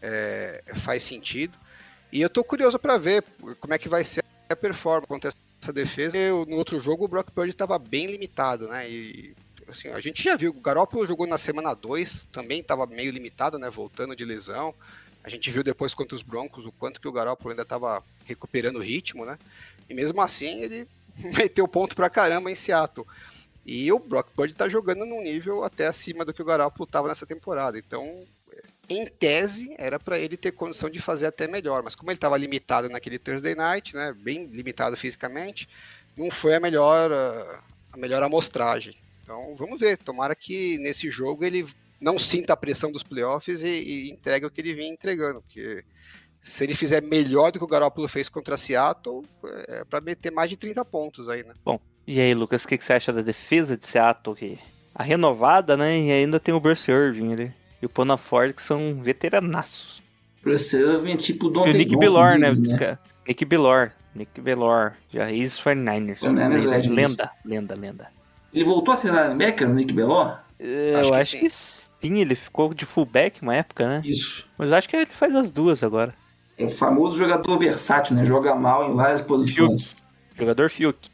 é, 0.02 0.62
faz 0.84 1.04
sentido. 1.04 1.58
E 2.12 2.22
eu 2.22 2.30
tô 2.30 2.44
curioso 2.44 2.78
para 2.78 2.98
ver 2.98 3.24
como 3.60 3.74
é 3.74 3.78
que 3.78 3.88
vai 3.88 4.04
ser 4.04 4.24
a 4.50 4.56
performance 4.56 5.08
contra 5.08 5.32
essa 5.62 5.74
defesa. 5.74 6.18
Eu, 6.18 6.46
no 6.46 6.58
outro 6.58 6.80
jogo 6.80 7.06
o 7.06 7.08
Brock 7.08 7.32
Purdy 7.32 7.52
estava 7.52 7.80
bem 7.80 8.08
limitado, 8.08 8.68
né? 8.68 8.90
E 8.90 9.34
assim, 9.68 9.88
a 9.90 10.00
gente 10.02 10.22
já 10.22 10.36
viu, 10.36 10.52
o 10.52 10.62
Garoppolo 10.62 11.08
jogou 11.08 11.26
na 11.26 11.38
semana 11.38 11.74
2, 11.74 12.28
também 12.32 12.60
estava 12.60 12.86
meio 12.86 13.12
limitado, 13.12 13.58
né? 13.58 13.70
Voltando 13.70 14.16
de 14.16 14.26
lesão. 14.26 14.74
A 15.24 15.30
gente 15.30 15.50
viu 15.52 15.64
depois 15.64 15.94
contra 15.94 16.16
os 16.16 16.22
Broncos 16.22 16.66
o 16.66 16.72
quanto 16.72 17.00
que 17.00 17.08
o 17.08 17.12
Garoppolo 17.12 17.52
ainda 17.52 17.62
estava 17.62 18.04
recuperando 18.26 18.78
o 18.78 18.84
ritmo, 18.84 19.26
né? 19.26 19.38
E 19.90 19.94
mesmo 19.94 20.20
assim 20.22 20.64
ele 20.64 20.88
meteu 21.38 21.68
ponto 21.68 21.96
pra 21.96 22.10
caramba 22.10 22.52
em 22.52 22.56
Seattle. 22.56 23.08
E 23.66 23.92
o 23.92 24.00
Brock 24.00 24.32
Purdy 24.32 24.56
tá 24.56 24.68
jogando 24.68 25.06
num 25.06 25.22
nível 25.22 25.64
até 25.64 25.86
acima 25.86 26.26
do 26.26 26.34
que 26.34 26.42
o 26.42 26.46
Garoppolo 26.46 26.88
estava 26.88 27.08
nessa 27.08 27.26
temporada. 27.26 27.78
Então, 27.78 28.26
em 28.98 29.06
tese, 29.06 29.74
era 29.78 30.00
para 30.00 30.20
ele 30.20 30.38
ter 30.38 30.52
condição 30.52 30.90
de 30.90 31.00
fazer 31.00 31.28
até 31.28 31.48
melhor, 31.48 31.84
mas 31.84 31.96
como 31.96 32.12
ele 32.12 32.18
estava 32.18 32.38
limitado 32.38 32.90
naquele 32.90 33.20
Thursday 33.20 33.56
Night, 33.56 33.96
né, 33.96 34.14
bem 34.14 34.46
limitado 34.46 34.96
fisicamente, 34.98 35.68
não 36.18 36.30
foi 36.30 36.56
a 36.56 36.60
melhor, 36.60 37.12
a 37.92 37.98
melhor 37.98 38.24
amostragem. 38.24 38.96
Então, 39.24 39.56
vamos 39.56 39.80
ver. 39.80 39.98
Tomara 39.98 40.36
que 40.36 40.78
nesse 40.80 41.10
jogo 41.10 41.46
ele 41.46 41.66
não 42.00 42.20
sinta 42.20 42.54
a 42.54 42.58
pressão 42.58 42.92
dos 42.92 43.04
playoffs 43.04 43.62
e, 43.62 43.68
e 43.68 44.12
entregue 44.12 44.46
o 44.46 44.52
que 44.52 44.62
ele 44.62 44.74
vinha 44.74 44.90
entregando, 44.90 45.42
porque 45.42 45.84
se 46.42 46.64
ele 46.64 46.74
fizer 46.74 47.02
melhor 47.02 47.52
do 47.52 47.60
que 47.60 47.66
o 47.66 47.68
Garoppolo 47.68 48.08
fez 48.08 48.28
contra 48.28 48.58
Seattle, 48.58 49.24
é 49.68 49.86
para 49.86 50.02
meter 50.02 50.32
mais 50.32 50.50
de 50.50 50.58
30 50.58 50.84
pontos 50.84 51.30
aí, 51.30 51.44
né? 51.44 51.54
Bom, 51.64 51.80
e 52.08 52.20
aí, 52.20 52.34
Lucas, 52.34 52.64
o 52.64 52.68
que, 52.68 52.78
que 52.78 52.84
você 52.84 52.94
acha 52.94 53.14
da 53.14 53.22
defesa 53.22 53.78
de 53.78 53.86
Seattle? 53.86 54.36
Que 54.36 54.60
a 54.94 55.04
renovada, 55.04 55.78
né? 55.78 55.98
E 56.00 56.12
ainda 56.12 56.40
tem 56.40 56.54
o 56.54 56.60
Bruce 56.60 56.92
Irving 56.92 57.34
ali 57.34 57.61
e 57.82 57.86
o 57.86 57.90
Ponaford, 57.90 58.54
que 58.54 58.62
são 58.62 59.02
veteranaços. 59.02 60.02
É 60.46 61.18
tipo 61.18 61.48
o 61.48 61.50
Dante 61.50 61.76
o 61.76 61.78
Nick 61.78 61.96
Billor, 61.96 62.38
né? 62.38 62.52
deles, 62.52 62.60
Nick 63.28 63.46
Billor. 63.46 63.92
Nick 64.16 64.42
Billor. 64.42 64.94
Já 65.14 65.32
ex-49ers. 65.32 66.20
49ers 66.20 66.66
Legends. 66.66 66.88
Lenda, 66.88 67.32
lenda, 67.46 67.76
lenda. 67.76 68.08
Ele 68.54 68.66
voltou 68.66 68.94
a 68.94 68.98
ser 68.98 69.14
linebacker, 69.14 69.70
o 69.70 69.74
Nick 69.74 69.94
Bellor? 69.94 70.40
Eu 70.60 71.00
Acho 71.00 71.14
acho, 71.14 71.32
que 71.32 71.40
que, 71.40 71.50
sim, 71.50 72.20
ele 72.20 72.36
ficou 72.36 72.74
de 72.74 72.86
fullback 72.86 73.42
uma 73.42 73.56
época, 73.56 73.88
né? 73.88 74.02
Isso. 74.06 74.48
Mas 74.58 74.72
acho 74.72 74.90
que 74.90 74.96
ele 74.96 75.06
faz 75.08 75.34
as 75.34 75.50
duas 75.50 75.84
agora. 75.84 76.14
É 76.58 76.66
o 76.66 76.70
famoso 76.70 77.18
jogador 77.18 77.58
versátil, 77.58 78.16
né? 78.16 78.26
Joga 78.26 78.54
mal 78.54 78.92
em 78.92 78.96
várias 78.96 79.22
posições. 79.22 79.96
Jogador 80.38 80.70
Fiuk. 80.70 81.10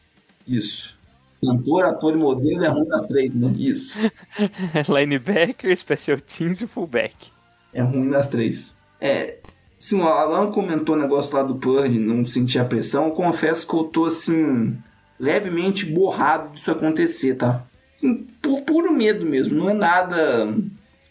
Isso. 0.46 0.97
Cantor, 1.44 1.86
ator 1.86 2.14
e 2.14 2.18
modelo 2.18 2.64
é 2.64 2.68
ruim 2.68 2.88
nas 2.88 3.06
três, 3.06 3.36
né? 3.36 3.54
Isso. 3.58 3.98
Linebacker, 4.90 5.76
special 5.78 6.20
teams 6.20 6.62
e 6.62 6.68
fullback. 6.68 7.32
É 7.74 7.82
ruim 7.82 8.08
nas 8.08 8.28
três. 8.28 8.76
É. 9.00 9.38
Sim, 9.78 10.02
o 10.02 10.08
Alan 10.08 10.52
comentou 10.52 10.96
o 10.96 11.00
negócio 11.00 11.36
lá 11.36 11.44
do 11.44 11.56
Purdy, 11.56 12.00
não 12.00 12.26
sentir 12.26 12.58
a 12.58 12.66
pressão. 12.66 13.06
Eu 13.06 13.12
confesso 13.12 13.68
que 13.68 13.76
eu 13.76 13.84
tô, 13.84 14.06
assim, 14.06 14.76
levemente 15.20 15.86
borrado 15.86 16.54
disso 16.54 16.72
acontecer, 16.72 17.36
tá? 17.36 17.64
Assim, 17.96 18.26
por 18.42 18.62
puro 18.62 18.92
medo 18.92 19.24
mesmo. 19.24 19.56
Não 19.56 19.70
é 19.70 19.74
nada 19.74 20.52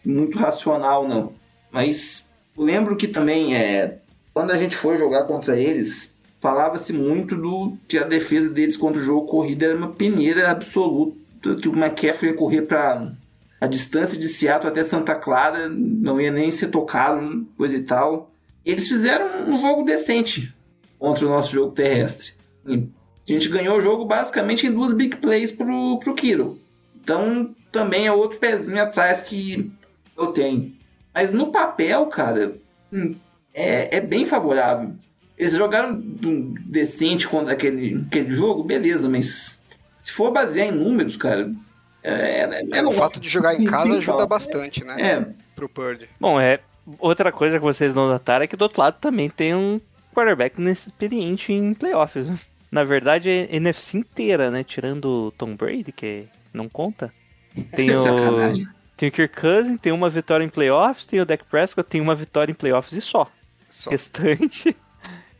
muito 0.05 0.37
racional, 0.37 1.07
não. 1.07 1.33
Mas 1.71 2.33
lembro 2.57 2.97
que 2.97 3.07
também, 3.07 3.55
é, 3.55 3.99
quando 4.35 4.51
a 4.51 4.57
gente 4.57 4.77
foi 4.77 4.97
jogar 4.97 5.25
contra 5.25 5.57
eles, 5.57 6.16
falava-se 6.47 6.93
muito 6.93 7.35
do 7.35 7.77
que 7.89 7.99
a 7.99 8.05
defesa 8.05 8.49
deles 8.49 8.77
contra 8.77 9.01
o 9.01 9.05
jogo 9.05 9.27
corrido 9.27 9.65
era 9.65 9.77
uma 9.77 9.89
peneira 9.89 10.49
absoluta, 10.49 11.17
que 11.61 11.69
o 11.69 11.77
McCaffrey 11.77 12.31
ia 12.31 12.37
correr 12.37 12.63
para 12.63 13.11
a 13.61 13.67
distância 13.67 14.17
de 14.17 14.29
Seattle 14.29 14.71
até 14.71 14.85
Santa 14.85 15.17
Clara, 15.17 15.69
não 15.69 16.21
ia 16.21 16.31
nem 16.31 16.53
ser 16.53 16.69
tocado, 16.69 17.45
coisa 17.59 17.75
e 17.75 17.83
tal. 17.83 18.31
Eles 18.65 18.87
fizeram 18.87 19.27
um 19.49 19.61
jogo 19.61 19.83
decente 19.83 20.55
contra 21.01 21.27
o 21.27 21.31
nosso 21.31 21.53
jogo 21.53 21.73
terrestre. 21.73 22.35
E 22.65 22.75
a 22.75 23.33
gente 23.33 23.49
ganhou 23.49 23.79
o 23.79 23.81
jogo 23.81 24.05
basicamente 24.05 24.69
em 24.69 24.73
duas 24.73 24.93
big 24.93 25.17
plays 25.17 25.51
pro, 25.51 25.99
pro 25.99 26.15
Kiro. 26.15 26.61
Então 27.03 27.51
também 27.73 28.07
é 28.07 28.13
outro 28.13 28.39
pezinho 28.39 28.81
atrás 28.81 29.21
que 29.21 29.69
eu 30.17 30.29
tenho. 30.29 30.73
Mas 31.13 31.33
no 31.33 31.51
papel, 31.51 32.07
cara, 32.07 32.57
hum, 32.93 33.17
é, 33.53 33.97
é 33.97 34.01
bem 34.01 34.25
favorável. 34.25 34.95
Eles 35.37 35.53
jogaram 35.53 36.01
decente 36.67 37.29
contra 37.29 37.53
aquele, 37.53 38.03
aquele 38.07 38.31
jogo, 38.31 38.65
beleza, 38.65 39.09
mas 39.09 39.61
se 40.03 40.13
for 40.13 40.31
basear 40.33 40.69
em 40.69 40.73
números, 40.73 41.17
cara. 41.17 41.53
É, 42.03 42.41
é, 42.41 42.79
É, 42.79 42.85
o 42.85 42.93
fato 42.93 43.19
de 43.19 43.29
jogar 43.29 43.55
em 43.55 43.65
casa 43.65 43.99
ajuda 43.99 44.27
bastante, 44.27 44.85
né? 44.85 44.95
É, 44.99 45.27
Pro 45.55 45.69
Purdy. 45.69 46.09
Bom, 46.21 46.41
é. 46.41 46.61
Outra 47.01 47.33
coisa 47.33 47.59
que 47.59 47.65
vocês 47.65 47.95
não 47.95 48.09
notaram 48.09 48.45
é 48.45 48.47
que 48.47 48.57
do 48.57 48.63
outro 48.63 48.81
lado 48.81 48.97
também 49.01 49.29
tem 49.29 49.55
um 49.55 49.81
quarterback 50.15 50.61
inexperiente 50.61 51.53
em 51.53 51.75
playoffs. 51.75 52.29
Na 52.71 52.85
verdade, 52.85 53.29
é 53.29 53.57
NFC 53.57 53.99
inteira, 53.99 54.51
né? 54.51 54.63
Tirando 54.63 55.05
o 55.07 55.31
Tom 55.33 55.57
Brady, 55.57 55.91
que 55.91 56.29
não 56.55 56.69
conta. 56.69 57.13
Tem 57.73 57.91
o, 57.97 58.05
tem 58.97 59.09
o 59.09 59.13
Kirk 59.13 59.41
Cousins, 59.41 59.81
tem 59.81 59.93
uma 59.93 60.09
vitória 60.09 60.45
em 60.45 60.49
playoffs, 60.49 61.07
tem 61.07 61.21
o 61.21 61.27
Dak 61.27 61.45
Prescott, 61.45 61.89
tem 61.89 62.01
uma 62.01 62.15
vitória 62.15 62.53
em 62.53 62.55
playoffs 62.55 62.97
e 62.97 63.01
só. 63.01 63.29
Só. 63.69 63.91
Restante, 63.91 64.77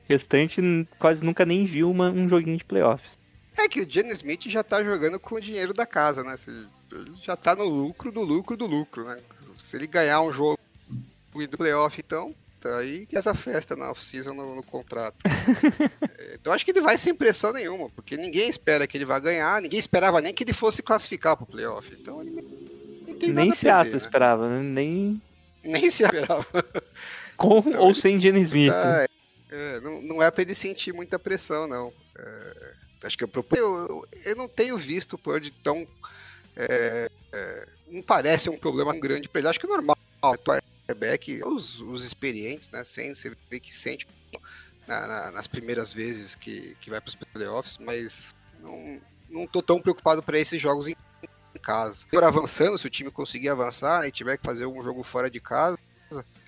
restante 0.09 0.61
quase 0.99 1.25
nunca 1.25 1.45
nem 1.45 1.65
viu 1.67 1.91
uma- 1.91 2.11
um 2.11 2.29
joguinho 2.29 2.57
de 2.59 2.65
playoffs. 2.65 3.19
É 3.57 3.69
que 3.69 3.81
o 3.81 3.89
Jenny 3.91 4.11
Smith 4.13 4.43
já 4.49 4.63
tá 4.63 4.83
jogando 4.85 5.19
com 5.19 5.35
o 5.37 5.41
dinheiro 5.41 5.73
da 5.73 5.87
casa, 5.87 6.23
né? 6.23 6.37
Se- 6.37 6.51
Ele 6.93 7.13
já 7.23 7.35
tá 7.37 7.55
no 7.57 7.65
lucro 7.65 8.13
do 8.13 8.23
lucro 8.23 8.57
do 8.57 8.65
lucro, 8.67 9.05
né? 9.05 9.19
Se 9.57 9.77
ele 9.77 9.87
ganhar 9.89 10.21
um 10.21 10.31
jogo 10.33 10.59
do 11.35 11.57
playoff, 11.59 12.01
então, 12.01 12.33
tá 12.61 12.79
aí 12.79 13.07
que 13.07 13.17
essa 13.17 13.35
festa 13.35 13.75
na 13.75 13.91
off-season 13.91 14.33
no, 14.35 14.55
no 14.55 14.63
contrato. 14.63 15.17
É, 16.19 16.35
então 16.41 16.53
acho 16.53 16.65
que 16.65 16.71
ele 16.71 16.81
vai 16.81 16.97
sem 16.97 17.15
pressão 17.15 17.53
nenhuma, 17.53 17.91
porque 17.91 18.17
ninguém 18.17 18.49
espera 18.49 18.87
que 18.87 18.97
ele 18.97 19.05
vá 19.05 19.19
ganhar, 19.19 19.61
ninguém 19.61 19.79
esperava 19.79 20.21
nem 20.21 20.33
que 20.33 20.45
ele 20.45 20.53
fosse 20.55 20.83
classificar 20.83 21.37
pro 21.37 21.45
playoff. 21.45 21.91
Então 22.01 22.23
ele 22.23 22.31
nem 22.31 23.15
tem 23.17 23.29
Nem 23.33 23.49
nada 23.49 23.53
a 23.53 23.57
Seattle 23.57 23.93
né? 23.93 23.99
esperava, 23.99 24.49
né? 24.49 24.63
nem 24.63 25.21
Nem 25.63 25.91
se 25.91 26.03
esperava. 26.05 26.47
com 27.37 27.59
Então, 27.59 27.81
ou 27.83 27.91
ele 27.91 27.95
sem 28.01 28.21
Jenny 28.21 28.41
Smith. 28.43 28.73
Tá, 28.73 29.07
é, 29.51 29.81
não, 29.81 30.03
não 30.03 30.23
é 30.23 30.31
pra 30.31 30.43
ele 30.43 30.55
sentir 30.55 30.93
muita 30.93 31.19
pressão, 31.19 31.67
não. 31.67 31.93
É, 32.19 32.73
acho 33.05 33.17
que 33.17 33.25
eu, 33.25 33.29
proponho- 33.29 33.63
eu, 33.63 34.09
eu 34.25 34.37
não 34.37 34.49
tenho 34.49 34.77
visto 34.77 35.15
o 35.15 35.19
Purdy 35.19 35.51
tão. 35.63 35.87
é, 36.57 37.11
é, 37.33 37.69
não 37.89 38.03
parece 38.03 38.49
um 38.51 38.59
problema 38.59 38.93
grande 38.99 39.29
pra 39.29 39.41
ele. 39.41 39.49
Acho 39.49 39.61
que 39.61 39.67
é 39.67 39.69
normal. 39.69 39.97
Quarterback, 40.23 41.43
os, 41.45 41.81
os 41.81 42.05
experientes, 42.05 42.71
né? 42.71 42.83
Sem 42.85 43.15
você 43.15 43.37
vê 43.51 43.61
que 43.61 43.75
sente 43.75 44.07
na- 44.87 45.07
na- 45.07 45.31
nas 45.33 45.47
primeiras 45.47 45.93
vezes 45.93 46.35
que, 46.35 46.77
que 46.81 46.91
vai 46.91 47.01
pros 47.01 47.15
playoffs, 47.15 47.77
mas 47.79 48.35
não, 48.61 49.01
não 49.29 49.47
tô 49.47 49.63
tão 49.63 49.81
preocupado 49.81 50.23
para 50.23 50.39
esses 50.39 50.61
jogos 50.61 50.89
em, 50.89 50.97
em 51.55 51.59
casa. 51.61 52.07
For 52.11 52.25
avançando, 52.25 52.79
se 52.79 52.87
o 52.87 52.91
time 52.91 53.11
conseguir 53.11 53.49
avançar 53.51 54.07
e 54.07 54.13
tiver 54.13 54.37
que 54.39 54.45
fazer 54.45 54.67
um 54.67 54.83
jogo 54.83 55.03
fora 55.03 55.31
de 55.31 55.41
casa. 55.41 55.79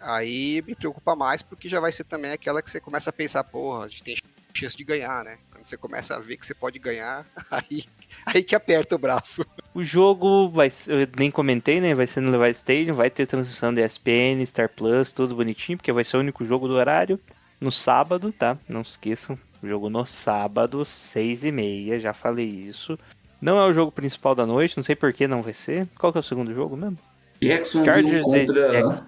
Aí 0.00 0.62
me 0.66 0.74
preocupa 0.74 1.14
mais 1.16 1.42
porque 1.42 1.68
já 1.68 1.80
vai 1.80 1.90
ser 1.92 2.04
também 2.04 2.30
aquela 2.32 2.62
que 2.62 2.70
você 2.70 2.80
começa 2.80 3.10
a 3.10 3.12
pensar, 3.12 3.42
porra, 3.44 3.84
a 3.84 3.88
gente 3.88 4.02
tem 4.04 4.16
chance 4.54 4.76
de 4.76 4.84
ganhar, 4.84 5.24
né? 5.24 5.38
Quando 5.52 5.64
você 5.64 5.76
começa 5.76 6.16
a 6.16 6.18
ver 6.18 6.36
que 6.36 6.46
você 6.46 6.54
pode 6.54 6.78
ganhar, 6.78 7.24
aí, 7.50 7.84
aí 8.26 8.42
que 8.42 8.54
aperta 8.54 8.94
o 8.94 8.98
braço. 8.98 9.44
O 9.74 9.82
jogo 9.84 10.48
vai 10.48 10.70
ser- 10.70 10.92
eu 11.02 11.08
nem 11.16 11.30
comentei, 11.30 11.80
né? 11.80 11.94
Vai 11.94 12.06
ser 12.06 12.20
no 12.20 12.30
Levi 12.30 12.50
Stadium, 12.52 12.94
vai 12.94 13.10
ter 13.10 13.26
transmissão 13.26 13.72
da 13.72 13.82
ESPN, 13.84 14.44
Star 14.46 14.68
Plus, 14.68 15.12
tudo 15.12 15.34
bonitinho, 15.36 15.78
porque 15.78 15.92
vai 15.92 16.04
ser 16.04 16.16
o 16.16 16.20
único 16.20 16.44
jogo 16.44 16.66
do 16.68 16.74
horário 16.74 17.20
no 17.60 17.70
sábado, 17.72 18.32
tá? 18.32 18.56
Não 18.68 18.84
se 18.84 18.92
esqueçam, 18.92 19.38
jogo 19.62 19.88
no 19.90 20.04
sábado, 20.06 20.84
seis 20.84 21.44
e 21.44 21.50
meia, 21.52 21.98
já 22.00 22.12
falei 22.12 22.46
isso. 22.46 22.98
Não 23.40 23.58
é 23.58 23.66
o 23.66 23.72
jogo 23.72 23.92
principal 23.92 24.34
da 24.34 24.44
noite, 24.46 24.76
não 24.76 24.82
sei 24.84 24.96
por 24.96 25.12
que 25.12 25.28
não 25.28 25.42
vai 25.42 25.54
ser. 25.54 25.86
Qual 25.98 26.12
que 26.12 26.18
é 26.18 26.20
o 26.20 26.24
segundo 26.24 26.52
jogo 26.52 26.76
mesmo? 26.76 26.98
Jackson 27.40 27.84
Chargers 27.84 28.24
contra. 28.24 29.06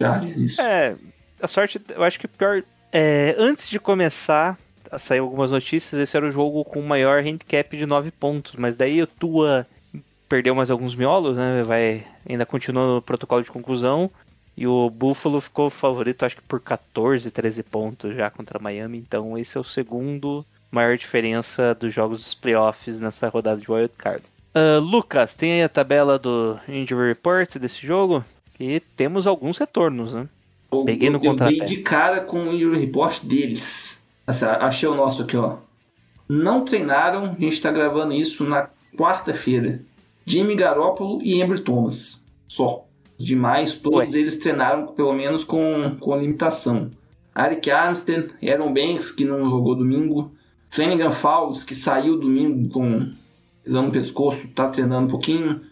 Chargers, 0.00 0.40
isso. 0.40 0.60
É, 0.60 0.96
a 1.40 1.46
sorte, 1.46 1.80
eu 1.88 2.02
acho 2.02 2.18
que 2.18 2.28
pior. 2.28 2.62
É, 2.92 3.34
antes 3.38 3.68
de 3.68 3.78
começar 3.78 4.58
a 4.90 4.98
sair 4.98 5.18
algumas 5.18 5.50
notícias, 5.50 6.00
esse 6.00 6.16
era 6.16 6.26
o 6.26 6.30
jogo 6.30 6.64
com 6.64 6.80
o 6.80 6.86
maior 6.86 7.20
handicap 7.20 7.76
de 7.76 7.84
9 7.84 8.10
pontos, 8.10 8.54
mas 8.56 8.74
daí 8.76 9.02
o 9.02 9.06
Tua 9.06 9.66
perdeu 10.28 10.54
mais 10.54 10.70
alguns 10.70 10.94
miolos, 10.94 11.36
né? 11.36 11.62
Vai, 11.62 12.06
ainda 12.28 12.46
continua 12.46 12.94
no 12.94 13.02
protocolo 13.02 13.42
de 13.42 13.50
conclusão. 13.50 14.10
E 14.56 14.66
o 14.66 14.90
Buffalo 14.90 15.40
ficou 15.40 15.70
favorito, 15.70 16.24
acho 16.24 16.36
que 16.36 16.42
por 16.42 16.60
14, 16.60 17.30
13 17.30 17.62
pontos 17.62 18.16
já 18.16 18.28
contra 18.28 18.58
Miami. 18.58 18.98
Então 18.98 19.38
esse 19.38 19.56
é 19.56 19.60
o 19.60 19.64
segundo 19.64 20.44
maior 20.70 20.96
diferença 20.96 21.74
dos 21.74 21.94
jogos 21.94 22.22
dos 22.22 22.34
playoffs 22.34 22.98
nessa 23.00 23.28
rodada 23.28 23.60
de 23.60 23.70
Wild 23.70 23.94
Card. 23.96 24.22
Uh, 24.54 24.80
Lucas, 24.80 25.36
tem 25.36 25.52
aí 25.52 25.62
a 25.62 25.68
tabela 25.68 26.18
do 26.18 26.58
Injury 26.68 27.08
Report 27.08 27.56
desse 27.56 27.86
jogo? 27.86 28.24
E 28.58 28.80
temos 28.80 29.26
alguns 29.26 29.58
retornos, 29.58 30.14
né? 30.14 30.28
Eu, 30.72 30.84
Peguei 30.84 31.10
no 31.10 31.18
eu, 31.18 31.32
eu 31.32 31.36
dei 31.36 31.60
de 31.60 31.78
cara 31.78 32.20
com 32.20 32.44
o 32.44 32.52
injury 32.52 32.78
report 32.78 33.22
deles. 33.22 34.00
Assim, 34.26 34.44
achei 34.44 34.88
o 34.88 34.94
nosso 34.94 35.22
aqui, 35.22 35.36
ó. 35.36 35.56
Não 36.28 36.64
treinaram, 36.64 37.36
a 37.38 37.40
gente 37.40 37.62
tá 37.62 37.70
gravando 37.70 38.12
isso 38.12 38.44
na 38.44 38.68
quarta-feira. 38.96 39.80
Jimmy 40.26 40.54
Garoppolo 40.54 41.22
e 41.22 41.40
Embry 41.40 41.62
Thomas. 41.62 42.22
Só. 42.46 42.84
Os 43.18 43.24
demais, 43.24 43.78
todos 43.78 44.12
Ué. 44.14 44.20
eles 44.20 44.38
treinaram 44.38 44.88
pelo 44.88 45.12
menos 45.12 45.42
com, 45.42 45.96
com 45.98 46.16
limitação. 46.18 46.90
Eric 47.36 47.70
Armstead, 47.70 48.28
Aaron 48.42 48.72
Banks, 48.72 49.10
que 49.10 49.24
não 49.24 49.48
jogou 49.48 49.74
domingo. 49.74 50.30
Flanagan 50.70 51.10
Fowles, 51.10 51.64
que 51.64 51.74
saiu 51.74 52.18
domingo 52.18 52.68
com 52.68 53.12
lesão 53.64 53.84
no 53.84 53.90
pescoço, 53.90 54.48
tá 54.48 54.68
treinando 54.68 55.06
um 55.06 55.10
pouquinho. 55.10 55.62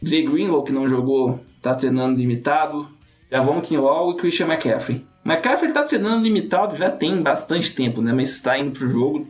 Dre 0.00 0.22
Greenlow, 0.22 0.62
que 0.62 0.72
não 0.72 0.88
jogou, 0.88 1.40
tá 1.62 1.74
treinando 1.74 2.18
limitado. 2.18 2.88
Javon 3.30 3.60
Kinlaw 3.60 4.12
e 4.12 4.16
Christian 4.16 4.46
McCaffrey. 4.46 5.04
McCaffrey 5.24 5.72
tá 5.72 5.82
treinando 5.82 6.22
limitado 6.22 6.74
já 6.76 6.90
tem 6.90 7.20
bastante 7.22 7.74
tempo, 7.74 8.00
né? 8.00 8.12
Mas 8.12 8.30
está 8.30 8.58
indo 8.58 8.70
pro 8.78 8.88
jogo, 8.88 9.26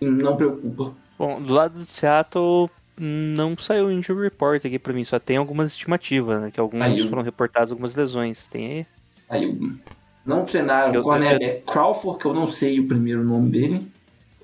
não 0.00 0.36
preocupa. 0.36 0.92
Bom, 1.18 1.40
do 1.40 1.52
lado 1.52 1.78
do 1.78 1.86
Seattle 1.86 2.68
não 2.98 3.56
saiu 3.56 3.90
injury 3.92 4.22
report 4.24 4.64
aqui 4.64 4.78
pra 4.78 4.92
mim, 4.92 5.04
só 5.04 5.18
tem 5.18 5.36
algumas 5.36 5.68
estimativas, 5.70 6.40
né? 6.40 6.50
Que 6.50 6.58
alguns 6.58 6.82
Aí, 6.82 7.08
foram 7.08 7.22
reportados 7.22 7.70
algumas 7.70 7.94
lesões. 7.94 8.48
Tem 8.48 8.66
aí. 8.66 8.86
Aí 9.28 9.46
o- 9.46 9.78
não 10.26 10.44
treinaram 10.44 10.98
o 11.00 11.02
cornerback 11.02 11.62
Crawford, 11.64 12.18
que 12.18 12.26
eu 12.26 12.34
não 12.34 12.46
sei 12.46 12.80
o 12.80 12.88
primeiro 12.88 13.22
nome 13.22 13.50
dele. 13.50 13.86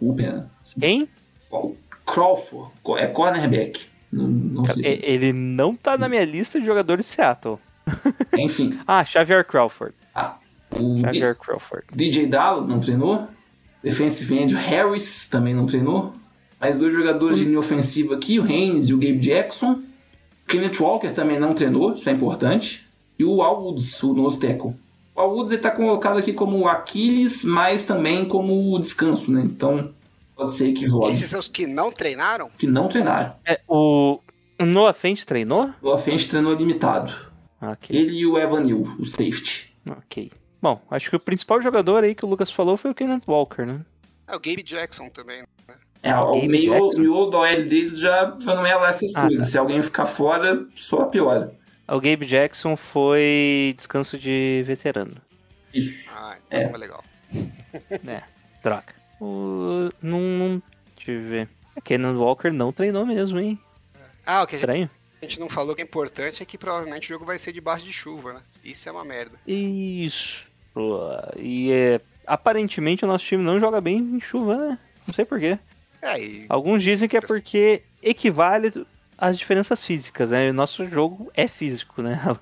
Desculpa. 0.00 0.46
Quem? 0.80 1.08
O 1.50 1.74
Crawford, 2.06 2.70
é 2.98 3.06
cornerback. 3.08 3.86
Não, 4.12 4.26
não 4.28 4.64
Ele 4.82 5.32
não 5.32 5.74
tá 5.74 5.96
na 5.98 6.08
minha 6.08 6.24
lista 6.24 6.58
de 6.60 6.66
jogadores 6.66 7.06
de 7.06 7.12
Seattle. 7.12 7.58
Enfim, 8.38 8.78
Ah, 8.86 9.04
Xavier 9.04 9.44
Crawford. 9.44 9.94
ah, 10.14 10.36
o 10.72 10.94
D- 10.96 11.00
Xavier 11.02 11.36
Crawford. 11.36 11.84
DJ 11.92 12.26
Dallas 12.26 12.66
não 12.66 12.80
treinou. 12.80 13.28
Defensive 13.82 14.36
end 14.38 14.54
Harris 14.54 15.28
também 15.28 15.54
não 15.54 15.66
treinou. 15.66 16.12
Mais 16.60 16.78
dois 16.78 16.92
jogadores 16.92 17.38
de 17.38 17.44
linha 17.44 17.58
ofensiva 17.58 18.14
aqui, 18.14 18.40
o 18.40 18.44
Haynes 18.44 18.88
e 18.88 18.94
o 18.94 18.98
Gabe 18.98 19.18
Jackson. 19.18 19.80
Kenneth 20.48 20.80
Walker 20.80 21.10
também 21.12 21.38
não 21.38 21.54
treinou, 21.54 21.92
isso 21.94 22.08
é 22.08 22.12
importante. 22.12 22.86
E 23.18 23.24
o 23.24 23.42
Al 23.42 23.62
Woods, 23.62 24.02
o 24.02 24.14
nose 24.14 24.40
tackle. 24.40 24.72
O 25.14 25.20
Al 25.20 25.34
Woods 25.34 25.52
está 25.52 25.70
colocado 25.70 26.18
aqui 26.18 26.32
como 26.32 26.66
Aquiles, 26.68 27.44
mas 27.44 27.84
também 27.84 28.24
como 28.24 28.78
descanso, 28.78 29.30
né? 29.30 29.42
Então 29.44 29.90
pode 30.36 30.52
ser 30.54 30.72
que 30.72 30.86
jogue. 30.86 31.12
Esses 31.12 31.30
são 31.30 31.40
os 31.40 31.48
que 31.48 31.66
não 31.66 31.90
treinaram? 31.90 32.50
Que 32.50 32.66
não 32.66 32.88
treinaram. 32.88 33.34
É, 33.44 33.60
o 33.66 34.20
o 34.58 34.64
Noah 34.64 34.94
Fent 34.94 35.24
treinou? 35.24 35.70
O 35.82 35.88
offense 35.90 36.28
treinou 36.28 36.54
limitado. 36.54 37.12
Ok, 37.60 37.94
Ele 37.94 38.12
e 38.20 38.26
o 38.26 38.38
Evan 38.38 38.60
Neal, 38.60 38.82
o 38.98 39.04
safety. 39.04 39.74
ok. 39.86 40.30
Bom, 40.62 40.80
acho 40.90 41.10
que 41.10 41.16
o 41.16 41.20
principal 41.20 41.60
jogador 41.60 42.04
aí 42.04 42.14
que 42.14 42.24
o 42.24 42.28
Lucas 42.28 42.50
falou 42.50 42.76
foi 42.76 42.90
o 42.90 42.94
Kenneth 42.94 43.22
Walker, 43.28 43.64
né? 43.64 43.80
É, 44.26 44.34
o 44.34 44.40
Gabe 44.40 44.62
Jackson 44.62 45.08
também. 45.10 45.42
É, 46.02 46.14
o 46.16 46.32
Gabe 46.34 46.48
meio, 46.48 46.72
miolo 46.98 47.30
da 47.30 47.38
OL 47.38 47.46
dele 47.64 47.94
já, 47.94 48.36
já 48.40 48.54
não 48.54 48.64
é 48.66 48.74
lá 48.74 48.88
essas 48.88 49.14
Ah, 49.14 49.22
coisas. 49.22 49.38
tá. 49.38 49.44
Se 49.44 49.58
alguém 49.58 49.80
ficar 49.82 50.06
fora, 50.06 50.66
só 50.74 51.04
piora. 51.06 51.54
O 51.88 52.00
Gabe 52.00 52.24
Jackson 52.26 52.76
foi 52.76 53.74
descanso 53.76 54.18
de 54.18 54.62
veterano. 54.66 55.14
Isso. 55.72 56.08
Ah, 56.14 56.36
então 56.46 56.60
É. 56.60 56.64
é 56.72 56.76
legal. 56.76 57.04
É, 58.08 58.22
droga. 58.62 58.94
O... 59.20 59.88
Não, 60.02 60.20
Kenneth 61.86 62.16
Walker 62.16 62.50
não 62.50 62.72
treinou 62.72 63.06
mesmo, 63.06 63.38
hein? 63.38 63.58
Ah, 64.26 64.42
o 64.42 64.46
que 64.46 64.56
a 64.56 64.58
Estranho. 64.58 64.90
gente 65.22 65.38
não 65.38 65.48
falou 65.48 65.74
que 65.74 65.80
é 65.80 65.84
importante 65.84 66.42
é 66.42 66.46
que 66.46 66.58
provavelmente 66.58 67.04
o 67.06 67.14
jogo 67.14 67.24
vai 67.24 67.38
ser 67.38 67.52
debaixo 67.52 67.84
de 67.86 67.92
chuva, 67.92 68.34
né? 68.34 68.42
Isso 68.64 68.88
é 68.88 68.92
uma 68.92 69.04
merda. 69.04 69.38
Isso. 69.46 70.44
E 71.36 71.70
é, 71.72 72.00
aparentemente 72.26 73.04
o 73.04 73.08
nosso 73.08 73.24
time 73.24 73.42
não 73.42 73.60
joga 73.60 73.80
bem 73.80 73.98
em 73.98 74.20
chuva, 74.20 74.56
né? 74.56 74.78
Não 75.06 75.14
sei 75.14 75.24
porquê. 75.24 75.58
É, 76.02 76.20
e 76.20 76.46
Alguns 76.48 76.82
dizem 76.82 77.08
que 77.08 77.16
é 77.16 77.20
porque 77.20 77.82
equivale 78.02 78.86
às 79.16 79.38
diferenças 79.38 79.84
físicas, 79.84 80.30
né? 80.30 80.50
O 80.50 80.52
nosso 80.54 80.86
jogo 80.88 81.30
é 81.34 81.46
físico, 81.48 82.02
né? 82.02 82.20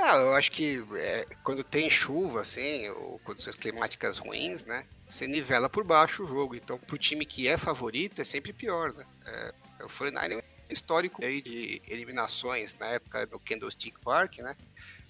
Ah, 0.00 0.14
eu 0.14 0.32
acho 0.34 0.52
que 0.52 0.80
é, 0.94 1.26
quando 1.42 1.64
tem 1.64 1.90
chuva, 1.90 2.42
assim, 2.42 2.88
ou 2.90 3.18
condições 3.24 3.56
climáticas 3.56 4.16
ruins, 4.16 4.64
né? 4.64 4.84
Você 5.08 5.26
nivela 5.26 5.68
por 5.68 5.84
baixo 5.84 6.22
o 6.22 6.26
jogo. 6.26 6.54
Então, 6.54 6.78
pro 6.78 6.98
time 6.98 7.24
que 7.24 7.48
é 7.48 7.56
favorito, 7.56 8.20
é 8.20 8.24
sempre 8.24 8.52
pior, 8.52 8.92
né? 8.92 9.06
É, 9.26 9.84
o 9.84 9.88
49 9.88 10.42
é 10.68 10.72
histórico 10.72 11.24
aí 11.24 11.40
de 11.40 11.80
eliminações 11.88 12.74
na 12.78 12.86
época 12.86 13.26
do 13.26 13.38
Candlestick 13.40 13.98
Park, 14.00 14.38
né? 14.38 14.54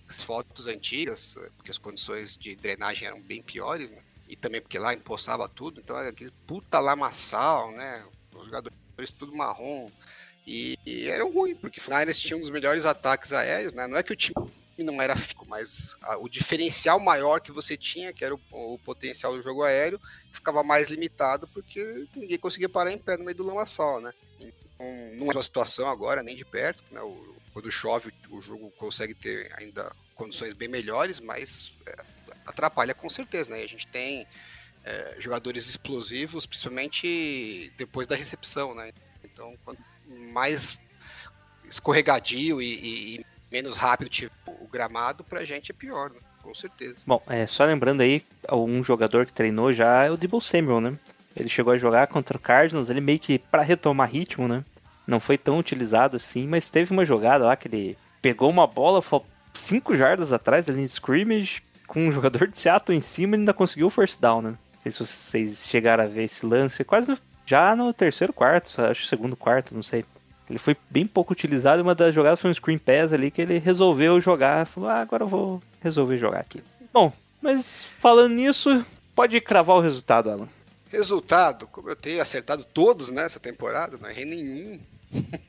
As 0.08 0.22
fotos 0.22 0.66
antigas, 0.66 1.36
eh, 1.36 1.50
porque 1.56 1.70
as 1.70 1.78
condições 1.78 2.36
de 2.36 2.54
drenagem 2.54 3.06
eram 3.08 3.20
bem 3.20 3.42
piores, 3.42 3.90
né? 3.90 4.02
E 4.28 4.36
também 4.36 4.60
porque 4.60 4.78
lá 4.78 4.94
empoçava 4.94 5.48
tudo, 5.48 5.80
então 5.80 5.98
era 5.98 6.10
aquele 6.10 6.30
puta 6.46 6.78
lamaçal, 6.78 7.72
né? 7.72 8.04
Os 8.34 8.46
jogadores 8.46 8.78
tudo 9.18 9.34
marrom. 9.34 9.90
E, 10.46 10.78
e 10.86 11.08
era 11.08 11.24
ruim, 11.24 11.54
porque 11.54 11.80
o 11.80 11.90
Niners 11.90 12.18
tinha 12.18 12.36
um 12.36 12.40
dos 12.40 12.50
melhores 12.50 12.86
ataques 12.86 13.32
aéreos, 13.32 13.74
né? 13.74 13.86
Não 13.86 13.98
é 13.98 14.02
que 14.02 14.12
o 14.12 14.16
time 14.16 14.34
não 14.82 15.00
era 15.02 15.16
fico, 15.16 15.46
mas 15.46 15.94
o 16.20 16.28
diferencial 16.28 16.98
maior 17.00 17.40
que 17.40 17.52
você 17.52 17.76
tinha, 17.76 18.12
que 18.12 18.24
era 18.24 18.34
o, 18.34 18.40
o 18.52 18.78
potencial 18.78 19.32
do 19.36 19.42
jogo 19.42 19.62
aéreo, 19.62 20.00
ficava 20.32 20.62
mais 20.62 20.88
limitado 20.88 21.46
porque 21.48 22.06
ninguém 22.14 22.38
conseguia 22.38 22.68
parar 22.68 22.92
em 22.92 22.98
pé 22.98 23.16
no 23.16 23.24
meio 23.24 23.36
do 23.36 23.46
lamaçal, 23.46 24.00
né? 24.00 24.12
Então, 24.40 24.86
não 25.14 25.30
é 25.30 25.34
uma 25.34 25.42
situação 25.42 25.88
agora, 25.88 26.22
nem 26.22 26.36
de 26.36 26.44
perto, 26.44 26.82
né? 26.90 27.00
O- 27.00 27.36
quando 27.52 27.70
chove, 27.72 28.12
o 28.30 28.40
jogo 28.40 28.70
consegue 28.78 29.14
ter 29.14 29.52
ainda 29.58 29.90
condições 30.14 30.54
bem 30.54 30.68
melhores, 30.68 31.18
mas 31.18 31.72
é, 31.86 31.96
atrapalha 32.46 32.94
com 32.94 33.08
certeza, 33.08 33.50
né? 33.50 33.62
E 33.62 33.64
a 33.64 33.68
gente 33.68 33.86
tem 33.88 34.26
é, 34.84 35.16
jogadores 35.18 35.68
explosivos, 35.68 36.46
principalmente 36.46 37.72
depois 37.76 38.06
da 38.06 38.14
recepção, 38.14 38.74
né? 38.74 38.92
Então, 39.24 39.56
quanto 39.64 39.82
mais 40.06 40.78
escorregadio 41.68 42.62
e, 42.62 42.66
e- 42.74 43.16
e 43.20 43.26
menos 43.50 43.76
rápido 43.76 44.08
tipo, 44.08 44.32
o 44.46 44.68
gramado, 44.70 45.24
pra 45.24 45.44
gente 45.44 45.70
é 45.70 45.74
pior, 45.74 46.10
né? 46.10 46.16
Com 46.42 46.54
certeza. 46.54 46.96
Bom, 47.06 47.20
é, 47.26 47.46
só 47.46 47.64
lembrando 47.64 48.00
aí, 48.00 48.24
um 48.52 48.82
jogador 48.82 49.26
que 49.26 49.32
treinou 49.32 49.72
já 49.72 50.04
é 50.04 50.10
o 50.10 50.16
Debo 50.16 50.40
Samuel, 50.40 50.80
né? 50.80 50.94
Ele 51.36 51.48
chegou 51.48 51.72
a 51.72 51.78
jogar 51.78 52.06
contra 52.08 52.36
o 52.36 52.40
Cardinals, 52.40 52.90
ele 52.90 53.00
meio 53.00 53.18
que 53.18 53.38
pra 53.38 53.62
retomar 53.62 54.10
ritmo, 54.10 54.48
né? 54.48 54.64
Não 55.06 55.20
foi 55.20 55.38
tão 55.38 55.58
utilizado 55.58 56.16
assim, 56.16 56.46
mas 56.46 56.68
teve 56.70 56.92
uma 56.92 57.04
jogada 57.04 57.44
lá 57.46 57.56
que 57.56 57.68
ele 57.68 57.96
pegou 58.20 58.50
uma 58.50 58.66
bola 58.66 59.02
5 59.54 59.96
jardas 59.96 60.32
atrás 60.32 60.64
da 60.64 60.72
linha 60.72 60.86
de 60.86 60.92
scrimmage, 60.92 61.62
com 61.86 62.06
um 62.06 62.12
jogador 62.12 62.46
de 62.48 62.58
Seattle 62.58 62.96
em 62.96 63.00
cima 63.00 63.36
e 63.36 63.38
ainda 63.38 63.54
conseguiu 63.54 63.86
o 63.86 63.90
first 63.90 64.20
down, 64.20 64.42
né? 64.42 64.50
Não 64.50 64.82
sei 64.82 64.92
se 64.92 64.98
vocês 64.98 65.66
chegaram 65.66 66.04
a 66.04 66.06
ver 66.06 66.24
esse 66.24 66.44
lance, 66.44 66.84
quase 66.84 67.08
no- 67.10 67.18
já 67.46 67.74
no 67.74 67.92
terceiro 67.94 68.32
quarto, 68.32 68.70
acho 68.82 69.06
segundo 69.06 69.34
quarto, 69.36 69.74
não 69.74 69.82
sei. 69.82 70.04
Ele 70.48 70.58
foi 70.58 70.76
bem 70.88 71.06
pouco 71.06 71.32
utilizado 71.32 71.82
uma 71.82 71.94
das 71.94 72.14
jogadas 72.14 72.40
foi 72.40 72.50
um 72.50 72.54
screen 72.54 72.78
pass 72.78 73.12
ali 73.12 73.30
que 73.30 73.42
ele 73.42 73.58
resolveu 73.58 74.20
jogar. 74.20 74.66
Falou, 74.66 74.88
ah, 74.88 75.00
agora 75.00 75.24
eu 75.24 75.28
vou 75.28 75.62
resolver 75.80 76.18
jogar 76.18 76.40
aqui. 76.40 76.62
Bom, 76.92 77.12
mas 77.40 77.84
falando 78.00 78.34
nisso, 78.34 78.84
pode 79.14 79.40
cravar 79.40 79.76
o 79.76 79.80
resultado, 79.80 80.30
Alan. 80.30 80.48
Resultado, 80.90 81.66
como 81.66 81.90
eu 81.90 81.96
tenho 81.96 82.22
acertado 82.22 82.64
todos 82.64 83.10
nessa 83.10 83.38
temporada, 83.38 83.98
não 84.00 84.08
errei 84.08 84.24
nenhum. 84.24 84.80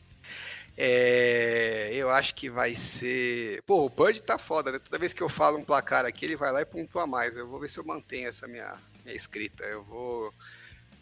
É, 0.81 1.89
eu 1.91 2.09
acho 2.09 2.33
que 2.33 2.49
vai 2.49 2.73
ser. 2.73 3.61
Pô, 3.63 3.85
o 3.85 3.89
Bird 3.89 4.21
tá 4.21 4.37
foda, 4.37 4.71
né? 4.71 4.79
Toda 4.79 4.97
vez 4.97 5.11
que 5.11 5.21
eu 5.21 5.27
falo 5.27 5.57
um 5.57 5.63
placar 5.65 6.05
aqui, 6.05 6.23
ele 6.23 6.37
vai 6.37 6.53
lá 6.53 6.61
e 6.61 6.65
pontua 6.65 7.05
mais. 7.05 7.35
Eu 7.35 7.45
vou 7.45 7.59
ver 7.59 7.69
se 7.69 7.77
eu 7.77 7.83
mantenho 7.83 8.29
essa 8.29 8.47
minha, 8.47 8.77
minha 9.03 9.13
escrita. 9.13 9.65
Eu 9.65 9.83
vou 9.83 10.33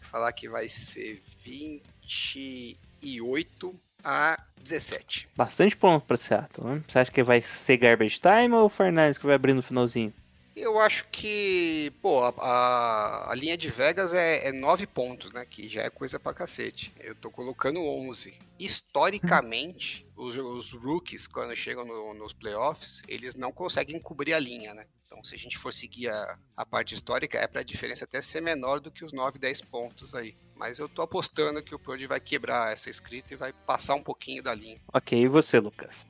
falar 0.00 0.32
que 0.32 0.48
vai 0.48 0.68
ser 0.68 1.22
28 1.44 3.72
a 4.02 4.38
17. 4.62 5.28
Bastante 5.36 5.76
ponto 5.76 6.04
pra 6.06 6.16
Seattle, 6.16 6.66
né? 6.66 6.82
Você 6.86 6.98
acha 6.98 7.10
que 7.10 7.22
vai 7.22 7.40
ser 7.42 7.76
garbage 7.76 8.20
time 8.20 8.54
ou 8.54 8.66
o 8.66 8.68
Fernandes 8.68 9.18
que 9.18 9.26
vai 9.26 9.34
abrir 9.34 9.54
no 9.54 9.62
finalzinho? 9.62 10.12
Eu 10.60 10.78
acho 10.80 11.06
que, 11.12 11.92
pô, 12.02 12.22
a, 12.24 12.34
a- 12.38 13.32
a 13.32 13.34
linha 13.34 13.56
de 13.56 13.68
Vegas 13.70 14.12
é, 14.12 14.48
é 14.48 14.52
9 14.52 14.86
pontos, 14.86 15.32
né? 15.32 15.46
Que 15.48 15.68
já 15.68 15.82
é 15.82 15.90
coisa 15.90 16.18
pra 16.18 16.34
cacete. 16.34 16.92
Eu 17.00 17.14
tô 17.14 17.30
colocando 17.30 17.80
11. 17.80 18.34
Historicamente, 18.58 20.04
os, 20.16 20.36
os 20.36 20.72
rookies, 20.72 21.26
quando 21.26 21.54
chegam 21.54 21.84
no- 21.84 22.12
nos 22.14 22.32
playoffs, 22.32 23.02
eles 23.06 23.34
não 23.34 23.52
conseguem 23.52 24.00
cobrir 24.00 24.34
a 24.34 24.38
linha, 24.40 24.74
né? 24.74 24.84
Então, 25.06 25.22
se 25.24 25.34
a 25.34 25.38
gente 25.38 25.56
for 25.56 25.72
seguir 25.72 26.08
a, 26.08 26.38
a 26.56 26.66
parte 26.66 26.94
histórica, 26.94 27.38
é 27.38 27.46
pra 27.46 27.62
diferença 27.62 28.04
até 28.04 28.20
ser 28.20 28.42
menor 28.42 28.80
do 28.80 28.90
que 28.90 29.04
os 29.04 29.12
9, 29.12 29.38
10 29.38 29.60
pontos 29.62 30.14
aí. 30.14 30.34
Mas 30.56 30.78
eu 30.78 30.88
tô 30.88 31.02
apostando 31.02 31.62
que 31.62 31.74
o 31.74 31.78
Purdy 31.78 32.06
vai 32.06 32.20
quebrar 32.20 32.72
essa 32.72 32.90
escrita 32.90 33.32
e 33.32 33.36
vai 33.36 33.52
passar 33.52 33.94
um 33.94 34.02
pouquinho 34.02 34.42
da 34.42 34.54
linha. 34.54 34.78
Ok, 34.92 35.18
e 35.18 35.28
você, 35.28 35.58
Lucas? 35.60 36.06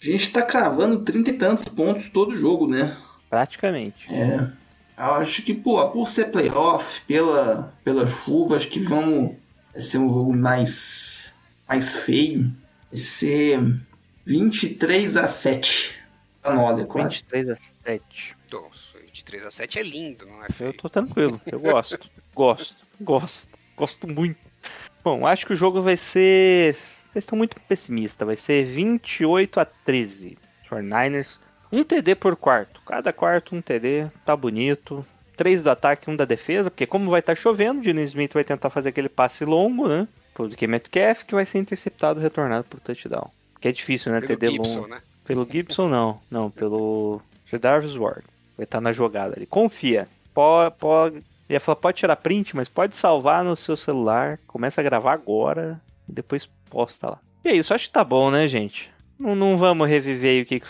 A 0.00 0.04
gente 0.04 0.30
tá 0.32 0.42
cravando 0.42 1.02
trinta 1.02 1.30
e 1.30 1.38
tantos 1.38 1.64
pontos 1.64 2.08
todo 2.08 2.36
jogo, 2.36 2.68
né? 2.68 2.96
Praticamente. 3.28 4.12
É. 4.12 4.36
Eu 4.96 5.14
acho 5.14 5.42
que, 5.42 5.54
pô, 5.54 5.88
por 5.90 6.08
ser 6.08 6.30
playoff, 6.30 7.00
pela, 7.02 7.72
pela 7.84 8.06
chuva, 8.06 8.56
acho 8.56 8.68
que 8.68 8.80
vamos 8.80 9.36
ser 9.76 9.98
um 9.98 10.08
jogo 10.08 10.34
mais, 10.34 11.32
mais 11.68 11.96
feio. 12.04 12.52
Vai 12.90 12.98
ser 12.98 13.60
23 14.24 15.16
a 15.16 15.28
7 15.28 15.94
pra 16.42 16.52
nós, 16.54 16.78
é 16.78 16.84
claro. 16.84 17.10
23 17.10 17.50
a 17.50 17.56
7. 17.84 18.36
Nossa, 18.50 18.98
23 19.04 19.44
a 19.44 19.50
7 19.50 19.78
é 19.78 19.82
lindo, 19.82 20.26
não 20.26 20.42
é 20.42 20.48
Eu 20.48 20.52
feio? 20.54 20.72
tô 20.72 20.88
tranquilo, 20.88 21.40
eu 21.46 21.60
gosto. 21.60 22.10
gosto, 22.34 22.76
gosto, 23.00 23.48
gosto 23.76 24.08
muito. 24.08 24.38
Bom, 25.04 25.26
acho 25.26 25.46
que 25.46 25.52
o 25.52 25.56
jogo 25.56 25.80
vai 25.80 25.96
ser. 25.96 26.74
Vocês 26.74 27.24
estão 27.24 27.38
muito 27.38 27.58
pessimistas. 27.60 28.26
Vai 28.26 28.36
ser 28.36 28.64
28 28.64 29.60
a 29.60 29.64
13. 29.64 30.36
49ers. 30.68 31.38
Um 31.70 31.84
TD 31.84 32.14
por 32.14 32.36
quarto. 32.36 32.80
Cada 32.86 33.12
quarto 33.12 33.54
um 33.54 33.60
TD. 33.60 34.06
Tá 34.24 34.36
bonito. 34.36 35.04
Três 35.36 35.62
do 35.62 35.70
ataque, 35.70 36.10
um 36.10 36.16
da 36.16 36.24
defesa. 36.24 36.70
Porque 36.70 36.86
como 36.86 37.10
vai 37.10 37.20
estar 37.20 37.34
chovendo, 37.36 37.80
o 37.80 37.82
Dino 37.82 38.00
Smith 38.00 38.32
vai 38.32 38.44
tentar 38.44 38.70
fazer 38.70 38.88
aquele 38.88 39.08
passe 39.08 39.44
longo, 39.44 39.86
né? 39.88 40.08
Pro 40.34 40.48
DK 40.48 40.66
Metcalf, 40.66 41.24
que 41.24 41.34
vai 41.34 41.44
ser 41.44 41.58
interceptado 41.58 42.20
e 42.20 42.22
retornado 42.22 42.64
pro 42.64 42.80
touchdown. 42.80 43.30
Que 43.60 43.68
é 43.68 43.72
difícil, 43.72 44.12
né? 44.12 44.20
Pelo 44.20 44.38
TD 44.38 44.50
Gibson, 44.52 44.80
longo. 44.80 44.90
né? 44.90 45.00
Pelo 45.24 45.48
Gibson, 45.50 45.88
não. 45.88 46.20
Não, 46.30 46.50
pelo 46.50 47.20
Jarvis 47.52 47.96
Ward. 47.96 48.24
Vai 48.56 48.64
estar 48.64 48.80
na 48.80 48.92
jogada 48.92 49.34
ali. 49.36 49.46
Confia. 49.46 50.08
Pode, 50.32 50.74
pode, 50.76 51.22
ia 51.48 51.60
falar, 51.60 51.76
pode 51.76 51.98
tirar 51.98 52.16
print, 52.16 52.54
mas 52.54 52.68
pode 52.68 52.96
salvar 52.96 53.44
no 53.44 53.56
seu 53.56 53.76
celular. 53.76 54.38
Começa 54.46 54.80
a 54.80 54.84
gravar 54.84 55.12
agora 55.12 55.80
e 56.08 56.12
depois 56.12 56.48
posta 56.70 57.10
lá. 57.10 57.18
E 57.44 57.48
é 57.48 57.54
isso, 57.54 57.74
acho 57.74 57.86
que 57.86 57.92
tá 57.92 58.04
bom, 58.04 58.30
né, 58.30 58.46
gente? 58.48 58.90
Não, 59.18 59.34
não 59.34 59.58
vamos 59.58 59.88
reviver 59.88 60.30
aí 60.30 60.42
o 60.42 60.46
que 60.46 60.62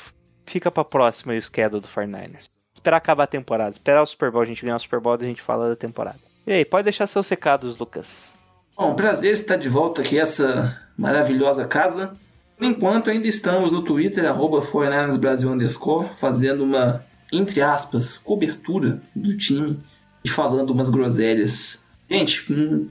fica 0.49 0.71
pra 0.71 0.85
próxima 0.85 1.35
o 1.35 1.43
schedule 1.43 1.81
do 1.81 1.89
49ers. 1.89 2.49
Esperar 2.75 2.97
acabar 2.97 3.25
a 3.25 3.29
temporada. 3.29 3.71
Esperar 3.71 4.03
o 4.03 4.07
Super 4.07 4.31
Bowl, 4.31 4.43
a 4.43 4.47
gente 4.47 4.63
ganhar 4.63 4.77
o 4.77 4.81
Super 4.81 5.01
Bowl 5.01 5.17
e 5.21 5.25
a 5.25 5.29
gente 5.29 5.43
fala 5.43 5.69
da 5.69 5.77
temporada. 5.77 6.21
E 6.47 6.53
aí, 6.53 6.65
pode 6.65 6.85
deixar 6.85 7.07
seus 7.07 7.29
recados, 7.29 7.77
Lucas. 7.77 8.39
Bom, 8.77 8.95
prazer 8.95 9.35
estar 9.35 9.57
de 9.57 9.69
volta 9.69 10.03
aqui 10.03 10.19
essa 10.19 10.81
maravilhosa 10.97 11.67
casa. 11.67 12.17
Por 12.57 12.65
enquanto 12.65 13.11
ainda 13.11 13.27
estamos 13.27 13.73
no 13.73 13.83
Twitter, 13.83 14.25
arroba 14.25 14.63
49ersBrasil 14.63 15.49
underscore, 15.49 16.09
fazendo 16.21 16.65
uma, 16.65 17.05
entre 17.33 17.61
aspas, 17.61 18.17
cobertura 18.17 19.03
do 19.15 19.37
time 19.37 19.81
e 20.25 20.29
falando 20.29 20.71
umas 20.71 20.89
groselhas. 20.89 21.85
Gente, 22.09 22.53
um 22.53 22.89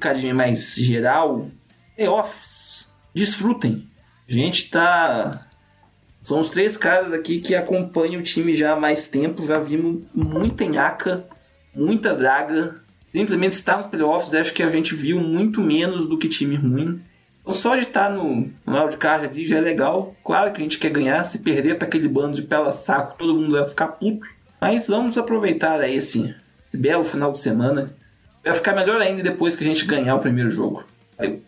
cadinho 0.00 0.34
mais 0.34 0.74
geral, 0.74 1.48
playoffs, 1.96 2.88
desfrutem. 3.14 3.86
A 4.28 4.32
gente 4.32 4.70
tá... 4.70 5.47
Somos 6.28 6.50
três 6.50 6.76
caras 6.76 7.10
aqui 7.10 7.40
que 7.40 7.54
acompanham 7.54 8.20
o 8.20 8.22
time 8.22 8.54
já 8.54 8.72
há 8.72 8.76
mais 8.76 9.08
tempo, 9.08 9.46
já 9.46 9.58
vimos 9.58 10.02
muita 10.14 10.62
enhaca, 10.62 11.24
muita 11.74 12.14
draga, 12.14 12.82
simplesmente 13.10 13.52
estar 13.52 13.78
nos 13.78 13.86
playoffs, 13.86 14.34
acho 14.34 14.52
que 14.52 14.62
a 14.62 14.68
gente 14.68 14.94
viu 14.94 15.18
muito 15.18 15.62
menos 15.62 16.06
do 16.06 16.18
que 16.18 16.28
time 16.28 16.54
ruim. 16.54 17.00
Então, 17.40 17.54
só 17.54 17.74
de 17.76 17.84
estar 17.84 18.10
no, 18.10 18.50
no 18.66 18.78
wildcard 18.78 19.24
ali 19.24 19.46
já 19.46 19.56
é 19.56 19.60
legal. 19.62 20.14
Claro 20.22 20.52
que 20.52 20.60
a 20.60 20.62
gente 20.62 20.78
quer 20.78 20.90
ganhar, 20.90 21.24
se 21.24 21.38
perder 21.38 21.78
para 21.78 21.88
aquele 21.88 22.06
bando 22.06 22.36
de 22.36 22.42
pela 22.42 22.74
saco, 22.74 23.16
todo 23.16 23.34
mundo 23.34 23.52
vai 23.52 23.66
ficar 23.66 23.88
puto. 23.88 24.28
Mas 24.60 24.86
vamos 24.86 25.16
aproveitar 25.16 25.80
aí 25.80 25.96
esse, 25.96 26.36
esse 26.68 26.76
belo 26.76 27.04
final 27.04 27.32
de 27.32 27.38
semana. 27.38 27.96
Vai 28.44 28.52
ficar 28.52 28.74
melhor 28.74 29.00
ainda 29.00 29.22
depois 29.22 29.56
que 29.56 29.64
a 29.64 29.66
gente 29.66 29.86
ganhar 29.86 30.14
o 30.14 30.20
primeiro 30.20 30.50
jogo. 30.50 30.84
Valeu. 31.16 31.40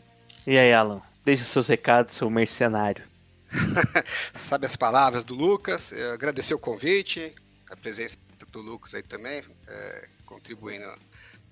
E 0.47 0.57
aí, 0.57 0.73
Alan? 0.73 1.03
Deixe 1.23 1.45
seus 1.45 1.69
recados, 1.69 2.15
seu 2.15 2.31
mercenário. 2.31 3.10
Sabe 4.35 4.67
as 4.67 4.77
palavras 4.77 5.25
do 5.25 5.35
Lucas, 5.35 5.93
agradecer 6.13 6.55
o 6.55 6.59
convite, 6.59 7.35
a 7.69 7.77
presença 7.77 8.17
do 8.53 8.61
Lucas 8.61 8.95
aí 8.95 9.03
também, 9.03 9.43
eh, 9.67 10.09
contribuindo 10.25 10.93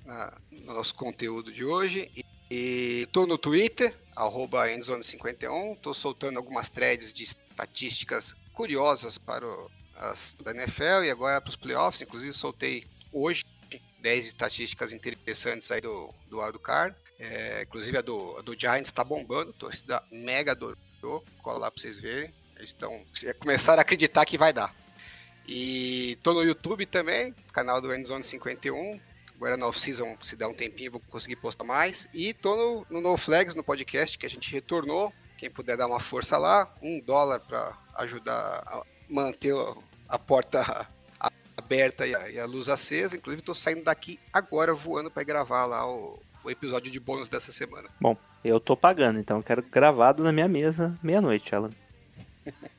na- 0.05 0.33
no 0.51 0.75
nosso 0.75 0.95
conteúdo 0.95 1.53
de 1.53 1.65
hoje. 1.65 2.11
E, 2.17 2.25
e 2.51 3.07
tô 3.13 3.27
no 3.27 3.39
Twitter, 3.39 3.95
arroba 4.17 4.69
endzone51, 4.69 5.77
tô 5.81 5.93
soltando 5.95 6.39
algumas 6.39 6.69
threads 6.69 7.13
de 7.13 7.25
estatísticas 7.25 8.35
curiosas 8.53 9.19
para 9.19 9.47
o, 9.47 9.71
as 9.97 10.35
da 10.43 10.53
NFL 10.53 11.05
e 11.05 11.11
agora 11.11 11.41
para 11.41 11.51
os 11.51 11.57
playoffs, 11.57 12.03
inclusive 12.03 12.33
soltei 12.33 12.87
hoje 13.13 13.45
10 14.01 14.27
estatísticas 14.29 14.93
interessantes 14.93 15.71
aí 15.71 15.81
do, 15.81 16.13
do 16.29 16.41
wildcard. 16.41 16.97
É, 17.21 17.63
inclusive 17.63 17.99
a 17.99 18.01
do, 18.01 18.37
a 18.39 18.43
do 18.43 18.59
Giants 18.59 18.93
tá 18.93 19.03
bombando, 19.03 19.53
torcida 19.53 20.03
mega 20.11 20.53
adorou. 20.53 20.79
Cola 21.01 21.59
lá 21.59 21.71
pra 21.71 21.81
vocês 21.81 22.01
verem. 22.01 22.33
Eles 22.57 22.71
estão. 22.71 23.05
Começaram 23.39 23.81
a 23.81 23.83
acreditar 23.83 24.25
que 24.25 24.37
vai 24.37 24.53
dar. 24.53 24.75
E 25.47 26.19
tô 26.23 26.35
no 26.35 26.43
YouTube 26.43 26.85
também, 26.85 27.35
canal 27.53 27.81
do 27.81 27.95
Endzone 27.95 28.23
51. 28.23 29.01
Agora 29.35 29.57
na 29.57 29.67
off-season, 29.67 30.19
se 30.23 30.37
der 30.37 30.47
um 30.47 30.53
tempinho, 30.53 30.91
vou 30.91 31.01
conseguir 31.09 31.37
postar 31.37 31.65
mais. 31.65 32.09
E 32.13 32.35
tô 32.35 32.57
no, 32.57 32.87
no 32.91 33.01
No 33.01 33.17
Flags, 33.17 33.55
no 33.55 33.63
podcast 33.63 34.19
que 34.19 34.27
a 34.27 34.31
gente 34.31 34.53
retornou. 34.53 35.13
Quem 35.39 35.49
puder 35.49 35.77
dar 35.77 35.87
uma 35.87 36.01
força 36.01 36.37
lá, 36.37 36.75
um 36.83 37.01
dólar 37.01 37.39
para 37.39 37.79
ajudar 37.95 38.63
a 38.67 38.83
manter 39.09 39.55
a 40.09 40.19
porta 40.19 40.89
aberta 41.57 42.07
e 42.07 42.15
a, 42.15 42.29
e 42.29 42.39
a 42.39 42.45
luz 42.45 42.69
acesa. 42.69 43.17
Inclusive, 43.17 43.43
tô 43.43 43.55
saindo 43.55 43.85
daqui 43.85 44.19
agora 44.33 44.75
voando 44.75 45.11
para 45.11 45.23
gravar 45.23 45.65
lá 45.67 45.89
o, 45.89 46.21
o 46.49 46.51
episódio 46.51 46.91
de 46.91 46.99
bônus 46.99 47.29
dessa 47.29 47.53
semana. 47.53 47.89
Bom, 48.01 48.17
eu 48.43 48.59
tô 48.59 48.77
pagando, 48.77 49.19
então 49.19 49.37
eu 49.37 49.43
quero 49.43 49.63
gravado 49.63 50.23
na 50.23 50.33
minha 50.33 50.49
mesa 50.49 50.99
meia-noite, 51.03 51.55
Alan. 51.55 51.71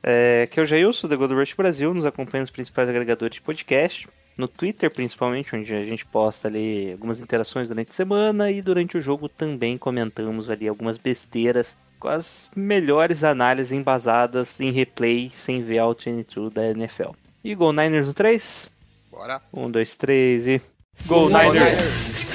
É, 0.02 0.48
que 0.50 0.58
é 0.58 0.62
o 0.62 0.66
Jailson, 0.66 1.06
da 1.06 1.14
Gold 1.14 1.32
Rush 1.32 1.52
Brasil, 1.52 1.94
nos 1.94 2.04
acompanha 2.04 2.40
nos 2.40 2.50
principais 2.50 2.88
agregadores 2.88 3.34
de 3.34 3.40
podcast, 3.42 4.08
no 4.36 4.48
Twitter 4.48 4.90
principalmente, 4.90 5.54
onde 5.54 5.72
a 5.72 5.84
gente 5.84 6.04
posta 6.04 6.48
ali 6.48 6.90
algumas 6.90 7.20
interações 7.20 7.68
durante 7.68 7.90
a 7.90 7.94
semana 7.94 8.50
e 8.50 8.60
durante 8.60 8.96
o 8.96 9.00
jogo 9.00 9.28
também 9.28 9.78
comentamos 9.78 10.50
ali 10.50 10.66
algumas 10.66 10.96
besteiras 10.96 11.76
com 12.00 12.08
as 12.08 12.50
melhores 12.56 13.22
análises 13.22 13.72
embasadas 13.72 14.58
em 14.58 14.72
replay 14.72 15.30
sem 15.30 15.62
ver 15.62 15.78
All 15.78 15.94
22 15.94 16.52
da 16.52 16.70
NFL. 16.70 17.10
E 17.44 17.54
Go 17.54 17.70
Niners 17.72 18.08
no 18.08 18.14
3? 18.14 18.72
Bora! 19.10 19.40
Um, 19.52 19.70
dois, 19.70 19.96
três 19.96 20.46
e. 20.46 20.60
Go 21.06 21.28
Go 21.28 21.28
Niners! 21.28 21.54
Niners! 21.54 22.29